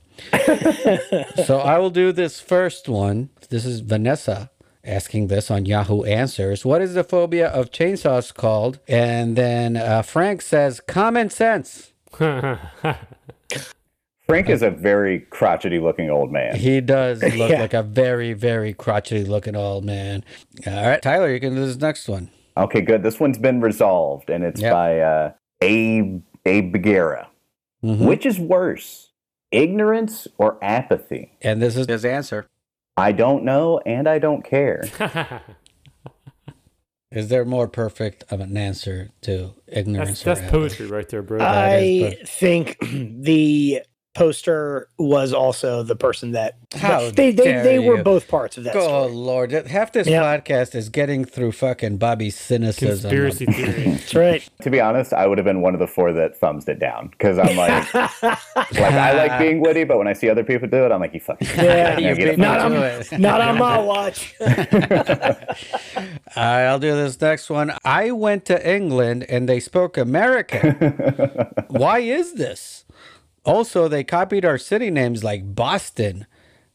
[1.46, 3.30] So I will do this first one.
[3.50, 4.50] This is Vanessa
[4.84, 6.66] asking this on Yahoo Answers.
[6.66, 8.80] What is the phobia of chainsaws called?
[8.88, 11.94] And then uh, Frank says common sense.
[14.26, 16.56] Frank is a very crotchety looking old man.
[16.56, 17.60] He does look Yeah.
[17.62, 20.24] like a very, very crotchety looking old man.
[20.66, 22.30] All right, Tyler, you can do this next one.
[22.56, 23.04] Okay, good.
[23.04, 24.72] This one's been resolved, and it's Yep.
[24.72, 25.32] by uh,
[25.62, 27.28] Abe Abe Bagheera.
[27.84, 28.06] Mhm.
[28.08, 29.12] Which is worse,
[29.52, 31.32] ignorance or apathy?
[31.42, 32.48] And this is his answer.
[32.96, 34.84] I don't know, and I don't care.
[37.12, 40.24] Is there more perfect of an answer to ignorance?
[40.24, 41.40] that's, that's poetry right there, bro.
[41.42, 43.84] I think the
[44.14, 48.04] poster was also the person that How they they, dare they were you.
[48.04, 49.12] both parts of that Oh story.
[49.14, 49.52] Lord!
[49.52, 50.22] Half this Yeah.
[50.24, 53.10] podcast is getting through fucking Bobby's cynicism.
[53.10, 53.92] Conspiracy theory.
[53.92, 54.48] That's right.
[54.62, 57.08] to be honest, I would have been one of the four that thumbs it down
[57.08, 60.86] because I'm like, like I like being witty, but when I see other people do
[60.86, 61.48] it, I'm like, you fucking.
[61.58, 62.38] Yeah, You get beat it.
[62.40, 64.36] me Not on, not on my watch.
[66.36, 67.74] I'll do this next one.
[67.84, 70.74] I went to England and they spoke American.
[71.70, 72.83] Why is this?
[73.46, 76.26] Also, they copied our city names like Boston,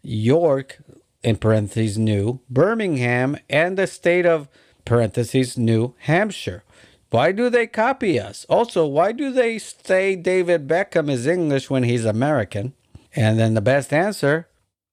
[0.02, 0.78] York,
[1.22, 4.48] in parentheses, New, Birmingham, and the state of
[4.84, 6.62] parentheses, New Hampshire.
[7.10, 8.44] Why do they copy us?
[8.48, 12.74] Also, why do they say David Beckham is English when he's American?
[13.16, 14.48] And then the best answer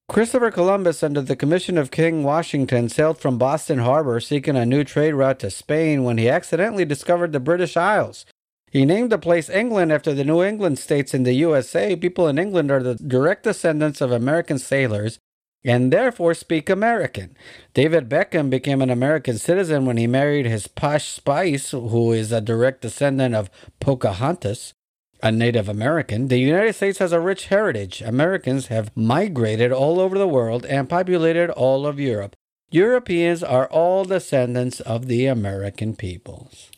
[0.08, 4.84] Christopher Columbus, under the commission of King Washington, sailed from Boston Harbor seeking a new
[4.84, 8.24] trade route to Spain when he accidentally discovered the British Isles.
[8.70, 11.96] He named the place England after the New England states in the USA.
[11.96, 15.18] People in England are the direct descendants of American sailors
[15.64, 17.36] and therefore speak American.
[17.74, 22.40] David Beckham became an American citizen when he married his posh Spice, who is a
[22.40, 24.74] direct descendant of Pocahontas
[25.22, 28.02] a Native American, the United States has a rich heritage.
[28.02, 32.36] Americans have migrated all over the world and populated all of Europe.
[32.70, 36.70] Europeans are all descendants of the American peoples.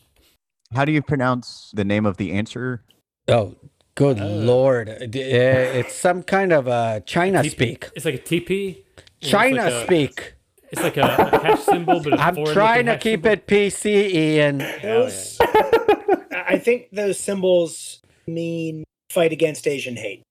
[0.74, 2.82] How do you pronounce the name of the answer?
[3.26, 3.56] Oh,
[3.94, 4.88] good lord.
[4.88, 7.88] Uh, It's some kind of uh, China T- speak.
[7.96, 8.84] It's like a TP.
[9.20, 10.34] It's China like a- speak.
[10.70, 13.30] It's like a, a hash symbol, but a I'm foreign trying to keep symbol.
[13.32, 14.58] it PC, Ian.
[14.82, 15.38] Those,
[16.30, 20.22] I think those symbols mean fight against Asian hate.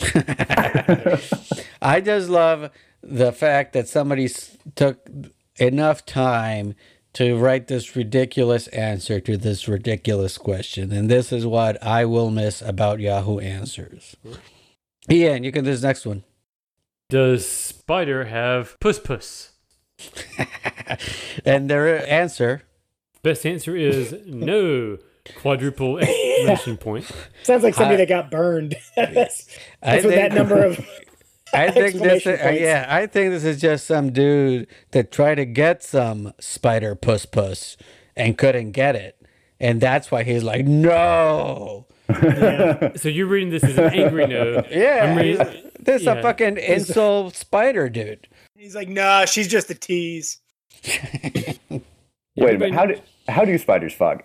[1.80, 2.70] I just love
[3.02, 4.28] the fact that somebody
[4.74, 5.08] took
[5.60, 6.74] enough time
[7.14, 10.92] to write this ridiculous answer to this ridiculous question.
[10.92, 14.16] And this is what I will miss about Yahoo Answers.
[15.10, 16.24] Ian, you can do this next one.
[17.10, 19.52] Does spider have puss puss?
[21.44, 22.62] And their answer,
[23.22, 24.98] Best answer is no.
[25.36, 27.10] Quadruple exclamation point.
[27.42, 28.76] Sounds like somebody I- that got burned.
[28.96, 29.48] that's
[29.82, 30.86] I that's what that number of.
[31.54, 32.60] I think this, is, uh, points.
[32.60, 37.26] yeah, I think this is just some dude that tried to get some spider puss
[37.26, 37.76] puss
[38.16, 39.20] and couldn't get it,
[39.60, 41.86] and that's why he's like, no.
[42.96, 44.62] So you're reading this as an angry no.
[44.70, 45.38] Yeah, I'm reading,
[45.80, 48.28] this is a fucking insult spider dude.
[48.56, 50.40] He's like, nah, she's just a tease.
[50.84, 52.74] Wait a minute.
[52.74, 54.24] How do how do spiders fuck?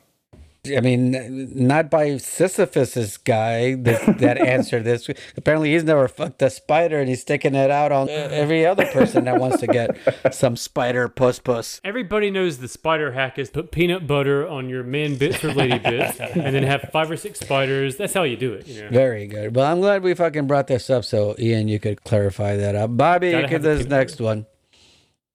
[0.75, 5.09] I mean, not by Sisyphus's guy that, that answered this.
[5.35, 9.25] Apparently, he's never fucked a spider, and he's sticking it out on every other person
[9.25, 11.81] that wants to get some spider puss puss.
[11.83, 15.79] Everybody knows the spider hack is put peanut butter on your man bits or lady
[15.79, 17.97] bits, and then have five or six spiders.
[17.97, 18.67] That's how you do it.
[18.67, 18.89] You know?
[18.89, 19.55] Very good.
[19.55, 22.95] Well, I'm glad we fucking brought this up, so Ian, you could clarify that up.
[22.95, 24.45] Bobby, Gotta you have get this peanut next one.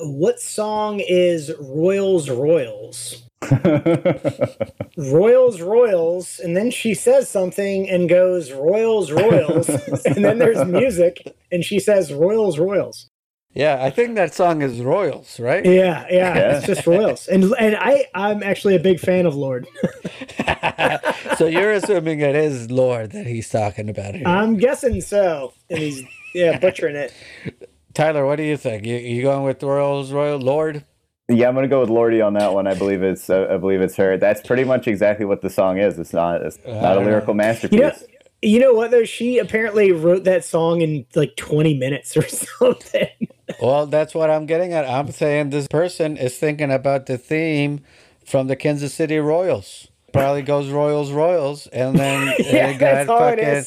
[0.00, 3.22] What song is Royals Royals?
[4.96, 9.68] Royals Royals, and then she says something and goes Royals Royals,
[10.06, 13.08] and then there's music, and she says Royals Royals.
[13.52, 15.64] Yeah, I think that song is Royals, right?
[15.64, 16.56] Yeah, yeah, Yeah.
[16.58, 19.68] it's just Royals, and and I I'm actually a big fan of Lorde.
[21.38, 24.26] so you're assuming it is Lorde that he's talking about here.
[24.26, 26.02] I'm guessing so, and he's
[26.34, 27.12] yeah butchering it.
[27.94, 28.84] Tyler, what do you think?
[28.84, 30.84] You, you going with Royals Royal Lorde?
[31.28, 32.66] Yeah, I'm gonna go with Lordy on that one.
[32.66, 34.18] I believe it's uh, I believe it's her.
[34.18, 35.98] That's pretty much exactly what the song is.
[35.98, 37.78] It's not it's not a lyrical masterpiece.
[37.78, 37.94] You know,
[38.42, 39.04] you know what though?
[39.04, 43.08] She apparently wrote that song in like 20 minutes or something.
[43.60, 44.84] Well, that's what I'm getting at.
[44.86, 47.80] I'm saying this person is thinking about the theme
[48.26, 49.88] from the Kansas City Royals.
[50.12, 53.66] Probably goes Royals Royals, and then Yeah, uh, got that's it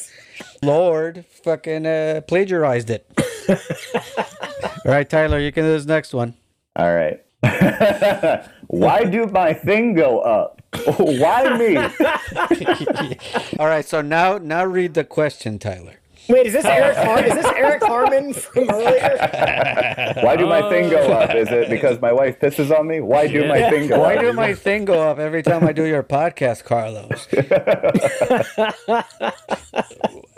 [0.60, 0.68] fucking.
[0.68, 3.06] Lorde fucking uh, plagiarized it.
[3.48, 6.34] All right, Tyler, you can do this next one.
[6.76, 7.20] All right.
[8.66, 10.60] Why do my thing go up?
[10.98, 11.76] Why me?
[13.58, 15.94] All right, so now now read the question, Tyler.
[16.28, 16.96] Wait, is this Eric?
[16.96, 20.14] Har- is this Eric Harmon from earlier?
[20.22, 21.34] Why do my thing go up?
[21.34, 23.00] Is it because my wife pisses on me?
[23.00, 24.00] Why do my thing go up?
[24.02, 24.20] Why up?
[24.20, 27.26] do my thing go up every time I do your podcast, Carlos?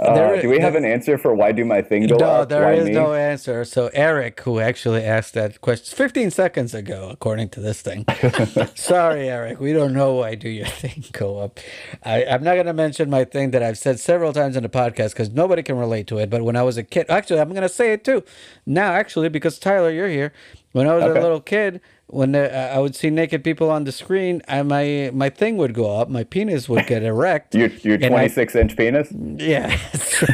[0.01, 2.49] Uh, do we have an answer for why do my thing go No, up?
[2.49, 2.93] there is me?
[2.93, 3.65] no answer.
[3.65, 8.07] So Eric, who actually asked that question 15 seconds ago, according to this thing.
[8.75, 11.61] Sorry, Eric, we don't know why do your thing go up.
[12.05, 14.69] I, I'm not going to mention my thing that I've said several times in the
[14.71, 16.31] podcast because nobody can relate to it.
[16.31, 18.25] But when I was a kid, actually, I'm going to say it too
[18.67, 20.33] now, actually, because Tyler, you're here.
[20.73, 21.19] When I was Okay.
[21.19, 25.11] a little kid, when uh, I would see naked people on the screen, I, my
[25.13, 27.55] my thing would go up, my penis would get erect.
[27.55, 29.09] Your your And I- 26 inch penis?
[29.13, 29.79] Yeah.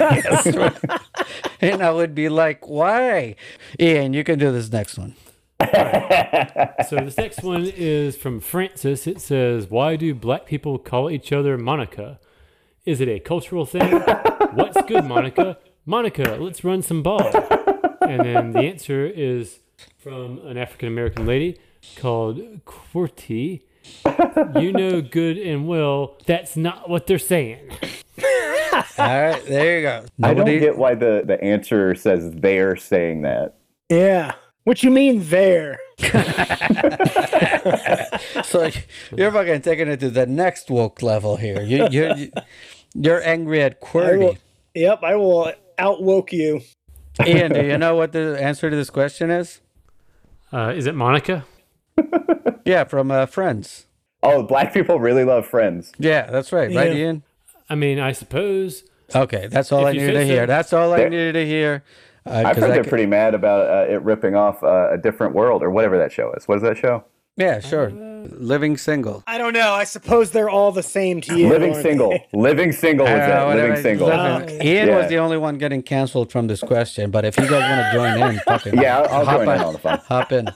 [0.00, 0.46] Yes.
[1.60, 3.36] and I would be like, why?
[3.80, 5.14] Ian, you can do this next one.
[6.88, 9.06] So this next one is from Francis.
[9.06, 12.18] It says, "Why do black people call each other Monica?
[12.84, 13.90] Is it a cultural thing?
[14.54, 15.58] What's good, Monica?
[15.86, 17.30] Monica, let's run some ball."
[18.02, 19.60] And then the answer is
[19.98, 21.58] from an African American lady
[21.96, 23.62] called Qwerty.
[24.60, 27.70] You know good and well that's not what they're saying.
[28.98, 30.04] All right, there you go.
[30.22, 33.56] I don't get why the, the answer says they're saying that.
[33.88, 34.32] yeah.
[34.64, 35.78] What you mean there?
[38.42, 38.68] so
[39.16, 41.62] you're fucking taking it to the next woke level here.
[41.62, 42.32] You, you,
[42.92, 44.38] you're angry at I will, QWERTY.
[44.74, 46.62] yep, I will outwoke you.
[47.24, 49.60] Ian, do you know what the answer to this question is?
[50.52, 51.44] Uh, is it Monica?
[52.64, 53.86] Yeah, from uh, Friends.
[54.24, 55.92] Oh, black people really love friends.
[55.98, 56.74] Yeah, that's right.
[56.74, 57.22] Right, Ian?
[57.70, 58.82] I mean, I suppose.
[59.14, 60.26] Okay, that's all I you needed to so.
[60.26, 60.46] hear.
[60.46, 61.84] That's all I There- needed to hear.
[62.26, 64.88] Uh, I've 'cause heard I they're c- pretty mad about uh, it ripping off uh,
[64.90, 66.48] a different world or whatever that show is.
[66.48, 67.04] What is that show?
[67.36, 67.88] Yeah, sure.
[67.90, 69.22] Uh, living single.
[69.26, 69.72] I don't know.
[69.72, 71.48] I suppose they're all the same to you.
[71.48, 72.18] Living single.
[72.32, 73.54] Living single is I know, it.
[73.56, 74.06] Living single.
[74.08, 74.20] Listen,
[74.54, 77.44] Oh, ah, Ian was the only one getting canceled from this question, but if you
[77.48, 79.64] guys want to join in, fucking Yeah, I'll, I'll hop join in in.
[79.66, 79.98] on the fun.
[80.08, 80.48] Hop in.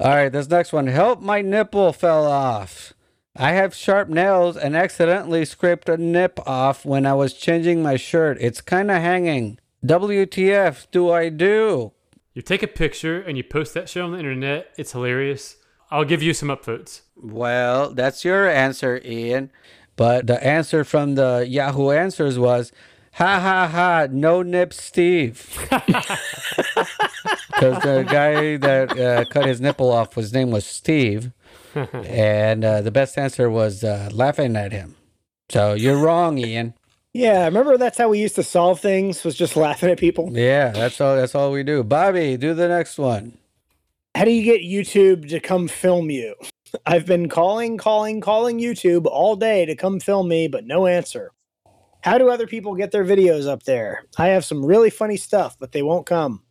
[0.00, 0.86] All right, this next one.
[0.86, 2.92] Help, my nipple fell off.
[3.36, 7.96] I have sharp nails and accidentally scraped a nip off when I was changing my
[7.96, 8.36] shirt.
[8.40, 9.58] It's kind of hanging.
[9.84, 11.92] WTF do I do?
[12.34, 14.68] You take a picture and you post that shit on the internet.
[14.78, 15.56] It's hilarious.
[15.92, 17.02] I'll give you some upvotes.
[17.14, 19.50] Well, that's your answer, Ian.
[19.94, 22.72] But the answer from the Yahoo Answers was,
[23.12, 25.46] ha ha ha, no nip Steve.
[27.52, 31.30] Because the guy that uh, cut his nipple off, his name was Steve.
[31.74, 34.96] and uh, the best answer was uh, laughing at him.
[35.50, 36.74] So you're wrong, Ian.
[37.12, 40.30] Yeah, remember that's how we used to solve things was just laughing at people.
[40.32, 41.14] Yeah, that's all.
[41.14, 41.84] That's all we do.
[41.84, 43.36] Bobby, do the next one.
[44.14, 46.34] How do you get YouTube to come film you?
[46.86, 51.32] I've been calling, calling, calling YouTube all day to come film me, but no answer.
[52.02, 54.04] How do other people get their videos up there?
[54.18, 56.42] I have some really funny stuff, but they won't come.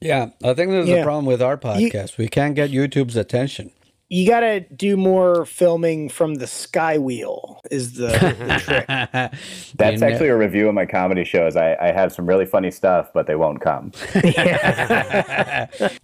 [0.00, 2.16] Yeah, I think there's a problem with our You- podcast.
[2.18, 3.70] we can't get YouTube's attention.
[4.14, 7.58] You got to do more filming from the Skywheel.
[7.68, 8.86] Is the, the trick?
[9.76, 11.56] That's You know- actually a review of my comedy shows.
[11.56, 13.90] I, I have some really funny stuff, but they won't come.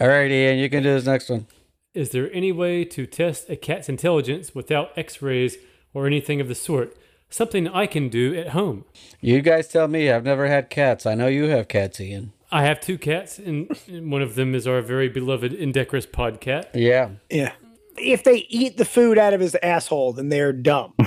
[0.00, 1.46] All right, Ian, you can do this next one.
[1.94, 5.56] Is there any way to test a cat's intelligence without x rays
[5.94, 6.96] or anything of the sort?
[7.28, 8.86] Something I can do at home.
[9.20, 10.10] You guys tell me.
[10.10, 11.06] I've never had cats.
[11.06, 12.32] I know you have cats, Ian.
[12.50, 16.66] I have two cats, and and one of them is our very beloved Indecorous podcat.
[16.74, 17.10] Yeah.
[17.30, 17.52] Yeah.
[17.96, 20.94] If they eat the food out of his asshole, then they're dumb.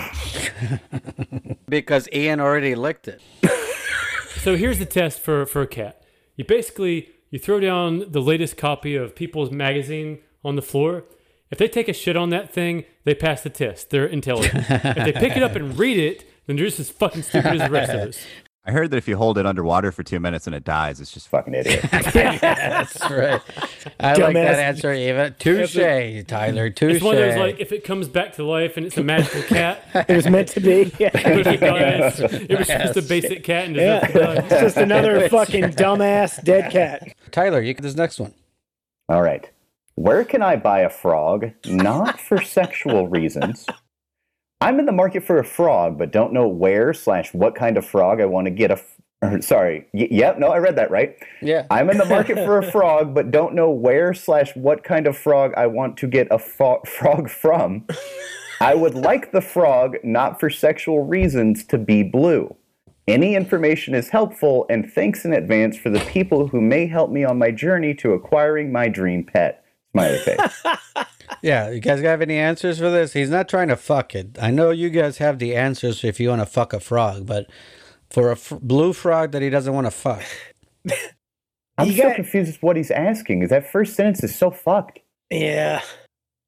[1.68, 3.20] Because Ian already licked it.
[4.44, 6.04] So here's the test for, for a cat.
[6.36, 11.06] You basically you throw down the latest copy of People's Magazine on the floor.
[11.50, 13.90] If they take a shit on that thing, they pass the test.
[13.90, 14.66] They're intelligent.
[14.70, 17.62] if they pick it up and read it, then they're just as fucking stupid as
[17.62, 18.20] the rest of us.
[18.66, 21.12] I heard that if you hold it underwater for two minutes and it dies, it's
[21.12, 21.82] just Fucking idiot.
[21.92, 23.42] That's right.
[24.00, 25.32] I like that answer, Eva.
[25.32, 25.76] Touche,
[26.28, 26.70] Tyler.
[26.70, 26.96] Touche.
[26.96, 29.42] It's one of those like if it comes back to life and it's a magical
[29.44, 30.94] cat, It was meant to be.
[31.00, 31.10] Yeah.
[31.12, 34.34] but it was just a basic cat and deserves to die.
[34.36, 37.16] It's just another fucking dumbass dead cat.
[37.32, 38.34] Tyler, you get this next one.
[39.10, 39.50] All right.
[39.96, 41.52] Where can I buy a frog?
[41.66, 43.66] Not for sexual reasons.
[44.64, 47.86] I'm in the market for a frog, but don't know where slash what kind of
[47.86, 48.76] frog I want to get a.
[48.76, 49.88] F- or, sorry.
[49.94, 50.40] Y- yep.
[50.40, 51.18] No, I read that right.
[51.42, 51.66] Yeah.
[51.72, 55.18] I'm in the market for a frog, but don't know where slash what kind of
[55.18, 57.86] frog I want to get a fo- frog from.
[58.62, 62.56] I would like the frog, not for sexual reasons, to be blue.
[63.06, 67.26] Any information is helpful, and thanks in advance for the people who may help me
[67.26, 69.66] on my journey to acquiring my dream pet.
[69.92, 70.64] Smiley face.
[71.44, 73.12] Yeah, you guys have any answers for this?
[73.14, 74.38] He's not trying to fuck it.
[74.42, 77.48] I know you guys have the answers if you want to fuck a frog, but
[78.10, 80.24] for a f- blue frog that he doesn't want to fuck.
[81.78, 83.44] I'm You so got- confused with what he's asking.
[83.44, 85.00] Is that first sentence is so fucked?
[85.30, 85.82] Yeah.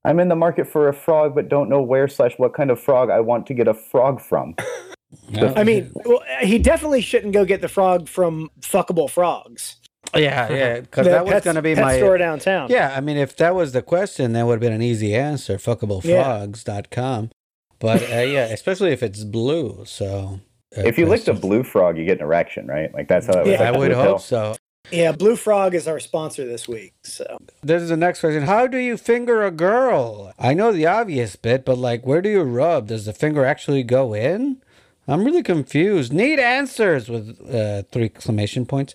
[0.06, 2.80] I'm in the market for a frog, but don't know where slash what kind of
[2.80, 4.56] frog I want to get a frog from.
[5.36, 9.78] I mean, well, he definitely shouldn't go get the frog from fuckable frogs.
[10.16, 12.70] Yeah, yeah, because The that was going to be pet my store downtown.
[12.70, 15.54] Yeah, I mean, if that was the question, that would have been an easy answer,
[15.54, 15.58] Yeah.
[15.60, 17.32] fuckablefrogs.com.
[17.80, 19.84] But uh, yeah, especially if it's blue.
[19.86, 20.40] So
[20.78, 22.94] uh, If you lick the questions- blue frog, you get an erection, right?
[22.94, 23.48] Like that's how it was.
[23.48, 24.20] Yeah, like I the would hope pill.
[24.20, 24.56] so.
[24.92, 26.94] Yeah, Blue Frog is our sponsor this week.
[27.04, 28.44] So This is the next question.
[28.44, 30.32] How do you finger a girl?
[30.38, 32.90] I know the obvious bit, but like, where do you rub?
[32.90, 34.62] Does the finger actually go in?
[35.08, 36.14] I'm really confused.
[36.14, 38.94] Need answers with uh, three exclamation points.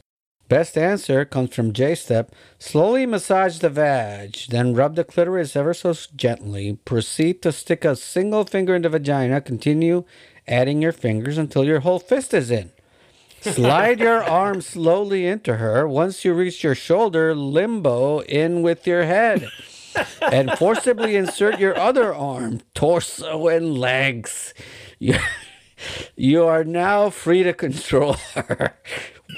[0.50, 2.34] Best answer comes from J Step.
[2.58, 6.76] Slowly massage the vag, then rub the clitoris ever so gently.
[6.84, 9.40] Proceed to stick a single finger in the vagina.
[9.40, 10.02] Continue
[10.48, 12.72] adding your fingers until your whole fist is in.
[13.40, 15.86] Slide your arm slowly into her.
[15.86, 19.48] Once you reach your shoulder, limbo in with your head.
[20.20, 24.52] and forcibly insert your other arm, torso, and legs.
[24.98, 25.14] You,
[26.16, 28.74] you are now free to control her.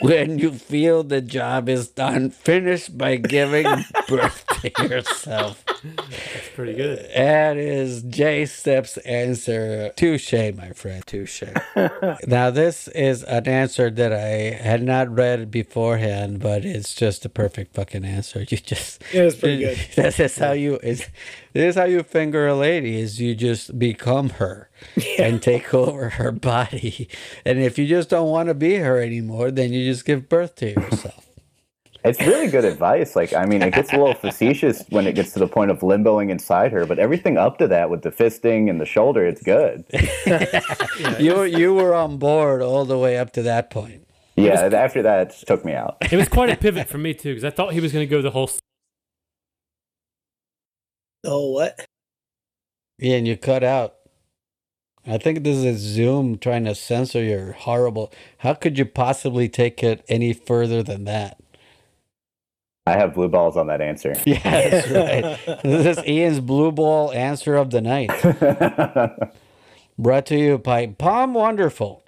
[0.01, 3.67] When you feel the job is done, finish by giving
[4.09, 5.65] birth to yourself.
[5.67, 7.09] That's pretty good.
[7.15, 9.93] That is J Step's answer.
[9.97, 11.05] Touche, my friend.
[11.07, 11.43] Touche.
[12.27, 17.29] now, this is an answer that I had not read beforehand, but it's just a
[17.29, 18.41] perfect fucking answer.
[18.49, 19.03] You just.
[19.13, 19.79] it was pretty good.
[19.97, 21.09] This is how you is
[21.53, 24.71] this is how you finger a lady is you just become her
[25.19, 27.09] and take over her body.
[27.45, 30.55] And if you just don't want to be her anymore, then you just give birth
[30.57, 31.27] to yourself.
[32.05, 33.15] It's really good advice.
[33.15, 35.81] Like, I mean, it gets a little facetious when it gets to the point of
[35.81, 39.43] limboing inside her, but everything up to that with the fisting and the shoulder, it's
[39.43, 39.85] good.
[41.19, 44.07] You you were on board all the way up to that point.
[44.37, 45.97] Yeah, after that, it took me out.
[46.01, 48.11] It was quite a pivot for me too, because I thought he was going to
[48.11, 48.51] go the whole.
[51.25, 51.87] Oh, what?
[52.99, 53.95] Yeah, and you cut out.
[55.07, 58.13] I think this is Zoom trying to censor your horrible.
[58.39, 61.39] How could you possibly take it any further than that?
[62.87, 64.15] I have blue balls on that answer.
[64.27, 65.63] Yes, right.
[65.63, 68.11] this is Ian's blue ball answer of the night.
[69.99, 72.03] Brought to you by POM Wonderful.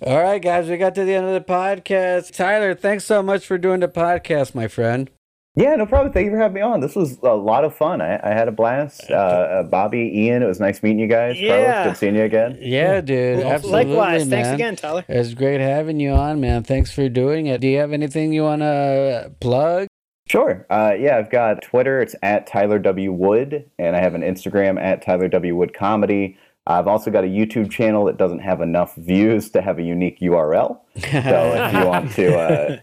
[0.00, 2.32] All right, guys, we got to the end of the podcast.
[2.32, 5.10] Tyler, thanks so much for doing the podcast, my friend.
[5.58, 6.12] Yeah, no problem.
[6.12, 6.78] Thank you for having me on.
[6.78, 8.00] This was a lot of fun.
[8.00, 9.10] I, I had a blast.
[9.10, 11.40] Uh, uh, Bobby, Ian, it was nice meeting you guys.
[11.40, 11.64] Yeah.
[11.64, 12.58] Carlos, good seeing you again.
[12.60, 13.38] Yeah, dude.
[13.38, 14.28] Well, absolutely, likewise.
[14.28, 15.04] Thanks again, Tyler.
[15.08, 16.62] It's great having you on, man.
[16.62, 17.60] Thanks for doing it.
[17.60, 19.88] Do you have anything you want to plug?
[20.28, 20.64] Sure.
[20.70, 22.00] Uh, yeah, I've got Twitter.
[22.02, 23.10] It's at Tyler W.
[23.10, 25.56] Wood, and I have an Instagram at Tyler W.
[25.56, 26.38] Wood Comedy.
[26.68, 30.20] I've also got a YouTube channel that doesn't have enough views to have a unique
[30.20, 30.78] URL.
[30.98, 32.78] So if you want to, uh,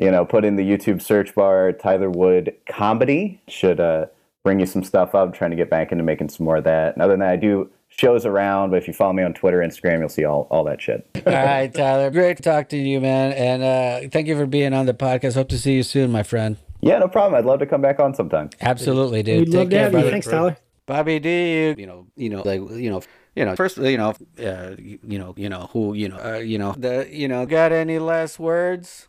[0.00, 4.06] you know, put in the YouTube search bar, Tyler Wood Comedy should uh,
[4.42, 5.28] bring you some stuff up.
[5.28, 6.94] I'm trying to get back into making some more of that.
[6.94, 9.58] And other than that, I do shows around, but if you follow me on Twitter,
[9.58, 11.06] Instagram, you'll see all, all that shit.
[11.26, 12.10] All right, Tyler.
[12.10, 13.32] Great to talk to you, man.
[13.32, 15.34] And uh, thank you for being on the podcast.
[15.34, 16.56] Hope to see you soon, my friend.
[16.80, 17.34] Yeah, no problem.
[17.34, 18.48] I'd love to come back on sometime.
[18.60, 19.40] Absolutely, dude.
[19.40, 19.98] We'd love Take to care, have you.
[19.98, 20.10] brother.
[20.10, 20.56] Thanks, Tyler.
[20.86, 21.74] Bobby D.
[21.76, 23.02] You know, you know, like you know,
[23.36, 23.54] you know.
[23.54, 26.72] First, you know, uh, you, you know, you know who, you know, uh, you know,
[26.72, 27.44] the, you know.
[27.44, 29.08] Got any last words?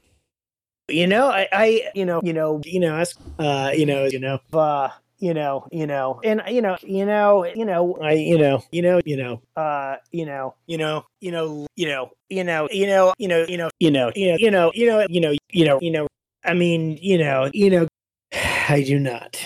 [0.92, 4.20] You know, I, I, you know, you know, you know, ask, uh, you know, you
[4.20, 4.90] know, uh,
[5.20, 8.82] you know, you know, and you know, you know, you know, I, you know, you
[8.82, 12.88] know, you know, uh, you know, you know, you know, you know, you know, you
[12.88, 15.34] know, you know, you know, you know, you know, you know, you know, you know,
[15.52, 16.08] you know, you know.
[16.44, 17.88] I mean, you know, you know,
[18.34, 19.38] I do not.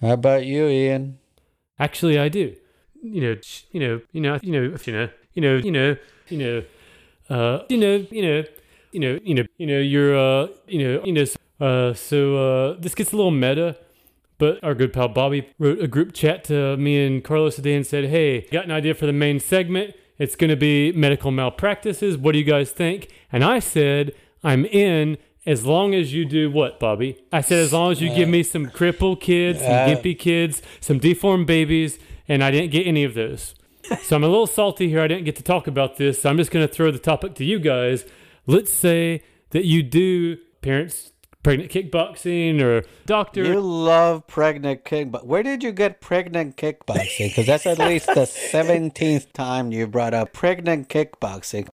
[0.00, 1.18] How about you, Ian?
[1.78, 2.54] Actually, I do.
[3.02, 5.96] You know, sh- you know, you know, you know, you know, you know, you know,
[6.28, 6.62] you know,
[7.28, 8.44] uh, you know, you know,
[8.92, 11.24] you know, you know, you know, you're, uh, you know, you know.
[11.60, 13.76] Uh, so uh, this gets a little meta,
[14.38, 17.86] but our good pal Bobby wrote a group chat to me and Carlos today and
[17.86, 19.94] said, "Hey, got an idea for the main segment?
[20.18, 22.16] It's going to be medical malpractices.
[22.16, 24.12] What do you guys think?" And I said,
[24.42, 27.16] "I'm in." As long as you do what, Bobby?
[27.32, 30.98] I said, as long as you give me some crippled kids, some gimpy kids, some
[30.98, 31.98] deformed babies,
[32.28, 33.54] and I didn't get any of those.
[34.02, 35.00] So I'm a little salty here.
[35.00, 36.20] I didn't get to talk about this.
[36.20, 38.04] So I'm just going to throw the topic to you guys.
[38.46, 41.12] Let's say that you do parents
[41.42, 43.44] pregnant kickboxing or doctor.
[43.44, 47.28] You love pregnant kick, but where did you get pregnant kickboxing?
[47.28, 51.68] Because that's at least the seventeenth time you brought up pregnant kickboxing.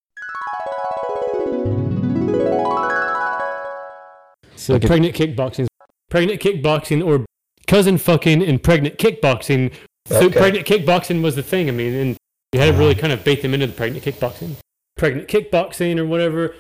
[4.55, 5.67] So pregnant kickboxing,
[6.09, 7.25] pregnant kickboxing, or
[7.67, 9.73] cousin fucking and pregnant kickboxing.
[10.07, 10.39] So Okay.
[10.39, 11.69] pregnant kickboxing was the thing.
[11.69, 12.17] I mean, and
[12.53, 13.01] you had to really uh-huh.
[13.01, 14.55] kind of bait them into the pregnant kickboxing,
[14.97, 16.55] pregnant kickboxing or whatever,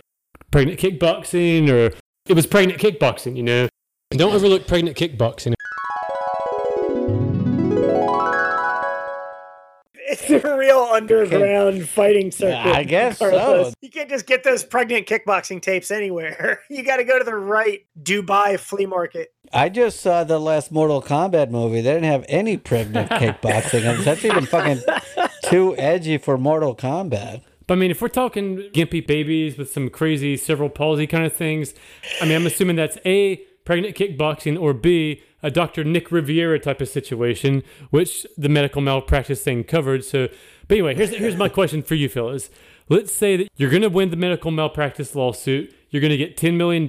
[0.51, 1.95] pregnant kickboxing or
[2.27, 3.35] it was pregnant kickboxing.
[3.35, 3.69] You know,
[4.11, 5.53] don't overlook pregnant kickboxing.
[10.09, 12.73] It's a real underground fighting circuit.
[12.73, 13.29] I guess so.
[13.29, 13.73] Carlos.
[13.81, 16.61] You can't just get those pregnant kickboxing tapes anywhere.
[16.69, 19.33] You got to go to the right Dubai flea market.
[19.51, 21.81] I just saw the last Mortal Kombat movie.
[21.81, 24.81] They didn't have any pregnant kickboxing, and that's even fucking
[25.45, 27.41] too edgy for Mortal Kombat.
[27.67, 31.33] But I mean, if we're talking gimpy babies with some crazy cerebral palsy kind of
[31.33, 31.73] things,
[32.21, 35.83] I mean, I'm assuming that's A, pregnant kickboxing, or B, a Dr.
[35.83, 40.05] Nick Riviera type of situation, which the medical malpractice thing covered.
[40.05, 40.29] So,
[40.67, 42.49] but anyway, here's, here's my question for you, fellas.
[42.89, 46.37] Let's say that you're going to win the medical malpractice lawsuit, you're going to get
[46.37, 46.87] $10 million,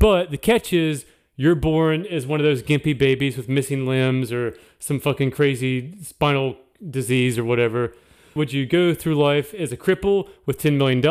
[0.00, 1.06] but the catch is
[1.36, 5.94] you're born as one of those gimpy babies with missing limbs or some fucking crazy
[6.02, 6.56] spinal
[6.90, 7.94] disease or whatever.
[8.36, 11.04] Would you go through life as a cripple with $10 million,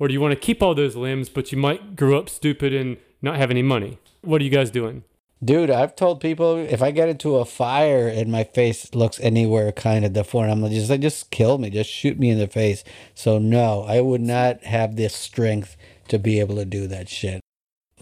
[0.00, 2.74] or do you want to keep all those limbs, but you might grow up stupid
[2.74, 4.00] and not have any money?
[4.22, 5.04] What are you guys doing?
[5.44, 9.70] Dude, I've told people if I get into a fire and my face looks anywhere
[9.70, 12.82] kind of deformed, I'm just like, just kill me, just shoot me in the face.
[13.14, 15.76] So no, I would not have this strength
[16.08, 17.40] to be able to do that shit.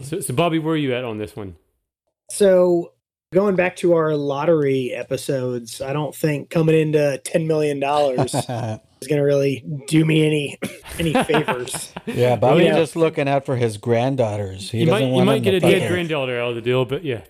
[0.01, 1.55] So, so Bobby, where are you at on this one?
[2.31, 2.93] So
[3.31, 9.07] going back to our lottery episodes, I don't think coming into ten million dollars is
[9.07, 10.57] going to really do me any
[10.97, 11.93] any favors.
[12.05, 12.75] Yeah, Bobby's yeah.
[12.75, 14.71] just looking out for his granddaughters.
[14.71, 16.85] He you doesn't might, you want might get a dead granddaughter out of the deal,
[16.85, 17.21] but yeah.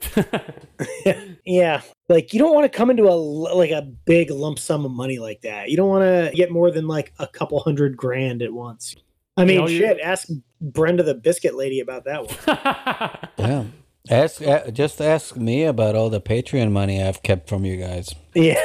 [1.46, 4.92] yeah, like you don't want to come into a like a big lump sum of
[4.92, 5.70] money like that.
[5.70, 8.96] You don't want to get more than like a couple hundred grand at once.
[9.36, 10.00] I mean, all you- shit.
[10.00, 10.30] Ask
[10.62, 13.30] Brenda the biscuit lady about that one.
[13.38, 13.66] Yeah.
[14.10, 18.16] Ask, uh, just ask me about all the Patreon money I've kept from you guys.
[18.34, 18.56] yeah,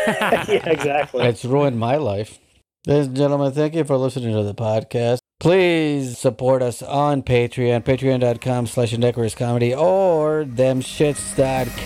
[0.49, 1.27] yeah, exactly.
[1.27, 2.39] It's ruined my life.
[2.87, 5.19] Ladies and gentlemen, thank you for listening to the podcast.
[5.41, 11.85] Please support us on Patreon, patreon.com slash indecorous comedy or themshits.com.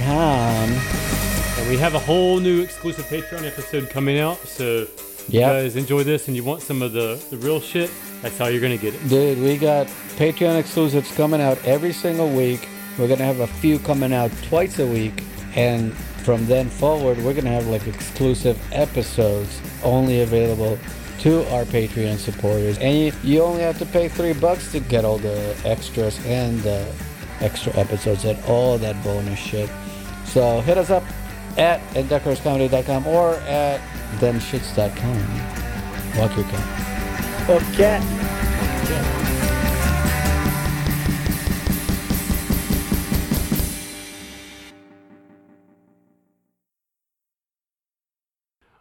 [1.59, 4.39] And we have a whole new exclusive Patreon episode coming out.
[4.39, 7.91] So if you guys enjoy this and you want some of the, the real shit,
[8.23, 9.09] that's how you're going to get it.
[9.09, 12.69] Dude, we got Patreon exclusives coming out every single week.
[12.99, 15.23] We're going to have a few coming out twice a week.
[15.55, 20.79] And from then forward, we're going to have like exclusive episodes only available
[21.21, 22.77] to our Patreon supporters.
[22.79, 26.61] And you, you only have to pay three bucks to get all the extras and
[26.63, 26.93] the
[27.41, 29.71] extra episodes and all that bonus shit.
[30.25, 31.05] So hit us up
[31.57, 33.81] at indecorouscomedy.com or at
[34.19, 36.19] themshits.com.
[36.19, 37.49] Walk your cat.
[37.49, 39.28] Well, cat.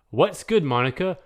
[0.09, 1.17] What's good, Monica?